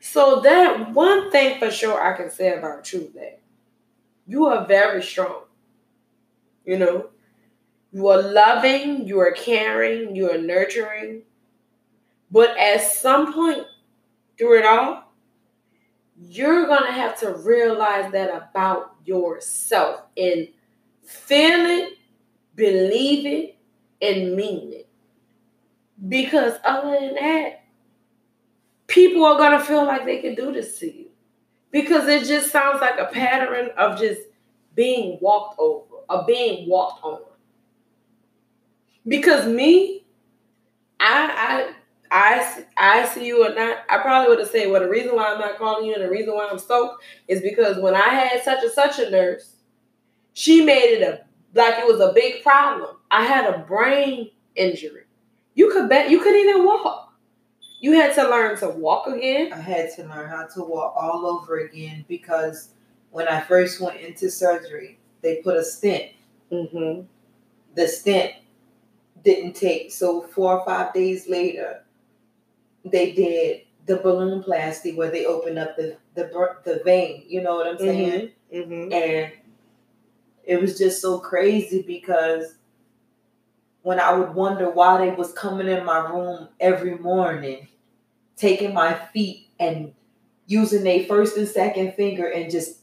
So 0.00 0.40
that 0.40 0.92
one 0.92 1.30
thing 1.30 1.58
for 1.58 1.70
sure 1.70 2.02
I 2.02 2.16
can 2.16 2.30
say 2.30 2.56
about 2.56 2.92
you 2.92 3.10
that 3.14 3.40
you 4.26 4.46
are 4.46 4.66
very 4.66 5.02
strong. 5.02 5.44
You 6.64 6.78
know, 6.78 7.10
you 7.92 8.08
are 8.08 8.22
loving, 8.22 9.06
you 9.06 9.20
are 9.20 9.32
caring, 9.32 10.16
you 10.16 10.30
are 10.30 10.38
nurturing. 10.38 11.22
But 12.32 12.56
at 12.56 12.80
some 12.80 13.34
point 13.34 13.66
through 14.38 14.60
it 14.60 14.64
all, 14.64 15.12
you're 16.16 16.66
going 16.66 16.84
to 16.84 16.92
have 16.92 17.18
to 17.20 17.34
realize 17.34 18.10
that 18.12 18.30
about 18.30 18.96
yourself 19.04 20.00
and 20.16 20.48
feel 21.04 21.66
it, 21.66 21.98
believe 22.54 23.26
it, 23.26 23.56
and 24.00 24.34
mean 24.34 24.72
it. 24.72 24.88
Because 26.08 26.54
other 26.64 26.98
than 26.98 27.14
that, 27.14 27.64
people 28.86 29.24
are 29.24 29.36
going 29.36 29.58
to 29.58 29.64
feel 29.64 29.84
like 29.84 30.06
they 30.06 30.20
can 30.20 30.34
do 30.34 30.52
this 30.52 30.78
to 30.78 30.86
you. 30.86 31.06
Because 31.70 32.08
it 32.08 32.24
just 32.24 32.50
sounds 32.50 32.80
like 32.80 32.98
a 32.98 33.06
pattern 33.12 33.70
of 33.76 33.98
just 33.98 34.22
being 34.74 35.18
walked 35.20 35.58
over 35.58 35.96
or 36.08 36.24
being 36.26 36.68
walked 36.68 37.04
on. 37.04 37.20
Because 39.06 39.46
me, 39.46 40.04
I 41.00 41.32
I 41.36 41.81
I 42.12 42.64
I 42.76 43.06
see 43.06 43.26
you 43.26 43.46
or 43.46 43.54
not, 43.54 43.78
I 43.88 43.98
probably 43.98 44.28
would 44.28 44.38
have 44.38 44.50
said, 44.50 44.70
well, 44.70 44.82
the 44.82 44.88
reason 44.88 45.16
why 45.16 45.32
I'm 45.32 45.40
not 45.40 45.56
calling 45.56 45.86
you 45.86 45.94
and 45.94 46.02
the 46.02 46.10
reason 46.10 46.34
why 46.34 46.46
I'm 46.50 46.58
stoked 46.58 47.02
is 47.26 47.40
because 47.40 47.78
when 47.78 47.94
I 47.94 48.10
had 48.10 48.42
such 48.42 48.62
and 48.62 48.70
such 48.70 48.98
a 48.98 49.10
nurse, 49.10 49.56
she 50.34 50.62
made 50.62 50.98
it 50.98 51.02
a 51.02 51.24
like 51.54 51.78
it 51.78 51.86
was 51.86 52.00
a 52.00 52.12
big 52.12 52.42
problem. 52.42 52.96
I 53.10 53.24
had 53.24 53.52
a 53.52 53.60
brain 53.60 54.30
injury. 54.54 55.04
You 55.54 55.70
could 55.72 55.88
bet 55.88 56.10
you 56.10 56.20
couldn't 56.20 56.48
even 56.48 56.66
walk. 56.66 57.14
You 57.80 57.92
had 57.92 58.14
to 58.16 58.28
learn 58.28 58.58
to 58.58 58.68
walk 58.68 59.06
again. 59.06 59.52
I 59.52 59.60
had 59.60 59.90
to 59.96 60.02
learn 60.04 60.28
how 60.28 60.46
to 60.46 60.62
walk 60.62 60.94
all 60.94 61.26
over 61.26 61.60
again 61.60 62.04
because 62.08 62.68
when 63.10 63.26
I 63.26 63.40
first 63.40 63.80
went 63.80 64.00
into 64.00 64.30
surgery, 64.30 64.98
they 65.22 65.36
put 65.36 65.56
a 65.56 65.64
stent. 65.64 66.12
Mm-hmm. 66.52 67.06
The 67.74 67.88
stent 67.88 68.34
didn't 69.24 69.54
take. 69.54 69.92
So 69.92 70.22
four 70.22 70.58
or 70.58 70.64
five 70.64 70.92
days 70.92 71.28
later, 71.28 71.84
they 72.84 73.12
did 73.12 73.62
the 73.86 73.96
balloon 73.96 74.42
plasty 74.42 74.94
where 74.94 75.10
they 75.10 75.26
opened 75.26 75.58
up 75.58 75.76
the 75.76 75.96
the 76.14 76.56
the 76.64 76.82
vein. 76.84 77.24
You 77.26 77.42
know 77.42 77.56
what 77.56 77.66
I'm 77.66 77.78
saying? 77.78 78.30
Mm-hmm. 78.52 78.72
Mm-hmm. 78.72 78.92
And 78.92 79.32
it 80.44 80.60
was 80.60 80.78
just 80.78 81.00
so 81.00 81.18
crazy 81.18 81.82
because 81.82 82.54
when 83.82 83.98
I 83.98 84.14
would 84.14 84.34
wonder 84.34 84.70
why 84.70 84.98
they 84.98 85.14
was 85.14 85.32
coming 85.32 85.68
in 85.68 85.84
my 85.84 85.98
room 85.98 86.48
every 86.60 86.98
morning, 86.98 87.68
taking 88.36 88.74
my 88.74 88.94
feet 88.94 89.48
and 89.58 89.92
using 90.46 90.84
their 90.84 91.04
first 91.04 91.36
and 91.36 91.48
second 91.48 91.94
finger 91.94 92.26
and 92.26 92.50
just, 92.50 92.78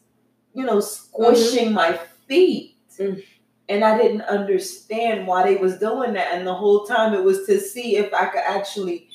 you 0.53 0.65
know, 0.65 0.79
squishing 0.79 1.67
mm-hmm. 1.67 1.75
my 1.75 1.99
feet. 2.27 2.75
Mm. 2.97 3.23
And 3.67 3.83
I 3.83 3.97
didn't 3.97 4.23
understand 4.23 5.27
why 5.27 5.43
they 5.43 5.55
was 5.55 5.77
doing 5.77 6.13
that. 6.13 6.33
And 6.33 6.47
the 6.47 6.55
whole 6.55 6.85
time 6.85 7.13
it 7.13 7.23
was 7.23 7.45
to 7.45 7.59
see 7.59 7.97
if 7.97 8.13
I 8.13 8.25
could 8.25 8.41
actually 8.45 9.08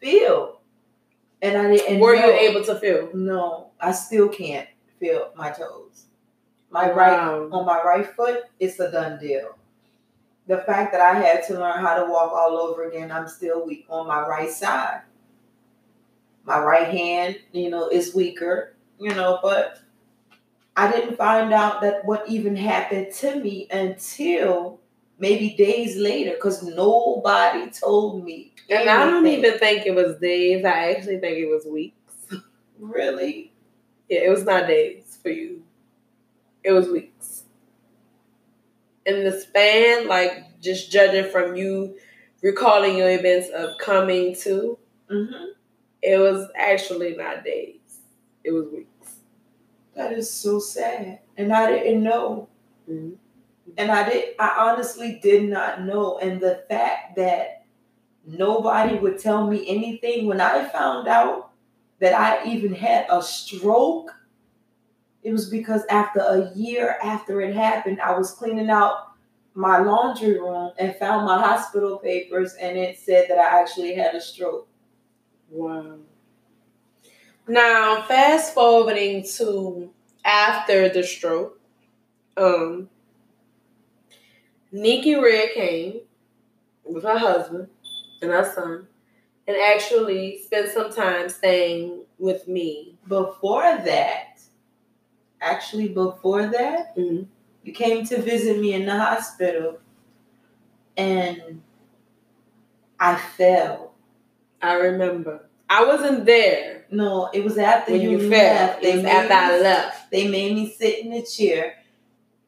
feel. 0.00 0.60
And 1.42 1.56
I 1.56 1.74
didn't. 1.74 2.00
Were 2.00 2.16
know. 2.16 2.26
you 2.26 2.32
able 2.32 2.64
to 2.64 2.78
feel? 2.78 3.10
No, 3.14 3.70
I 3.80 3.92
still 3.92 4.28
can't 4.28 4.68
feel 4.98 5.32
my 5.36 5.50
toes. 5.50 6.06
My 6.70 6.88
wow. 6.88 6.94
right 6.94 7.18
on 7.52 7.66
my 7.66 7.82
right 7.82 8.06
foot, 8.14 8.44
it's 8.60 8.78
a 8.78 8.90
done 8.90 9.18
deal. 9.18 9.56
The 10.46 10.58
fact 10.58 10.92
that 10.92 11.00
I 11.00 11.18
had 11.18 11.44
to 11.46 11.54
learn 11.54 11.80
how 11.80 11.96
to 11.96 12.10
walk 12.10 12.32
all 12.32 12.58
over 12.58 12.88
again, 12.88 13.10
I'm 13.10 13.28
still 13.28 13.66
weak 13.66 13.86
on 13.88 14.06
my 14.06 14.26
right 14.26 14.50
side. 14.50 15.02
My 16.44 16.58
right 16.58 16.88
hand, 16.88 17.38
you 17.52 17.70
know, 17.70 17.88
is 17.88 18.14
weaker, 18.14 18.74
you 18.98 19.14
know, 19.14 19.38
but 19.42 19.80
I 20.76 20.90
didn't 20.90 21.16
find 21.16 21.52
out 21.52 21.80
that 21.82 22.04
what 22.04 22.28
even 22.28 22.56
happened 22.56 23.12
to 23.16 23.36
me 23.36 23.68
until 23.70 24.80
maybe 25.18 25.50
days 25.50 25.96
later 25.96 26.32
because 26.32 26.62
nobody 26.62 27.70
told 27.70 28.24
me. 28.24 28.49
And. 28.70 28.88
I 28.88 29.04
don't 29.04 29.26
even 29.26 29.58
think 29.58 29.86
it 29.86 29.94
was 29.94 30.16
days. 30.18 30.64
I 30.64 30.92
actually 30.92 31.18
think 31.18 31.38
it 31.38 31.48
was 31.48 31.66
weeks. 31.66 31.96
Really? 32.78 33.52
Yeah, 34.08 34.20
it 34.20 34.30
was 34.30 34.44
not 34.44 34.66
days 34.66 35.18
for 35.22 35.30
you. 35.30 35.62
It 36.62 36.72
was 36.72 36.88
weeks. 36.88 37.44
In 39.06 39.24
the 39.24 39.32
span, 39.32 40.08
like 40.08 40.60
just 40.60 40.90
judging 40.90 41.30
from 41.30 41.56
you 41.56 41.96
recalling 42.42 42.96
your 42.96 43.10
events 43.10 43.48
of 43.50 43.76
coming 43.78 44.34
to, 44.34 44.78
mm-hmm. 45.10 45.44
it 46.02 46.18
was 46.18 46.48
actually 46.56 47.16
not 47.16 47.44
days. 47.44 47.76
It 48.44 48.52
was 48.52 48.66
weeks. 48.72 49.16
That 49.94 50.12
is 50.12 50.32
so 50.32 50.58
sad. 50.58 51.20
And 51.36 51.52
I 51.52 51.70
didn't 51.70 52.02
know. 52.02 52.48
Mm-hmm. 52.90 53.14
And 53.76 53.90
I 53.90 54.08
did 54.08 54.34
I 54.38 54.70
honestly 54.70 55.20
did 55.22 55.48
not 55.48 55.82
know. 55.82 56.18
And 56.18 56.40
the 56.40 56.64
fact 56.68 57.16
that 57.16 57.59
nobody 58.38 58.96
would 58.96 59.18
tell 59.18 59.46
me 59.46 59.68
anything 59.68 60.26
when 60.26 60.40
I 60.40 60.64
found 60.68 61.08
out 61.08 61.50
that 62.00 62.14
I 62.14 62.48
even 62.48 62.74
had 62.74 63.06
a 63.10 63.22
stroke, 63.22 64.10
it 65.22 65.32
was 65.32 65.50
because 65.50 65.82
after 65.90 66.20
a 66.20 66.50
year 66.54 66.98
after 67.02 67.40
it 67.40 67.54
happened, 67.54 68.00
I 68.00 68.16
was 68.16 68.32
cleaning 68.32 68.70
out 68.70 69.08
my 69.54 69.78
laundry 69.78 70.40
room 70.40 70.72
and 70.78 70.96
found 70.96 71.26
my 71.26 71.38
hospital 71.40 71.98
papers 71.98 72.54
and 72.54 72.76
it 72.78 72.98
said 72.98 73.26
that 73.28 73.38
I 73.38 73.60
actually 73.60 73.94
had 73.94 74.14
a 74.14 74.20
stroke. 74.20 74.66
Wow. 75.50 75.98
Now, 77.46 78.02
fast 78.02 78.54
forwarding 78.54 79.24
to 79.36 79.90
after 80.24 80.88
the 80.88 81.02
stroke, 81.02 81.60
um, 82.36 82.88
Nikki 84.72 85.16
Red 85.16 85.52
came 85.54 86.00
with 86.84 87.02
her 87.02 87.18
husband 87.18 87.68
and 88.22 88.30
her 88.30 88.50
son 88.54 88.86
and 89.46 89.56
actually 89.56 90.38
spent 90.44 90.70
some 90.70 90.92
time 90.92 91.28
staying 91.28 92.04
with 92.18 92.46
me. 92.46 92.96
Before 93.08 93.62
that, 93.62 94.40
actually, 95.40 95.88
before 95.88 96.46
that, 96.46 96.96
mm-hmm. 96.96 97.24
you 97.64 97.72
came 97.72 98.04
to 98.06 98.20
visit 98.20 98.60
me 98.60 98.74
in 98.74 98.86
the 98.86 98.96
hospital 98.96 99.78
and 100.96 101.62
I 102.98 103.16
fell. 103.16 103.94
I 104.62 104.74
remember. 104.74 105.48
I 105.68 105.84
wasn't 105.84 106.26
there. 106.26 106.84
No, 106.90 107.30
it 107.32 107.42
was 107.42 107.56
after 107.56 107.92
when 107.92 108.02
you, 108.02 108.18
you 108.18 108.28
left. 108.28 108.84
It 108.84 108.96
was 108.96 109.04
after 109.04 109.32
I 109.32 109.60
left. 109.60 110.10
They 110.10 110.28
made 110.28 110.54
me 110.54 110.70
sit 110.70 111.04
in 111.04 111.12
a 111.12 111.24
chair, 111.24 111.76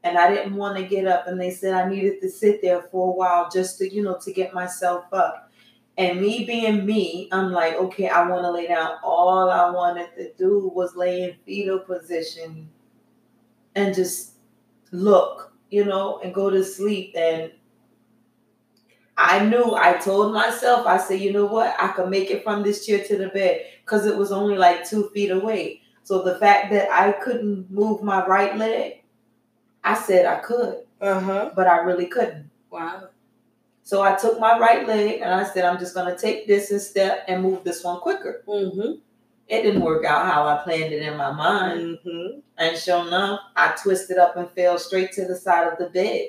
and 0.02 0.18
I 0.18 0.34
didn't 0.34 0.56
want 0.56 0.76
to 0.76 0.84
get 0.84 1.06
up. 1.06 1.28
And 1.28 1.40
they 1.40 1.50
said 1.50 1.72
I 1.72 1.88
needed 1.88 2.20
to 2.20 2.28
sit 2.28 2.60
there 2.60 2.82
for 2.82 3.08
a 3.08 3.16
while 3.16 3.48
just 3.48 3.78
to, 3.78 3.92
you 3.92 4.02
know, 4.02 4.18
to 4.22 4.32
get 4.32 4.52
myself 4.52 5.04
up. 5.12 5.51
And 5.98 6.20
me 6.20 6.44
being 6.44 6.86
me, 6.86 7.28
I'm 7.32 7.52
like, 7.52 7.74
okay, 7.74 8.08
I 8.08 8.26
want 8.28 8.42
to 8.42 8.50
lay 8.50 8.66
down. 8.66 8.92
All 9.02 9.50
I 9.50 9.70
wanted 9.70 10.08
to 10.16 10.32
do 10.34 10.72
was 10.74 10.96
lay 10.96 11.22
in 11.22 11.36
fetal 11.44 11.80
position 11.80 12.68
and 13.74 13.94
just 13.94 14.32
look, 14.90 15.52
you 15.70 15.84
know, 15.84 16.18
and 16.24 16.34
go 16.34 16.48
to 16.48 16.64
sleep. 16.64 17.14
And 17.16 17.52
I 19.18 19.44
knew, 19.44 19.74
I 19.74 19.98
told 19.98 20.32
myself, 20.32 20.86
I 20.86 20.96
said, 20.96 21.20
you 21.20 21.32
know 21.32 21.44
what? 21.46 21.76
I 21.78 21.88
could 21.88 22.08
make 22.08 22.30
it 22.30 22.42
from 22.42 22.62
this 22.62 22.86
chair 22.86 23.04
to 23.04 23.18
the 23.18 23.28
bed 23.28 23.66
because 23.84 24.06
it 24.06 24.16
was 24.16 24.32
only 24.32 24.56
like 24.56 24.88
two 24.88 25.10
feet 25.10 25.30
away. 25.30 25.82
So 26.04 26.22
the 26.22 26.38
fact 26.38 26.72
that 26.72 26.90
I 26.90 27.12
couldn't 27.12 27.70
move 27.70 28.02
my 28.02 28.24
right 28.26 28.56
leg, 28.56 29.02
I 29.84 29.94
said 29.94 30.24
I 30.24 30.40
could. 30.40 30.78
Uh-huh. 31.00 31.50
But 31.54 31.66
I 31.66 31.78
really 31.78 32.06
couldn't. 32.06 32.50
Wow. 32.70 33.08
So 33.84 34.02
I 34.02 34.14
took 34.14 34.38
my 34.38 34.58
right 34.58 34.86
leg 34.86 35.20
and 35.20 35.32
I 35.32 35.44
said, 35.44 35.64
I'm 35.64 35.78
just 35.78 35.94
going 35.94 36.14
to 36.14 36.20
take 36.20 36.46
this 36.46 36.70
and 36.70 36.80
step 36.80 37.24
and 37.28 37.42
move 37.42 37.64
this 37.64 37.82
one 37.82 38.00
quicker. 38.00 38.42
Mm-hmm. 38.46 39.00
It 39.48 39.62
didn't 39.62 39.82
work 39.82 40.04
out 40.04 40.26
how 40.26 40.46
I 40.46 40.62
planned 40.62 40.92
it 40.92 41.02
in 41.02 41.16
my 41.16 41.32
mind. 41.32 41.98
Mm-hmm. 42.06 42.40
And 42.58 42.78
sure 42.78 43.06
enough, 43.06 43.40
I 43.56 43.76
twisted 43.82 44.18
up 44.18 44.36
and 44.36 44.48
fell 44.52 44.78
straight 44.78 45.12
to 45.12 45.26
the 45.26 45.36
side 45.36 45.66
of 45.70 45.78
the 45.78 45.90
bed. 45.90 46.28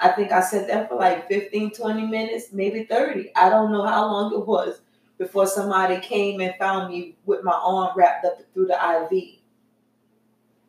I 0.00 0.10
think 0.10 0.30
I 0.30 0.40
sat 0.40 0.68
there 0.68 0.86
for 0.86 0.94
like 0.94 1.28
15, 1.28 1.72
20 1.72 2.06
minutes, 2.06 2.52
maybe 2.52 2.84
30. 2.84 3.32
I 3.34 3.48
don't 3.48 3.72
know 3.72 3.84
how 3.84 4.06
long 4.06 4.32
it 4.32 4.46
was. 4.46 4.80
before 5.18 5.48
somebody 5.48 5.98
came 5.98 6.40
and 6.40 6.54
found 6.58 6.92
me 6.92 7.16
with 7.26 7.42
my 7.42 7.52
arm 7.52 7.90
wrapped 7.96 8.24
up 8.24 8.38
through 8.54 8.66
the 8.66 8.74
IV. 8.74 9.40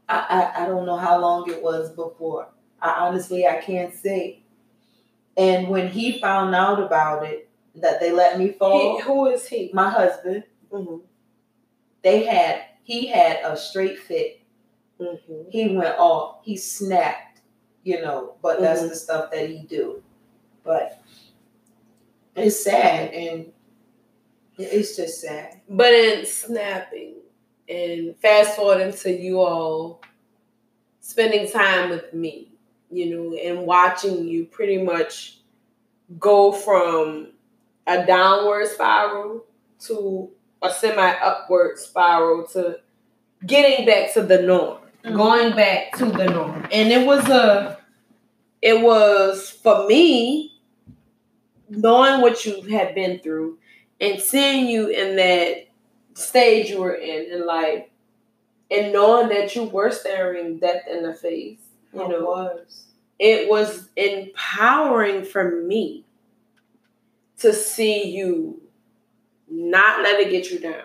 I, 0.10 0.18
I, 0.57 0.64
I 0.64 0.66
don't 0.66 0.88
know 0.88 0.97
how 0.97 1.20
long 1.20 1.49
it 1.49 1.62
was 1.62 1.91
before. 1.91 2.47
I 2.82 3.05
honestly 3.05 3.45
I 3.45 3.57
can't 3.62 3.93
say. 3.93 4.38
And 5.39 5.69
when 5.69 5.87
he 5.87 6.19
found 6.19 6.53
out 6.53 6.81
about 6.83 7.25
it, 7.25 7.49
that 7.75 8.01
they 8.01 8.11
let 8.11 8.37
me 8.37 8.51
fall. 8.51 8.97
He, 8.97 9.03
who 9.03 9.27
is 9.27 9.47
he? 9.47 9.71
My 9.73 9.89
husband. 9.89 10.43
Mm-hmm. 10.71 10.97
They 12.03 12.25
had 12.25 12.63
he 12.83 13.07
had 13.07 13.39
a 13.45 13.55
straight 13.55 13.99
fit. 13.99 14.41
Mm-hmm. 14.99 15.49
He 15.49 15.75
went 15.77 15.97
off. 15.97 16.39
He 16.43 16.57
snapped, 16.57 17.41
you 17.83 18.01
know. 18.01 18.35
But 18.41 18.59
that's 18.59 18.81
Mhm. 18.81 18.89
the 18.89 18.95
stuff 18.95 19.31
that 19.31 19.49
he 19.49 19.59
do. 19.59 20.03
But 20.63 21.01
it's 22.35 22.63
sad 22.63 23.13
and 23.13 23.53
it's 24.57 24.97
just 24.97 25.21
sad. 25.21 25.61
But 25.69 25.93
in 25.93 26.25
snapping 26.25 27.15
and 27.69 28.15
fast 28.17 28.55
forwarding 28.57 28.93
to 28.93 29.11
you 29.11 29.39
all 29.39 30.01
spending 30.99 31.49
time 31.49 31.89
with 31.91 32.13
me, 32.13 32.49
you 32.91 33.05
know, 33.15 33.35
and 33.37 33.65
watching 33.65 34.27
you 34.27 34.45
pretty 34.45 34.81
much 34.81 35.37
go 36.19 36.51
from 36.51 37.29
a 37.87 38.05
downward 38.05 38.67
spiral 38.67 39.45
to 39.81 40.29
a 40.61 40.71
semi 40.71 41.11
upward 41.21 41.79
spiral 41.79 42.45
to 42.47 42.79
getting 43.45 43.85
back 43.85 44.13
to 44.13 44.21
the 44.23 44.41
norm, 44.41 44.79
Mhm. 45.05 45.15
going 45.17 45.55
back 45.55 45.97
to 45.97 46.05
the 46.05 46.25
norm. 46.25 46.67
And 46.71 46.91
it 46.91 47.05
was 47.07 47.27
a, 47.29 47.77
it 48.61 48.81
was 48.81 49.49
for 49.49 49.87
me, 49.87 50.53
knowing 51.69 52.21
what 52.21 52.45
you 52.45 52.61
had 52.63 52.95
been 52.95 53.19
through 53.19 53.57
and 54.01 54.19
seeing 54.19 54.67
you 54.67 54.87
in 54.87 55.15
that 55.17 55.67
stage 56.15 56.69
you 56.69 56.79
were 56.81 56.95
in 56.95 57.31
in 57.31 57.45
life 57.45 57.85
and 58.71 58.93
knowing 58.93 59.29
that 59.29 59.55
you 59.55 59.63
were 59.65 59.91
staring 59.91 60.57
death 60.59 60.83
in 60.89 61.03
the 61.03 61.13
face, 61.13 61.59
you 61.93 62.01
It 62.03 62.09
know, 62.09 62.25
was. 62.25 62.85
it 63.19 63.49
was 63.49 63.89
empowering 63.95 65.23
for 65.23 65.61
me 65.63 66.05
to 67.37 67.53
see 67.53 68.09
you 68.09 68.61
not 69.49 70.01
let 70.01 70.19
it 70.19 70.29
get 70.29 70.51
you 70.51 70.59
down 70.59 70.83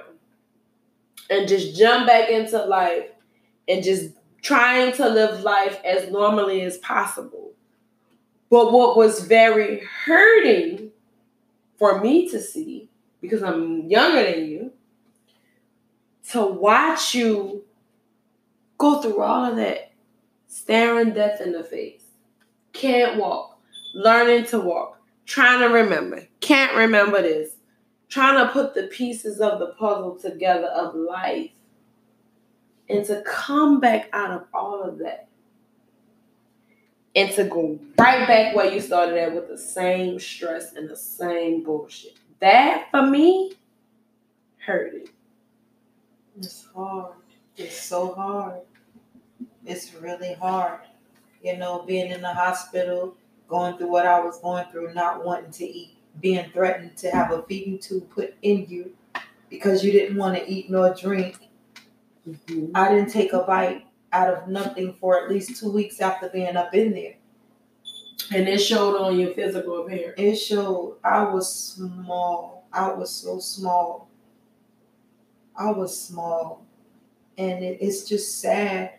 and 1.31 1.49
just 1.49 1.77
jump 1.77 2.07
back 2.07 2.31
into 2.31 2.65
life 2.65 3.09
and 3.69 3.83
just 3.83 4.13
trying 4.43 4.93
to 4.93 5.09
live 5.09 5.43
life 5.43 5.81
as 5.85 6.11
normally 6.11 6.63
as 6.63 6.79
possible. 6.79 7.53
But 8.51 8.73
what 8.73 8.97
was 8.97 9.21
very 9.27 9.83
hurting 10.07 10.91
for 11.79 12.01
me 12.01 12.29
to 12.31 12.41
see, 12.41 12.89
because 13.21 13.43
I'm 13.43 13.89
younger 13.89 14.23
than 14.31 14.47
you, 14.47 14.73
to 16.31 16.47
watch 16.47 17.15
you 17.15 17.65
go 18.79 19.01
through 19.01 19.21
all 19.23 19.45
of 19.51 19.57
that, 19.57 19.93
staring 20.55 21.13
death 21.13 21.41
in 21.41 21.51
the 21.51 21.65
face, 21.65 22.05
can't 22.73 23.19
walk, 23.19 23.59
learning 23.93 24.47
to 24.47 24.61
walk, 24.61 25.01
trying 25.27 25.59
to 25.59 25.67
remember, 25.67 26.29
can't 26.39 26.77
remember 26.77 27.21
this, 27.21 27.57
trying 28.09 28.39
to 28.39 28.53
put 28.53 28.73
the 28.73 28.85
pieces 28.85 29.41
of 29.41 29.59
the 29.59 29.75
puzzle 29.79 30.17
together 30.17 30.69
of 30.69 30.95
life, 30.95 31.51
and 32.89 33.05
to 33.05 33.21
come 33.27 33.81
back 33.81 34.09
out 34.13 34.31
of 34.31 34.45
all 34.55 34.81
of 34.81 34.99
that. 34.99 35.27
And 37.17 37.33
to 37.33 37.45
go 37.45 37.79
right 37.99 38.27
back 38.27 38.55
where 38.55 38.73
you 38.73 38.81
started 38.81 39.17
at 39.17 39.35
with 39.35 39.49
the 39.49 39.59
same 39.59 40.21
stress 40.21 40.75
and 40.75 40.89
the 40.89 40.97
same 40.97 41.63
bullshit. 41.63 42.15
That 42.41 42.89
for 42.91 43.07
me 43.07 43.53
hurted. 44.65 45.11
It's 46.37 46.67
hard. 46.75 47.15
It's 47.57 47.81
so 47.81 48.15
hard. 48.15 48.61
It's 49.67 49.95
really 49.95 50.35
hard. 50.35 50.81
You 51.43 51.57
know, 51.57 51.83
being 51.87 52.11
in 52.11 52.23
the 52.23 52.33
hospital, 52.33 53.17
going 53.49 53.77
through 53.77 53.91
what 53.91 54.07
I 54.07 54.21
was 54.21 54.41
going 54.41 54.67
through, 54.71 54.95
not 54.95 55.25
wanting 55.25 55.53
to 55.53 55.65
eat, 55.65 55.99
being 56.21 56.51
threatened 56.51 56.97
to 56.99 57.11
have 57.11 57.31
a 57.33 57.43
feeding 57.43 57.79
tube 57.79 58.11
put 58.11 58.35
in 58.43 58.67
you 58.69 58.93
because 59.51 59.85
you 59.85 59.93
didn't 59.93 60.17
want 60.17 60.37
to 60.37 60.51
eat 60.51 60.71
nor 60.71 60.95
drink. 60.95 61.39
Mm-hmm. 62.29 62.71
I 62.75 62.89
didn't 62.89 63.11
take 63.11 63.33
a 63.33 63.43
bite 63.43 63.87
out 64.13 64.33
of 64.33 64.49
nothing 64.49 64.95
for 64.95 65.23
at 65.23 65.31
least 65.31 65.61
two 65.61 65.71
weeks 65.71 66.01
after 66.01 66.29
being 66.29 66.57
up 66.57 66.75
in 66.75 66.93
there. 66.93 67.15
And 68.33 68.49
it 68.49 68.59
showed 68.59 68.97
on 68.97 69.19
your 69.19 69.35
physical 69.35 69.85
appearance. 69.85 70.15
It 70.17 70.37
showed 70.37 70.97
I 71.05 71.25
was 71.25 71.53
small. 71.53 72.67
I 72.73 72.93
was 72.93 73.11
so 73.11 73.39
small. 73.39 74.09
I 75.57 75.71
was 75.71 76.01
small. 76.01 76.65
And 77.37 77.63
it, 77.63 77.79
it's 77.81 78.09
just 78.09 78.41
sad. 78.41 78.95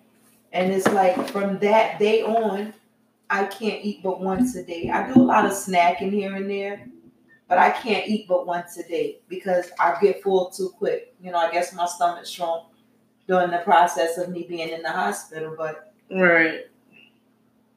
And 0.55 0.71
it's 0.71 0.87
like 0.87 1.29
from 1.31 1.59
that 1.59 1.99
day 1.99 2.21
on, 2.21 2.73
I 3.29 3.43
can't 3.43 3.83
eat 3.83 4.01
but 4.01 4.21
once 4.21 4.55
a 4.55 4.63
day. 4.63 4.89
I 4.89 5.11
do 5.11 5.21
a 5.21 5.21
lot 5.21 5.45
of 5.45 5.51
snacking 5.51 6.13
here 6.13 6.33
and 6.33 6.49
there, 6.49 6.87
but 7.49 7.57
I 7.57 7.71
can't 7.71 8.07
eat 8.07 8.25
but 8.29 8.47
once 8.47 8.77
a 8.77 8.87
day 8.87 9.19
because 9.27 9.69
I 9.77 9.97
get 10.01 10.23
full 10.23 10.49
too 10.49 10.69
quick. 10.77 11.13
You 11.21 11.33
know, 11.33 11.39
I 11.39 11.51
guess 11.51 11.73
my 11.73 11.85
stomach 11.85 12.25
shrunk 12.25 12.67
during 13.27 13.51
the 13.51 13.57
process 13.57 14.17
of 14.17 14.29
me 14.29 14.45
being 14.47 14.69
in 14.69 14.81
the 14.81 14.91
hospital, 14.91 15.55
but 15.57 15.91
Right. 16.09 16.67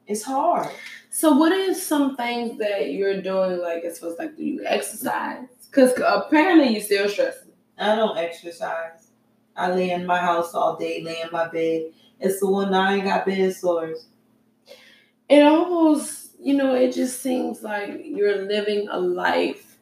it's 0.07 0.23
hard. 0.23 0.69
So, 1.09 1.33
what 1.33 1.51
is 1.51 1.85
some 1.85 2.15
things 2.15 2.57
that 2.59 2.91
you're 2.91 3.21
doing? 3.21 3.59
Like, 3.59 3.83
as 3.83 3.99
far 3.99 4.11
as 4.11 4.19
like, 4.19 4.37
do 4.37 4.45
you 4.45 4.63
exercise? 4.65 5.47
Because 5.69 5.91
apparently 6.01 6.75
you 6.75 6.79
still 6.79 7.09
stressing. 7.09 7.51
I 7.77 7.95
don't 7.95 8.17
exercise. 8.17 9.09
I 9.57 9.69
lay 9.69 9.91
in 9.91 10.05
my 10.05 10.19
house 10.19 10.53
all 10.53 10.77
day, 10.77 11.03
lay 11.03 11.19
in 11.21 11.29
my 11.33 11.49
bed. 11.49 11.91
It's 12.19 12.39
the 12.39 12.49
one 12.49 12.71
that 12.71 12.81
I 12.81 12.95
ain't 12.95 13.05
got 13.05 13.25
bed 13.25 13.55
sores. 13.55 14.07
It 15.29 15.43
almost, 15.43 16.31
you 16.39 16.55
know, 16.55 16.75
it 16.75 16.93
just 16.93 17.21
seems 17.21 17.61
like 17.61 18.01
you're 18.03 18.45
living 18.45 18.87
a 18.89 18.99
life 18.99 19.77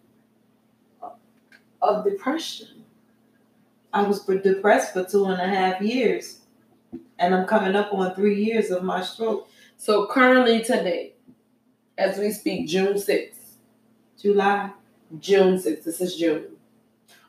of 1.82 2.04
depression. 2.04 2.84
I 3.94 4.04
was 4.04 4.24
depressed 4.26 4.94
for 4.94 5.04
two 5.04 5.26
and 5.26 5.42
a 5.42 5.48
half 5.48 5.82
years, 5.82 6.42
and 7.18 7.34
I'm 7.34 7.48
coming 7.48 7.76
up 7.76 7.94
on 7.94 8.14
three 8.14 8.44
years 8.44 8.70
of 8.70 8.84
my 8.84 9.02
stroke. 9.02 9.50
So, 9.78 10.08
currently 10.08 10.64
today, 10.64 11.14
as 11.98 12.18
we 12.18 12.32
speak, 12.32 12.68
June 12.68 12.94
6th, 12.96 13.56
July. 14.22 14.72
June 15.20 15.56
6th, 15.56 15.84
this 15.86 16.02
is 16.02 16.16
June. 16.16 16.44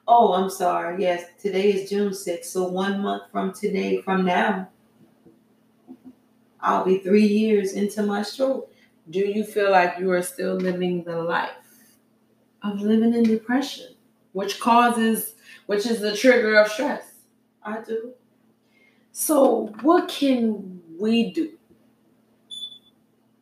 Oh, 0.07 0.33
I'm 0.33 0.51
sorry. 0.51 1.03
Yes, 1.03 1.25
today 1.41 1.73
is 1.73 1.89
June 1.89 2.11
6th. 2.11 2.45
So 2.45 2.67
one 2.67 3.01
month 3.01 3.25
from 3.31 3.53
today, 3.53 4.01
from 4.01 4.25
now, 4.25 4.69
I'll 6.61 6.85
be 6.85 6.99
three 6.99 7.27
years 7.27 7.73
into 7.73 8.03
my 8.03 8.23
stroke. 8.23 8.73
Do 9.09 9.21
you 9.21 9.45
feel 9.45 9.71
like 9.71 9.99
you 9.99 10.11
are 10.13 10.23
still 10.23 10.55
living 10.55 11.05
the 11.05 11.23
life 11.23 11.51
of 12.63 12.81
living 12.81 13.15
in 13.15 13.23
depression, 13.23 13.95
which 14.33 14.61
causes, 14.61 15.35
which 15.67 15.87
is 15.87 16.01
the 16.01 16.17
trigger 16.17 16.57
of 16.57 16.69
stress? 16.69 17.05
I 17.63 17.81
do. 17.81 18.13
So, 19.13 19.75
what 19.83 20.09
can 20.09 20.81
we 20.99 21.33
do? 21.33 21.53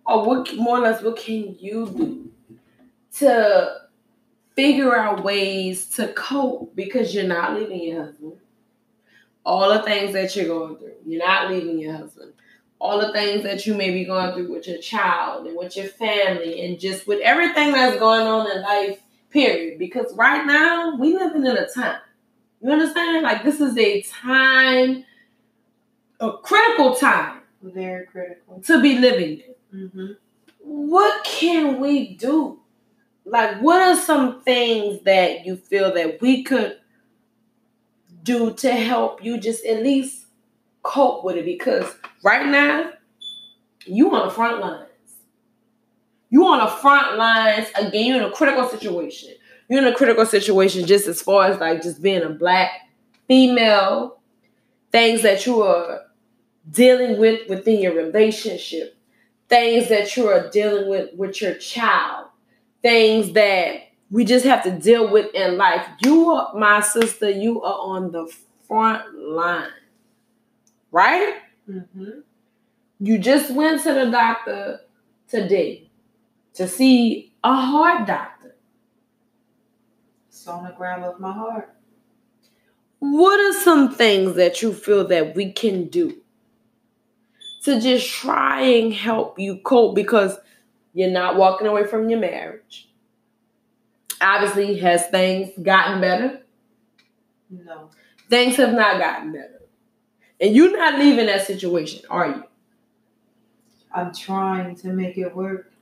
Or 0.04 0.24
what 0.24 0.54
more 0.56 0.78
or 0.78 0.80
less 0.82 1.02
what 1.02 1.16
can 1.16 1.56
you 1.58 1.86
do 1.88 2.30
to 3.18 3.86
figure 4.56 4.96
out 4.96 5.22
ways 5.22 5.86
to 5.90 6.08
cope 6.14 6.74
because 6.74 7.14
you're 7.14 7.24
not 7.24 7.54
leaving 7.54 7.82
your 7.82 8.04
husband. 8.06 8.38
All 9.44 9.72
the 9.72 9.82
things 9.82 10.14
that 10.14 10.34
you're 10.34 10.46
going 10.46 10.76
through, 10.76 10.94
you're 11.06 11.24
not 11.24 11.50
leaving 11.50 11.78
your 11.78 11.96
husband. 11.96 12.32
All 12.78 13.00
the 13.00 13.12
things 13.12 13.42
that 13.42 13.66
you 13.66 13.74
may 13.74 13.90
be 13.90 14.04
going 14.04 14.34
through 14.34 14.52
with 14.52 14.68
your 14.68 14.78
child 14.78 15.46
and 15.46 15.56
with 15.56 15.76
your 15.76 15.86
family 15.86 16.64
and 16.66 16.78
just 16.78 17.06
with 17.06 17.20
everything 17.20 17.72
that's 17.72 17.98
going 17.98 18.26
on 18.26 18.50
in 18.50 18.62
life, 18.62 19.00
period. 19.30 19.78
Because 19.78 20.14
right 20.14 20.44
now, 20.46 20.96
we 20.96 21.14
living 21.14 21.46
in 21.46 21.56
a 21.56 21.66
time. 21.68 22.00
You 22.60 22.70
understand? 22.70 23.22
Like 23.22 23.44
this 23.44 23.60
is 23.60 23.76
a 23.78 24.02
time, 24.02 25.04
a 26.20 26.32
critical 26.38 26.94
time 26.94 27.40
Very 27.62 28.06
critical. 28.06 28.60
to 28.60 28.82
be 28.82 28.98
living 28.98 29.40
in. 29.72 29.88
Mm-hmm. 29.88 30.12
What 30.60 31.24
can 31.24 31.80
we 31.80 32.14
do? 32.14 32.60
Like, 33.24 33.60
what 33.60 33.82
are 33.82 33.96
some 34.00 34.40
things 34.42 35.02
that 35.02 35.44
you 35.44 35.56
feel 35.56 35.92
that 35.94 36.20
we 36.20 36.42
could 36.44 36.78
do 38.22 38.52
to 38.54 38.72
help 38.72 39.24
you 39.24 39.38
just 39.38 39.64
at 39.64 39.82
least 39.82 40.26
cope 40.82 41.24
with 41.24 41.36
it? 41.36 41.44
Because 41.44 41.92
right 42.26 42.48
now, 42.48 42.90
you 43.86 44.12
on 44.12 44.26
the 44.26 44.34
front 44.34 44.60
lines. 44.60 44.88
You 46.28 46.44
on 46.48 46.58
the 46.58 46.66
front 46.66 47.16
lines 47.16 47.68
again. 47.76 48.06
You're 48.06 48.16
in 48.16 48.24
a 48.24 48.32
critical 48.32 48.68
situation. 48.68 49.30
You're 49.68 49.80
in 49.80 49.86
a 49.86 49.94
critical 49.94 50.26
situation 50.26 50.86
just 50.86 51.06
as 51.06 51.22
far 51.22 51.46
as 51.46 51.60
like 51.60 51.82
just 51.82 52.02
being 52.02 52.22
a 52.22 52.28
black 52.28 52.70
female, 53.28 54.18
things 54.90 55.22
that 55.22 55.46
you 55.46 55.62
are 55.62 56.00
dealing 56.68 57.20
with 57.20 57.48
within 57.48 57.80
your 57.80 57.94
relationship, 57.94 58.96
things 59.48 59.88
that 59.88 60.16
you 60.16 60.26
are 60.26 60.50
dealing 60.50 60.88
with 60.88 61.10
with 61.14 61.40
your 61.40 61.54
child, 61.54 62.26
things 62.82 63.34
that 63.34 63.82
we 64.10 64.24
just 64.24 64.44
have 64.44 64.64
to 64.64 64.72
deal 64.72 65.12
with 65.12 65.32
in 65.32 65.56
life. 65.56 65.86
You 66.04 66.30
are 66.30 66.52
my 66.56 66.80
sister, 66.80 67.30
you 67.30 67.62
are 67.62 67.78
on 67.78 68.10
the 68.10 68.26
front 68.66 69.16
line. 69.16 69.70
Right? 70.90 71.36
Mm-hmm. 71.68 72.20
You 73.00 73.18
just 73.18 73.50
went 73.50 73.82
to 73.82 73.92
the 73.92 74.10
doctor 74.10 74.80
today 75.28 75.90
to 76.54 76.66
see 76.66 77.32
a 77.44 77.54
heart 77.54 78.06
doctor. 78.06 78.54
Sonogram 80.30 81.02
of 81.02 81.20
my 81.20 81.32
heart. 81.32 81.74
What 82.98 83.38
are 83.40 83.52
some 83.60 83.94
things 83.94 84.36
that 84.36 84.62
you 84.62 84.72
feel 84.72 85.06
that 85.08 85.34
we 85.34 85.52
can 85.52 85.88
do 85.88 86.22
to 87.64 87.80
just 87.80 88.08
try 88.08 88.62
and 88.62 88.92
help 88.92 89.38
you 89.38 89.58
cope 89.58 89.94
because 89.94 90.38
you're 90.94 91.10
not 91.10 91.36
walking 91.36 91.66
away 91.66 91.86
from 91.86 92.08
your 92.08 92.20
marriage? 92.20 92.88
Obviously, 94.20 94.78
has 94.78 95.06
things 95.08 95.50
gotten 95.62 96.00
better? 96.00 96.40
No. 97.50 97.90
Things 98.30 98.56
have 98.56 98.72
not 98.72 98.98
gotten 98.98 99.32
better. 99.32 99.55
And 100.41 100.55
you're 100.55 100.76
not 100.76 100.99
leaving 100.99 101.26
that 101.26 101.47
situation, 101.47 102.03
are 102.11 102.28
you? 102.28 102.45
I'm 103.93 104.12
trying 104.14 104.76
to 104.76 104.89
make 104.89 105.16
it 105.16 105.34
work. 105.34 105.72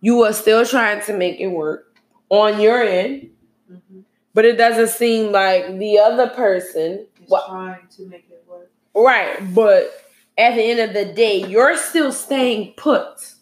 You 0.00 0.22
are 0.24 0.32
still 0.32 0.64
trying 0.64 1.02
to 1.02 1.12
make 1.12 1.40
it 1.40 1.48
work 1.48 1.94
on 2.30 2.60
your 2.60 2.82
end, 2.82 3.30
Mm-hmm. 3.70 4.00
but 4.34 4.44
it 4.44 4.56
doesn't 4.56 4.88
seem 4.88 5.30
like 5.30 5.78
the 5.78 5.98
other 6.00 6.26
person. 6.28 7.06
is 7.22 7.28
Well, 7.30 7.46
trying 7.48 7.86
to 7.96 8.06
make 8.06 8.26
it 8.28 8.42
work. 8.48 8.68
right, 8.96 9.38
but 9.54 9.92
at 10.36 10.56
the 10.56 10.62
end 10.62 10.80
of 10.80 10.92
the 10.92 11.12
day, 11.12 11.46
you're 11.46 11.76
still 11.76 12.10
staying 12.10 12.72
put. 12.76 13.34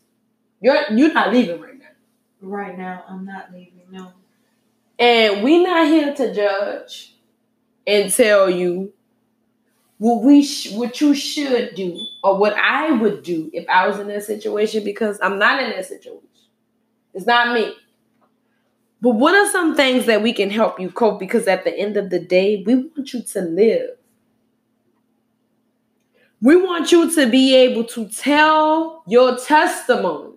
You're 0.61 0.77
you're 0.93 1.15
not 1.15 1.33
leaving 1.33 1.61
right 1.63 1.79
now. 1.79 1.87
Right 2.43 2.77
now, 2.77 3.05
I'm 3.09 3.25
not 3.25 3.51
leaving. 3.55 3.81
No. 3.91 4.13
And 4.99 5.43
we're 5.43 5.63
not 5.67 5.87
here 5.87 6.13
to 6.15 6.35
judge 6.35 7.15
and 7.87 8.13
tell 8.13 8.51
you 8.51 8.93
what 9.99 10.23
we 10.23 10.43
sh- 10.43 10.73
what 10.73 11.01
you 11.01 11.15
should 11.15 11.75
do 11.75 12.01
or 12.23 12.39
what 12.39 12.55
I 12.55 12.93
would 12.93 13.23
do 13.23 13.51
if 13.53 13.69
I 13.69 13.87
was 13.89 13.99
in 13.99 14.09
that 14.09 14.25
situation 14.25 14.85
because 14.85 15.19
I'm 15.21 15.39
not 15.39 15.63
in 15.63 15.71
that 15.71 15.87
situation. 15.87 16.23
It's 17.13 17.27
not 17.27 17.53
me. 17.53 17.75
But 19.01 19.11
what 19.11 19.35
are 19.35 19.51
some 19.51 19.77
things 19.77 20.07
that 20.07 20.23
we 20.23 20.33
can 20.33 20.51
help 20.51 20.81
you 20.81 20.91
cope? 20.91 21.21
Because 21.21 21.47
at 21.47 21.65
the 21.65 21.77
end 21.77 21.97
of 21.97 22.11
the 22.11 22.19
day, 22.19 22.63
we 22.65 22.75
want 22.77 23.13
you 23.13 23.23
to 23.23 23.41
live. 23.41 23.91
We 26.41 26.57
want 26.57 26.93
you 26.93 27.13
to 27.15 27.29
be 27.29 27.57
able 27.57 27.85
to 27.85 28.09
tell 28.09 29.03
your 29.07 29.37
testimony. 29.37 30.35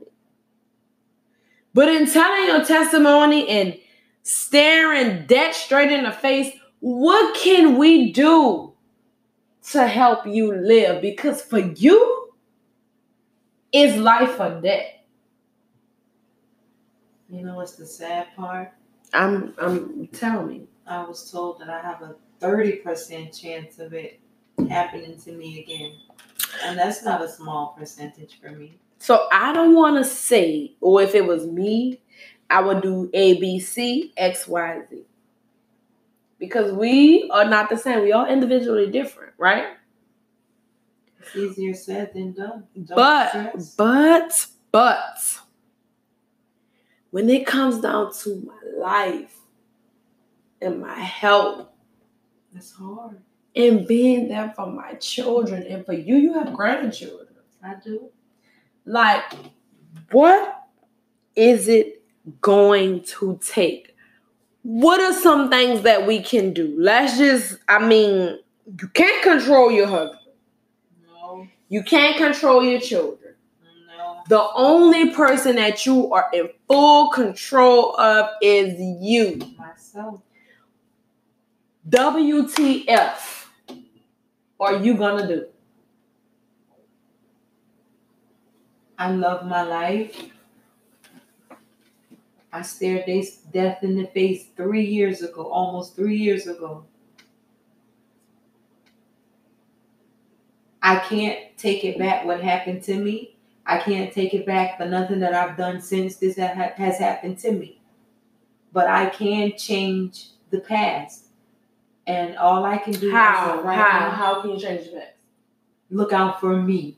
But 1.74 1.90
in 1.90 2.10
telling 2.10 2.48
your 2.48 2.66
testimony 2.66 3.48
and 3.48 3.78
staring 4.24 5.26
death 5.28 5.56
straight 5.56 5.92
in 5.92 6.04
the 6.04 6.12
face, 6.12 6.52
what 6.80 7.36
can 7.36 7.78
we 7.78 8.12
do 8.12 8.71
to 9.72 9.88
help 9.88 10.26
you 10.26 10.54
live? 10.54 11.02
Because 11.02 11.42
for 11.42 11.60
you, 11.60 12.34
it's 13.72 13.98
life 13.98 14.40
or 14.40 14.60
death. 14.62 14.86
You 17.30 17.46
know 17.46 17.56
what's 17.56 17.76
the 17.76 17.86
sad 17.86 18.28
part? 18.36 18.74
I'm 19.14 19.54
I'm 19.58 20.08
tell 20.08 20.46
me. 20.46 20.68
I 20.86 21.04
was 21.04 21.32
told 21.32 21.60
that 21.62 21.70
I 21.70 21.80
have 21.82 22.02
a 22.02 22.16
30% 22.42 23.40
chance 23.40 23.80
of 23.80 23.94
it 23.94 24.20
happening 24.70 25.18
to 25.22 25.32
me 25.32 25.62
again. 25.62 25.94
And 26.64 26.78
that's 26.78 27.04
not 27.06 27.22
a 27.22 27.30
small 27.30 27.76
percentage 27.78 28.40
for 28.42 28.52
me. 28.52 28.78
So 28.98 29.28
I 29.32 29.54
don't 29.54 29.74
want 29.76 29.98
to 29.98 30.04
say, 30.04 30.76
or 30.82 31.02
if 31.02 31.16
it 31.16 31.26
was 31.26 31.46
me, 31.46 32.02
I 32.50 32.62
would 32.62 32.82
do 32.82 33.10
A, 33.14 33.40
B, 33.40 33.60
C, 33.60 34.12
X, 34.18 34.48
Y, 34.48 34.82
Z. 34.90 35.06
Because 36.42 36.74
we 36.74 37.30
are 37.32 37.46
not 37.46 37.70
the 37.70 37.78
same. 37.78 38.02
We 38.02 38.12
are 38.12 38.28
individually 38.28 38.90
different, 38.90 39.34
right? 39.38 39.68
It's 41.20 41.36
easier 41.36 41.76
said 41.76 42.16
than 42.16 42.34
done. 42.34 42.64
Don't 42.74 42.96
but 42.96 43.30
stress. 43.30 43.76
but 43.76 44.48
but 44.72 45.40
when 47.12 47.30
it 47.30 47.46
comes 47.46 47.80
down 47.80 48.12
to 48.24 48.42
my 48.42 48.80
life 48.80 49.38
and 50.60 50.82
my 50.82 51.00
health 51.00 51.68
it's 52.56 52.74
hard. 52.74 53.22
and 53.56 53.86
being 53.86 54.28
there 54.28 54.52
for 54.56 54.66
my 54.66 54.96
children 54.96 55.62
and 55.62 55.86
for 55.86 55.94
you, 55.94 56.16
you 56.16 56.34
have 56.34 56.54
grandchildren. 56.54 57.28
I 57.64 57.76
do. 57.76 58.10
Like, 58.86 59.32
what 60.12 60.68
is 61.36 61.68
it 61.68 62.04
going 62.42 63.04
to 63.04 63.40
take? 63.46 63.91
What 64.64 65.00
are 65.02 65.14
some 65.14 65.50
things 65.50 65.82
that 65.82 66.06
we 66.06 66.22
can 66.22 66.54
do? 66.54 66.76
Let's 66.78 67.18
just, 67.18 67.58
I 67.68 67.86
mean, 67.86 68.40
you 68.80 68.88
can't 68.90 69.24
control 69.24 69.72
your 69.72 69.88
husband. 69.88 70.20
No, 71.06 71.48
You 71.68 71.84
can't 71.84 72.18
control 72.18 72.64
your 72.64 72.80
children. 72.80 73.36
no. 73.98 74.22
The 74.30 74.48
only 74.56 75.12
person 75.12 75.56
that 75.56 75.86
you 75.86 76.14
are 76.14 76.30
in 76.34 76.50
full 76.68 77.10
control 77.10 77.96
of 77.96 78.30
is 78.42 78.80
you. 79.02 79.40
Myself. 79.58 80.22
WTF 81.90 83.48
are 84.60 84.76
you 84.76 84.94
gonna 84.96 85.28
do? 85.28 85.48
I 88.98 89.10
love 89.12 89.48
my 89.48 89.64
life. 89.64 90.16
I 92.54 92.62
stared 92.64 93.06
this 93.06 93.38
death 93.38 93.84
in 93.84 93.96
the 93.96 94.06
face 94.08 94.48
three 94.58 94.86
years 94.86 95.22
ago, 95.22 95.44
almost 95.44 95.96
three 95.96 96.18
years 96.18 96.48
ago. 96.48 96.86
I 100.82 100.98
can't 101.00 101.40
take 101.58 101.84
it 101.86 101.98
back 101.98 102.26
what 102.26 102.42
happened 102.42 102.84
to 102.84 102.96
me. 102.96 103.38
I 103.66 103.78
can't 103.78 104.12
take 104.12 104.34
it 104.34 104.46
back 104.46 104.78
for 104.78 104.86
nothing 104.86 105.20
that 105.20 105.34
I've 105.34 105.56
done 105.56 105.82
since 105.82 106.16
this 106.18 106.38
ha- 106.38 106.72
has 106.76 106.98
happened 106.98 107.38
to 107.40 107.52
me. 107.52 107.80
But 108.74 108.88
I 108.88 109.08
can 109.10 109.56
change 109.58 110.30
the 110.50 110.60
past. 110.60 111.26
And 112.08 112.36
all 112.38 112.66
I 112.66 112.78
can 112.80 112.94
do 112.94 113.12
How? 113.12 113.62
right 113.62 113.78
How? 113.78 114.00
now, 114.00 114.10
How 114.10 114.42
can 114.42 114.52
you 114.52 114.60
change 114.60 114.86
the 114.86 114.98
past? 114.98 115.08
look 115.92 116.12
out 116.14 116.40
for 116.40 116.56
me 116.56 116.98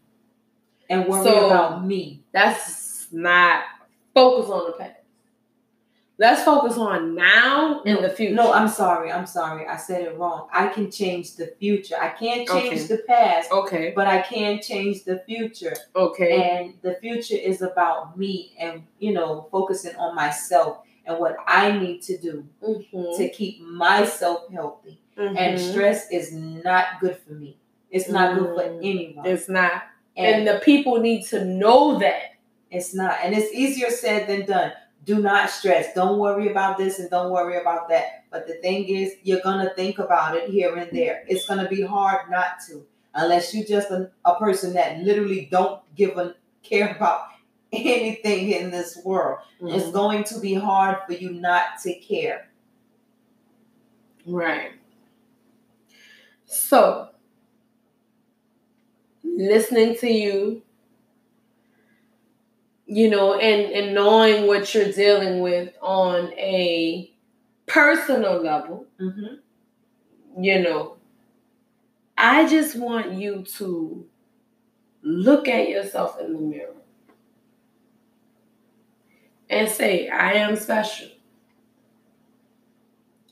and 0.89 1.07
worry 1.07 1.25
So- 1.25 1.47
about 1.47 1.85
me. 1.85 2.23
That's 2.31 3.11
not 3.11 3.63
focus 4.13 4.49
on 4.49 4.67
the 4.71 4.77
past. 4.77 4.93
Let's 6.19 6.43
focus 6.43 6.77
on 6.77 7.15
now 7.15 7.81
and 7.85 8.03
the 8.03 8.09
future. 8.09 8.35
No, 8.35 8.53
I'm 8.53 8.67
sorry. 8.67 9.11
I'm 9.11 9.25
sorry. 9.25 9.65
I 9.67 9.77
said 9.77 10.01
it 10.03 10.15
wrong. 10.17 10.47
I 10.53 10.67
can 10.67 10.91
change 10.91 11.35
the 11.35 11.47
future. 11.59 11.95
I 11.99 12.09
can't 12.09 12.47
change 12.47 12.81
Okay. 12.81 12.83
the 12.83 12.97
past, 13.07 13.51
okay. 13.51 13.93
but 13.95 14.05
I 14.05 14.21
can 14.21 14.61
change 14.61 15.05
the 15.05 15.23
future. 15.25 15.73
Okay. 15.95 16.33
And 16.59 16.75
the 16.83 16.95
future 17.01 17.35
is 17.35 17.63
about 17.63 18.15
me 18.17 18.53
and, 18.59 18.83
you 18.99 19.11
know, 19.13 19.47
focusing 19.51 19.95
on 19.95 20.13
myself 20.15 20.77
and 21.05 21.17
what 21.19 21.35
I 21.47 21.71
need 21.77 22.01
to 22.03 22.17
do 22.17 22.45
Mhm. 22.61 23.17
to 23.17 23.29
keep 23.29 23.61
myself 23.61 24.43
healthy. 24.53 24.99
And 25.17 25.57
Mhm. 25.57 25.71
stress 25.71 26.09
is 26.11 26.31
not 26.31 26.99
good 27.01 27.17
for 27.17 27.33
me. 27.33 27.57
It's 27.89 28.07
not 28.09 28.37
good 28.37 28.49
for 28.55 28.63
Mm. 28.69 28.79
anyone. 28.83 29.25
it's 29.25 29.49
not. 29.49 29.83
and 30.15 30.27
And 30.27 30.47
the 30.47 30.59
people 30.63 30.99
need 30.99 31.23
to 31.29 31.43
know 31.43 31.97
that. 31.97 32.33
It's 32.69 32.93
not. 32.93 33.17
And 33.23 33.33
it's 33.35 33.51
easier 33.51 33.89
said 33.89 34.27
than 34.27 34.45
done. 34.45 34.71
Do 35.05 35.19
not 35.19 35.49
stress. 35.49 35.93
Don't 35.93 36.17
worry 36.17 36.49
about 36.49 36.77
this 36.77 36.99
and 36.99 37.09
don't 37.09 37.31
worry 37.31 37.59
about 37.59 37.89
that. 37.89 38.23
But 38.31 38.47
the 38.47 38.53
thing 38.55 38.85
is, 38.85 39.13
you're 39.23 39.41
going 39.41 39.65
to 39.65 39.73
think 39.73 39.99
about 39.99 40.35
it 40.37 40.49
here 40.49 40.75
and 40.75 40.89
there. 40.91 41.23
It's 41.27 41.45
going 41.45 41.59
to 41.61 41.69
be 41.69 41.81
hard 41.81 42.29
not 42.31 42.61
to, 42.67 42.85
unless 43.13 43.53
you're 43.53 43.65
just 43.65 43.91
a, 43.91 44.09
a 44.23 44.35
person 44.39 44.73
that 44.73 44.99
literally 44.99 45.47
don't 45.51 45.81
give 45.95 46.17
a 46.17 46.35
care 46.63 46.95
about 46.95 47.23
anything 47.73 48.51
in 48.51 48.71
this 48.71 48.97
world. 49.03 49.39
It's 49.61 49.85
Mhm. 49.87 49.93
going 49.93 50.23
to 50.25 50.39
be 50.39 50.53
hard 50.53 50.97
for 51.05 51.13
you 51.13 51.31
not 51.33 51.79
to 51.83 51.93
care. 51.95 52.47
Right. 54.25 54.71
So, 56.45 57.09
listening 59.23 59.97
to 59.97 60.07
you, 60.09 60.61
you 62.95 63.09
know, 63.09 63.33
and, 63.39 63.71
and 63.71 63.95
knowing 63.95 64.47
what 64.47 64.73
you're 64.73 64.91
dealing 64.91 65.41
with 65.41 65.73
on 65.81 66.31
a 66.33 67.11
personal 67.65 68.41
level, 68.41 68.85
Mm-hmm. 68.99 70.43
you 70.43 70.61
know, 70.61 70.97
I 72.17 72.47
just 72.47 72.75
want 72.75 73.13
you 73.13 73.43
to 73.57 74.05
look 75.01 75.47
at 75.47 75.69
yourself 75.69 76.19
in 76.19 76.33
the 76.33 76.39
mirror 76.39 76.75
and 79.49 79.69
say, 79.69 80.07
I 80.09 80.33
am 80.33 80.55
special. 80.55 81.09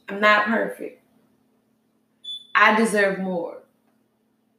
I'm 0.10 0.20
not 0.20 0.46
perfect. 0.46 1.02
I 2.54 2.76
deserve 2.76 3.20
more. 3.20 3.60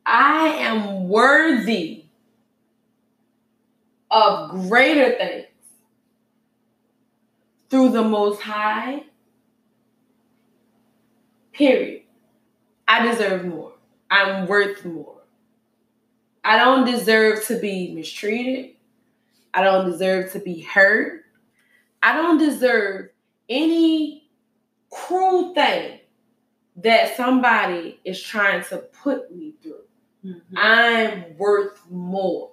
I 0.07 0.49
am 0.49 1.09
worthy 1.09 2.02
of 4.13 4.51
greater 4.69 5.17
things 5.17 5.47
through 7.71 7.89
the 7.89 8.03
Most 8.03 8.43
High. 8.43 9.05
Period. 11.53 12.03
I 12.87 13.07
deserve 13.07 13.47
more. 13.47 13.73
I'm 14.11 14.47
worth 14.47 14.85
more. 14.85 15.23
I 16.45 16.59
don't 16.59 16.85
deserve 16.85 17.47
to 17.47 17.59
be 17.59 17.95
mistreated. 17.95 18.77
I 19.55 19.63
don't 19.63 19.91
deserve 19.91 20.33
to 20.33 20.39
be 20.39 20.61
hurt. 20.61 21.25
I 22.03 22.15
don't 22.15 22.39
deserve 22.39 23.11
any 23.49 24.29
cruel 24.91 25.55
thing 25.55 26.01
that 26.77 27.17
somebody 27.17 28.01
is 28.05 28.21
trying 28.23 28.65
to 28.65 28.79
put 28.79 29.35
me 29.35 29.55
through. 29.63 29.85
Mm-hmm. 30.25 30.57
I'm 30.57 31.37
worth 31.39 31.81
more. 31.91 32.52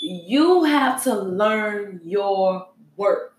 You 0.00 0.64
have 0.64 1.02
to 1.04 1.14
learn 1.14 2.00
your 2.04 2.68
worth. 2.96 3.32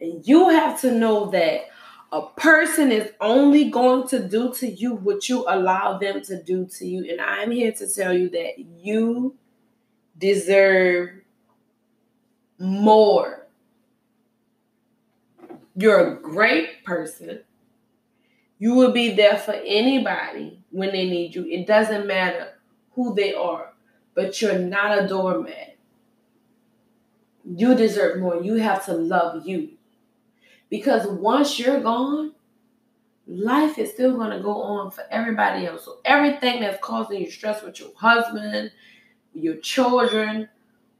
And 0.00 0.26
you 0.26 0.50
have 0.50 0.80
to 0.82 0.92
know 0.92 1.30
that 1.30 1.68
a 2.12 2.22
person 2.36 2.92
is 2.92 3.10
only 3.20 3.70
going 3.70 4.06
to 4.08 4.28
do 4.28 4.52
to 4.54 4.68
you 4.68 4.94
what 4.94 5.28
you 5.28 5.44
allow 5.48 5.98
them 5.98 6.22
to 6.22 6.42
do 6.42 6.66
to 6.66 6.86
you. 6.86 7.10
And 7.10 7.20
I'm 7.20 7.50
here 7.50 7.72
to 7.72 7.92
tell 7.92 8.12
you 8.16 8.28
that 8.30 8.58
you 8.58 9.36
deserve 10.18 11.10
more. 12.58 13.46
You're 15.76 16.14
a 16.14 16.20
great 16.20 16.84
person. 16.84 17.40
You 18.58 18.74
will 18.74 18.92
be 18.92 19.14
there 19.14 19.36
for 19.36 19.54
anybody 19.54 20.62
when 20.70 20.92
they 20.92 21.10
need 21.10 21.34
you. 21.34 21.44
It 21.46 21.66
doesn't 21.66 22.06
matter 22.06 22.52
who 22.92 23.14
they 23.14 23.34
are, 23.34 23.72
but 24.14 24.40
you're 24.40 24.58
not 24.58 25.02
a 25.02 25.08
doormat. 25.08 25.73
You 27.44 27.74
deserve 27.74 28.20
more. 28.20 28.42
You 28.42 28.54
have 28.54 28.84
to 28.86 28.94
love 28.94 29.46
you. 29.46 29.70
Because 30.70 31.06
once 31.06 31.58
you're 31.58 31.80
gone, 31.80 32.32
life 33.26 33.78
is 33.78 33.90
still 33.90 34.16
going 34.16 34.30
to 34.30 34.40
go 34.40 34.62
on 34.62 34.90
for 34.90 35.04
everybody 35.10 35.66
else. 35.66 35.84
So 35.84 35.98
everything 36.04 36.60
that's 36.60 36.82
causing 36.82 37.20
you 37.20 37.30
stress 37.30 37.62
with 37.62 37.80
your 37.80 37.90
husband, 37.96 38.72
your 39.34 39.56
children, 39.56 40.48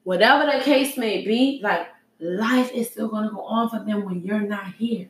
whatever 0.04 0.50
the 0.50 0.62
case 0.62 0.96
may 0.96 1.24
be, 1.24 1.60
like 1.62 1.88
life 2.20 2.72
is 2.72 2.90
still 2.90 3.08
going 3.08 3.28
to 3.28 3.34
go 3.34 3.42
on 3.42 3.68
for 3.68 3.84
them 3.84 4.04
when 4.04 4.22
you're 4.22 4.40
not 4.40 4.74
here. 4.74 5.08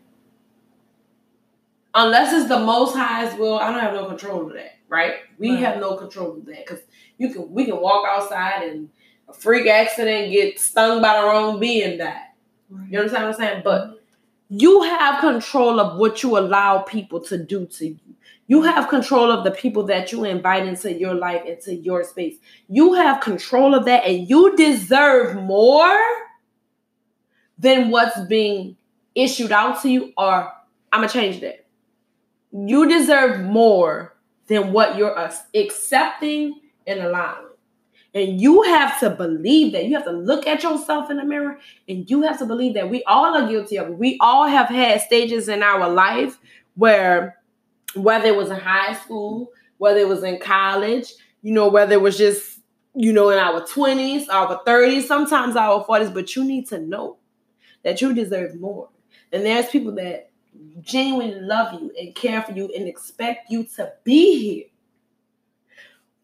Unless 1.95 2.33
it's 2.33 2.49
the 2.49 2.59
most 2.59 2.97
highest 2.97 3.39
will, 3.39 3.59
I 3.59 3.71
don't 3.71 3.81
have 3.81 3.95
no 3.95 4.07
control 4.07 4.47
of 4.47 4.55
that, 4.55 4.79
right? 4.89 5.15
We 5.39 5.51
right. 5.51 5.61
have 5.61 5.79
no 5.79 5.97
control 5.97 6.39
of 6.39 6.47
that 6.47 6.67
because 6.67 6.81
you 7.19 7.33
can 7.33 7.53
we 7.53 7.67
can 7.67 7.81
walk 7.81 8.05
outside 8.09 8.65
and 8.65 8.91
a 9.29 9.33
freak 9.33 9.67
accident, 9.67 10.33
get 10.33 10.59
stung 10.59 11.03
by 11.03 11.21
the 11.21 11.27
wrong 11.27 11.59
bee 11.61 11.83
and 11.83 11.99
die. 11.99 12.23
Right. 12.71 12.91
You 12.91 12.99
understand 12.99 13.25
what 13.25 13.35
I'm 13.35 13.41
saying? 13.41 13.63
But 13.65 14.01
you 14.49 14.83
have 14.83 15.21
control 15.21 15.81
of 15.81 15.99
what 15.99 16.23
you 16.23 16.39
allow 16.39 16.79
people 16.79 17.21
to 17.21 17.43
do 17.43 17.67
to 17.67 17.89
you. 17.89 17.99
You 18.47 18.63
have 18.63 18.89
control 18.89 19.31
of 19.31 19.43
the 19.45 19.51
people 19.51 19.85
that 19.85 20.13
you 20.13 20.25
invite 20.25 20.67
into 20.67 20.93
your 20.93 21.15
life, 21.15 21.47
into 21.47 21.75
your 21.75 22.05
space. 22.05 22.37
You 22.69 22.93
have 22.95 23.21
control 23.21 23.75
of 23.75 23.87
that, 23.87 24.05
and 24.05 24.29
you 24.29 24.55
deserve 24.55 25.37
more 25.37 25.99
than 27.59 27.91
what's 27.91 28.21
being 28.27 28.77
issued 29.15 29.51
out 29.51 29.81
to 29.83 29.89
you. 29.89 30.13
Or 30.19 30.53
I'm 30.93 31.01
gonna 31.01 31.09
change 31.09 31.41
that. 31.41 31.65
You 32.53 32.87
deserve 32.87 33.41
more 33.41 34.15
than 34.47 34.73
what 34.73 34.97
you're 34.97 35.19
accepting 35.55 36.61
and 36.87 37.01
allowing. 37.01 37.44
And 38.15 38.41
you 38.41 38.63
have 38.63 39.01
to 39.01 39.11
believe 39.11 39.73
that. 39.73 39.87
You 39.87 39.95
have 39.97 40.05
to 40.05 40.13
look 40.13 40.47
at 40.47 40.63
yourself 40.63 41.11
in 41.11 41.17
the 41.17 41.25
mirror 41.25 41.59
and 41.89 42.09
you 42.09 42.23
have 42.23 42.39
to 42.39 42.47
believe 42.47 42.75
that 42.75 42.89
we 42.89 43.03
all 43.05 43.37
are 43.37 43.49
guilty 43.49 43.77
of 43.77 43.89
it. 43.89 43.99
We 43.99 44.19
all 44.21 44.47
have 44.47 44.69
had 44.69 45.01
stages 45.01 45.49
in 45.49 45.65
our 45.65 45.91
life 45.91 46.39
where, 46.77 47.39
whether 47.95 48.27
it 48.27 48.37
was 48.37 48.51
in 48.51 48.61
high 48.61 48.95
school, 48.95 49.51
whether 49.79 49.99
it 49.99 50.09
was 50.09 50.23
in 50.23 50.39
college, 50.39 51.13
you 51.43 51.53
know, 51.53 51.69
whether 51.69 51.95
it 51.95 52.01
was 52.01 52.17
just, 52.17 52.61
you 52.95 53.13
know, 53.13 53.31
in 53.31 53.39
our 53.39 53.63
20s, 53.63 54.27
our 54.31 54.63
30s, 54.65 55.03
sometimes 55.03 55.57
our 55.57 55.85
40s, 55.85 56.15
but 56.15 56.37
you 56.37 56.45
need 56.45 56.69
to 56.69 56.79
know 56.79 57.17
that 57.83 58.01
you 58.01 58.15
deserve 58.15 58.55
more. 58.61 58.91
And 59.33 59.45
there's 59.45 59.67
people 59.67 59.93
that 59.97 60.31
genuinely 60.81 61.41
love 61.41 61.81
you 61.81 61.91
and 61.99 62.15
care 62.15 62.43
for 62.43 62.53
you 62.53 62.71
and 62.77 62.87
expect 62.87 63.51
you 63.51 63.65
to 63.77 63.93
be 64.05 64.39
here 64.39 64.65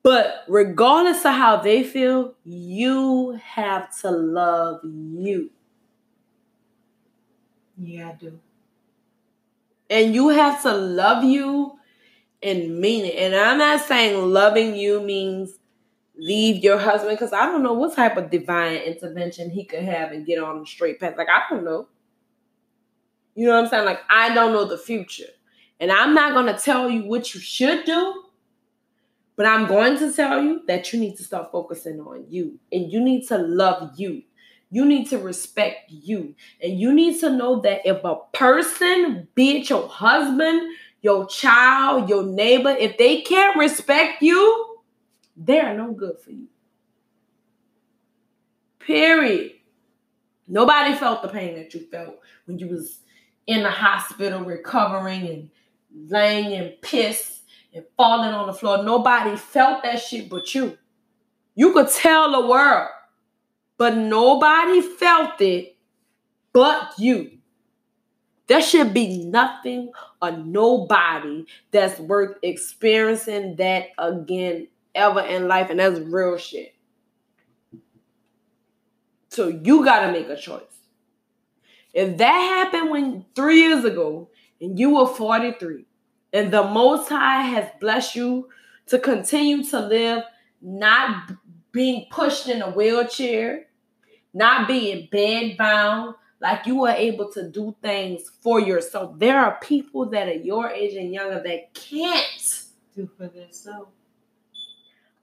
but 0.02 0.44
regardless 0.48 1.24
of 1.24 1.34
how 1.34 1.56
they 1.56 1.82
feel, 1.82 2.34
you 2.44 3.38
have 3.42 3.96
to 4.00 4.10
love 4.10 4.80
you. 4.84 5.50
Yeah, 7.76 8.10
I 8.10 8.12
do. 8.12 8.38
And 9.88 10.14
you 10.14 10.28
have 10.28 10.62
to 10.62 10.72
love 10.72 11.24
you 11.24 11.78
and 12.42 12.78
mean 12.78 13.04
it. 13.04 13.16
And 13.16 13.34
I'm 13.34 13.58
not 13.58 13.80
saying 13.80 14.32
loving 14.32 14.74
you 14.74 15.02
means 15.02 15.54
leave 16.16 16.62
your 16.62 16.78
husband 16.78 17.16
because 17.16 17.32
I 17.32 17.46
don't 17.46 17.62
know 17.62 17.72
what 17.72 17.94
type 17.94 18.16
of 18.16 18.30
divine 18.30 18.76
intervention 18.76 19.50
he 19.50 19.64
could 19.64 19.82
have 19.82 20.12
and 20.12 20.26
get 20.26 20.42
on 20.42 20.60
the 20.60 20.66
straight 20.66 21.00
path. 21.00 21.16
Like, 21.16 21.28
I 21.28 21.42
don't 21.50 21.64
know. 21.64 21.88
You 23.34 23.46
know 23.46 23.54
what 23.54 23.64
I'm 23.64 23.70
saying? 23.70 23.84
Like, 23.84 24.00
I 24.08 24.34
don't 24.34 24.52
know 24.52 24.64
the 24.64 24.78
future. 24.78 25.30
And 25.78 25.90
I'm 25.90 26.14
not 26.14 26.34
going 26.34 26.54
to 26.54 26.60
tell 26.60 26.90
you 26.90 27.04
what 27.04 27.34
you 27.34 27.40
should 27.40 27.84
do. 27.84 28.24
But 29.40 29.46
I'm 29.46 29.68
going 29.68 29.96
to 30.00 30.12
tell 30.12 30.42
you 30.42 30.60
that 30.66 30.92
you 30.92 31.00
need 31.00 31.16
to 31.16 31.24
start 31.24 31.50
focusing 31.50 31.98
on 31.98 32.26
you 32.28 32.58
and 32.70 32.92
you 32.92 33.00
need 33.00 33.26
to 33.28 33.38
love 33.38 33.98
you. 33.98 34.22
You 34.70 34.84
need 34.84 35.08
to 35.08 35.16
respect 35.16 35.90
you. 35.90 36.34
And 36.62 36.78
you 36.78 36.92
need 36.92 37.20
to 37.20 37.30
know 37.30 37.58
that 37.62 37.80
if 37.86 38.04
a 38.04 38.16
person, 38.34 39.28
be 39.34 39.56
it 39.56 39.70
your 39.70 39.88
husband, 39.88 40.76
your 41.00 41.26
child, 41.26 42.10
your 42.10 42.22
neighbor, 42.22 42.68
if 42.68 42.98
they 42.98 43.22
can't 43.22 43.56
respect 43.56 44.20
you, 44.20 44.76
they 45.38 45.58
are 45.58 45.74
no 45.74 45.92
good 45.92 46.18
for 46.22 46.32
you. 46.32 46.48
Period. 48.78 49.52
Nobody 50.48 50.94
felt 50.94 51.22
the 51.22 51.28
pain 51.28 51.54
that 51.54 51.72
you 51.72 51.86
felt 51.90 52.18
when 52.44 52.58
you 52.58 52.68
was 52.68 52.98
in 53.46 53.62
the 53.62 53.70
hospital 53.70 54.40
recovering 54.42 55.26
and 55.26 55.50
laying 56.10 56.50
in 56.50 56.74
piss 56.82 57.39
and 57.74 57.84
falling 57.96 58.30
on 58.30 58.46
the 58.46 58.52
floor. 58.52 58.82
Nobody 58.82 59.36
felt 59.36 59.82
that 59.82 60.00
shit 60.00 60.28
but 60.28 60.54
you. 60.54 60.76
You 61.54 61.72
could 61.72 61.88
tell 61.88 62.32
the 62.32 62.46
world, 62.46 62.88
but 63.76 63.96
nobody 63.96 64.80
felt 64.80 65.40
it 65.40 65.76
but 66.52 66.92
you. 66.98 67.38
There 68.46 68.62
should 68.62 68.92
be 68.92 69.24
nothing 69.24 69.92
or 70.20 70.32
nobody 70.32 71.44
that's 71.70 72.00
worth 72.00 72.36
experiencing 72.42 73.56
that 73.56 73.88
again 73.98 74.66
ever 74.94 75.20
in 75.20 75.46
life, 75.46 75.70
and 75.70 75.78
that's 75.78 76.00
real 76.00 76.36
shit. 76.36 76.74
So 79.28 79.46
you 79.46 79.84
got 79.84 80.06
to 80.06 80.12
make 80.12 80.28
a 80.28 80.36
choice. 80.36 80.62
If 81.94 82.18
that 82.18 82.32
happened 82.32 82.90
when 82.90 83.24
three 83.34 83.60
years 83.60 83.84
ago 83.84 84.30
and 84.60 84.78
you 84.78 84.96
were 84.96 85.06
43, 85.06 85.86
and 86.32 86.52
the 86.52 86.64
Most 86.64 87.08
High 87.08 87.42
has 87.42 87.68
blessed 87.80 88.16
you 88.16 88.48
to 88.86 88.98
continue 88.98 89.64
to 89.64 89.80
live, 89.80 90.24
not 90.60 91.32
being 91.72 92.06
pushed 92.10 92.48
in 92.48 92.62
a 92.62 92.70
wheelchair, 92.70 93.66
not 94.32 94.68
being 94.68 95.08
bed 95.10 95.56
bound, 95.56 96.14
like 96.40 96.66
you 96.66 96.84
are 96.86 96.94
able 96.94 97.30
to 97.32 97.48
do 97.48 97.74
things 97.82 98.30
for 98.40 98.60
yourself. 98.60 99.18
There 99.18 99.38
are 99.38 99.58
people 99.60 100.08
that 100.10 100.28
are 100.28 100.32
your 100.32 100.70
age 100.70 100.94
and 100.94 101.12
younger 101.12 101.42
that 101.42 101.74
can't 101.74 102.64
do 102.94 103.10
for 103.16 103.28
themselves. 103.28 103.90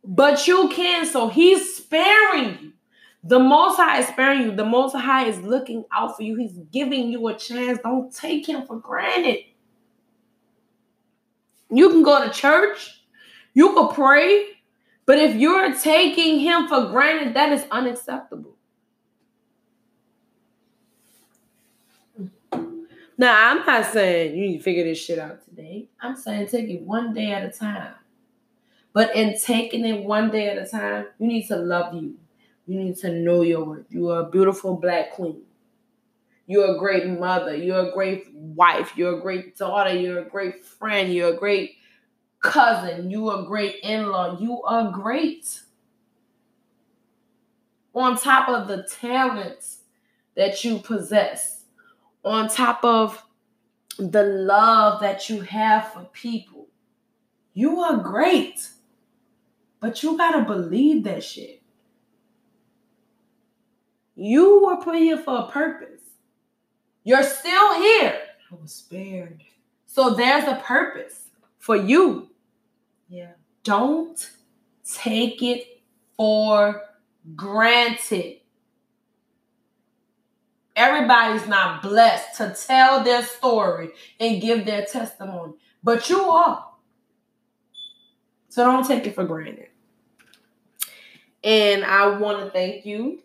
But 0.04 0.48
you 0.48 0.70
can, 0.70 1.06
so 1.06 1.28
he's 1.28 1.78
sparing 1.78 2.58
you. 2.62 2.74
The 3.24 3.40
Most 3.40 3.78
High 3.78 4.00
is 4.00 4.08
sparing 4.08 4.42
you. 4.44 4.56
The 4.56 4.64
Most 4.64 4.96
High 4.96 5.26
is 5.26 5.40
looking 5.42 5.84
out 5.92 6.16
for 6.16 6.24
you. 6.24 6.36
He's 6.36 6.58
giving 6.72 7.12
you 7.12 7.28
a 7.28 7.38
chance. 7.38 7.80
Don't 7.84 8.14
take 8.14 8.48
him 8.48 8.66
for 8.66 8.78
granted. 8.78 9.40
You 11.70 11.90
can 11.90 12.04
go 12.04 12.24
to 12.24 12.32
church, 12.32 13.02
you 13.54 13.74
can 13.74 13.94
pray, 13.94 14.46
but 15.06 15.20
if 15.20 15.36
you're 15.36 15.74
taking 15.74 16.40
him 16.40 16.68
for 16.68 16.90
granted, 16.90 17.34
that 17.34 17.52
is 17.52 17.66
unacceptable. 17.72 18.56
Now, 23.18 23.50
I'm 23.50 23.66
not 23.66 23.92
saying 23.92 24.36
you 24.36 24.48
need 24.48 24.58
to 24.58 24.64
figure 24.64 24.84
this 24.84 25.00
shit 25.00 25.18
out 25.18 25.44
today. 25.44 25.88
I'm 26.00 26.16
saying 26.16 26.48
take 26.48 26.70
it 26.70 26.82
one 26.82 27.14
day 27.14 27.32
at 27.32 27.44
a 27.44 27.50
time. 27.50 27.96
But 28.94 29.16
in 29.16 29.38
taking 29.40 29.86
it 29.86 30.04
one 30.04 30.30
day 30.30 30.50
at 30.50 30.58
a 30.58 30.70
time, 30.70 31.08
you 31.18 31.28
need 31.28 31.48
to 31.48 31.56
love 31.56 31.96
you. 31.96 32.16
You 32.68 32.80
need 32.80 32.98
to 32.98 33.12
know 33.12 33.42
your 33.42 33.64
worth. 33.64 33.86
You 33.90 34.10
are 34.10 34.22
a 34.22 34.30
beautiful 34.30 34.76
black 34.76 35.14
queen. 35.14 35.42
You're 36.48 36.76
a 36.76 36.80
great 36.80 37.06
mother. 37.08 37.56
You're 37.56 37.90
a 37.90 37.92
great 37.92 38.34
wife. 38.34 38.94
You're 38.96 39.20
a 39.20 39.22
great 39.22 39.58
daughter. 39.58 39.94
You're 39.94 40.20
a 40.20 40.30
great 40.30 40.66
friend. 40.66 41.14
You're 41.14 41.34
a 41.34 41.38
great 41.38 41.76
cousin. 42.42 43.12
You're 43.12 43.42
a 43.42 43.46
great 43.46 43.76
in 43.84 44.08
law. 44.08 44.40
You 44.40 44.64
are 44.64 44.92
great. 44.92 45.60
On 47.94 48.18
top 48.18 48.48
of 48.48 48.68
the 48.68 48.84
talents 48.84 49.80
that 50.36 50.64
you 50.64 50.80
possess, 50.80 51.64
on 52.24 52.48
top 52.48 52.84
of 52.84 53.24
the 54.00 54.24
love 54.24 55.02
that 55.02 55.30
you 55.30 55.42
have 55.42 55.92
for 55.92 56.04
people. 56.14 56.68
You 57.54 57.82
are 57.82 57.98
great. 57.98 58.70
But 59.80 60.02
you 60.04 60.18
got 60.18 60.32
to 60.32 60.46
believe 60.46 61.04
that 61.04 61.24
shit. 61.24 61.62
You 64.16 64.66
were 64.66 64.78
put 64.78 64.96
here 64.96 65.18
for 65.18 65.40
a 65.40 65.52
purpose. 65.52 65.97
You're 67.08 67.24
still 67.24 67.76
here. 67.76 68.20
I 68.52 68.56
was 68.62 68.74
spared. 68.74 69.42
So 69.86 70.10
there's 70.16 70.44
a 70.44 70.62
purpose 70.66 71.30
for 71.58 71.78
you. 71.78 72.32
Yeah. 73.08 73.32
Don't 73.64 74.30
take 74.84 75.42
it 75.42 75.82
for 76.18 76.82
granted. 77.34 78.42
Everybody's 80.76 81.48
not 81.48 81.82
blessed 81.82 82.36
to 82.40 82.54
tell 82.68 83.06
their 83.06 83.24
story 83.24 83.92
and 84.20 84.42
give 84.42 84.66
their 84.66 84.84
testimony, 84.84 85.54
but 85.82 86.10
you 86.10 86.20
are. 86.20 86.68
So 88.50 88.66
don't 88.66 88.86
take 88.86 89.08
it 89.08 89.16
for 89.16 89.24
granted. 89.24 89.70
And 91.42 91.86
I 91.86 92.18
want 92.18 92.44
to 92.44 92.52
thank 92.52 92.86
you 92.86 93.20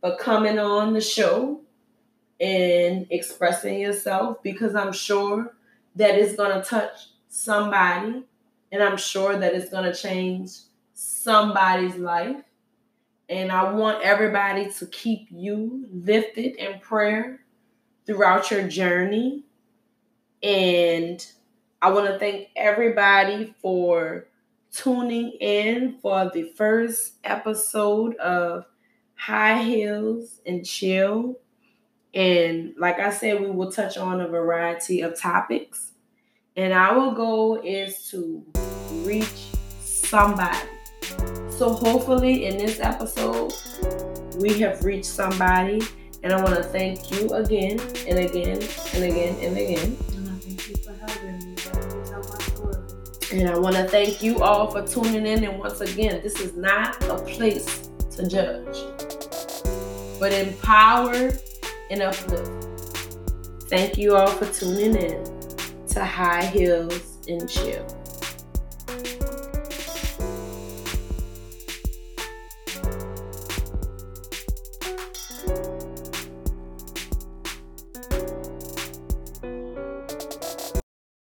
for 0.00 0.16
coming 0.18 0.60
on 0.60 0.92
the 0.92 1.00
show 1.00 1.62
and 2.40 3.06
expressing 3.10 3.80
yourself 3.80 4.42
because 4.42 4.74
I'm 4.74 4.92
sure 4.92 5.54
that 5.96 6.14
it's 6.16 6.36
going 6.36 6.60
to 6.60 6.68
touch 6.68 7.08
somebody 7.28 8.24
and 8.72 8.82
I'm 8.82 8.96
sure 8.96 9.36
that 9.38 9.54
it's 9.54 9.70
going 9.70 9.84
to 9.84 9.94
change 9.94 10.50
somebody's 10.94 11.96
life. 11.96 12.42
And 13.28 13.50
I 13.50 13.72
want 13.72 14.02
everybody 14.02 14.70
to 14.72 14.86
keep 14.86 15.28
you 15.30 15.86
lifted 15.92 16.56
in 16.56 16.78
prayer 16.80 17.40
throughout 18.06 18.50
your 18.50 18.68
journey. 18.68 19.44
And 20.42 21.24
I 21.82 21.90
want 21.90 22.06
to 22.06 22.18
thank 22.18 22.48
everybody 22.54 23.54
for 23.60 24.26
tuning 24.72 25.30
in 25.40 25.98
for 26.00 26.30
the 26.32 26.52
first 26.56 27.14
episode 27.24 28.14
of 28.16 28.66
High 29.14 29.62
Heels 29.62 30.40
and 30.46 30.64
Chill. 30.64 31.36
And 32.16 32.74
like 32.78 32.98
I 32.98 33.10
said, 33.10 33.42
we 33.42 33.50
will 33.50 33.70
touch 33.70 33.98
on 33.98 34.22
a 34.22 34.26
variety 34.26 35.02
of 35.02 35.20
topics. 35.20 35.92
And 36.56 36.72
our 36.72 37.14
goal 37.14 37.60
is 37.62 38.08
to 38.08 38.42
reach 39.04 39.50
somebody. 39.80 40.56
So 41.50 41.74
hopefully 41.74 42.46
in 42.46 42.56
this 42.56 42.80
episode, 42.80 43.52
we 44.38 44.58
have 44.60 44.82
reached 44.82 45.04
somebody. 45.04 45.82
And 46.22 46.32
I 46.32 46.42
want 46.42 46.56
to 46.56 46.62
thank 46.62 47.10
you 47.10 47.28
again 47.34 47.78
and 48.08 48.18
again 48.18 48.62
and 48.94 49.04
again 49.04 49.36
and 49.42 49.58
again. 49.58 49.96
And 50.14 50.28
I 50.30 50.32
thank 50.38 50.68
you 50.70 50.76
for 50.76 50.94
helping 50.94 51.50
me 51.50 51.54
tell 51.54 52.20
my 52.20 52.38
story. 52.38 53.40
And 53.40 53.50
I 53.50 53.58
want 53.58 53.76
to 53.76 53.84
thank 53.84 54.22
you 54.22 54.42
all 54.42 54.70
for 54.70 54.86
tuning 54.86 55.26
in. 55.26 55.44
And 55.44 55.58
once 55.58 55.82
again, 55.82 56.22
this 56.22 56.40
is 56.40 56.56
not 56.56 56.96
a 57.10 57.18
place 57.18 57.90
to 58.12 58.26
judge, 58.26 58.78
but 60.18 60.32
empower 60.32 61.32
and 61.90 62.02
uplift. 62.02 62.50
Thank 63.68 63.98
you 63.98 64.16
all 64.16 64.28
for 64.28 64.46
tuning 64.52 64.96
in 64.96 65.24
to 65.88 66.04
High 66.04 66.46
Heels 66.46 67.18
and 67.28 67.48
Chill. 67.48 67.86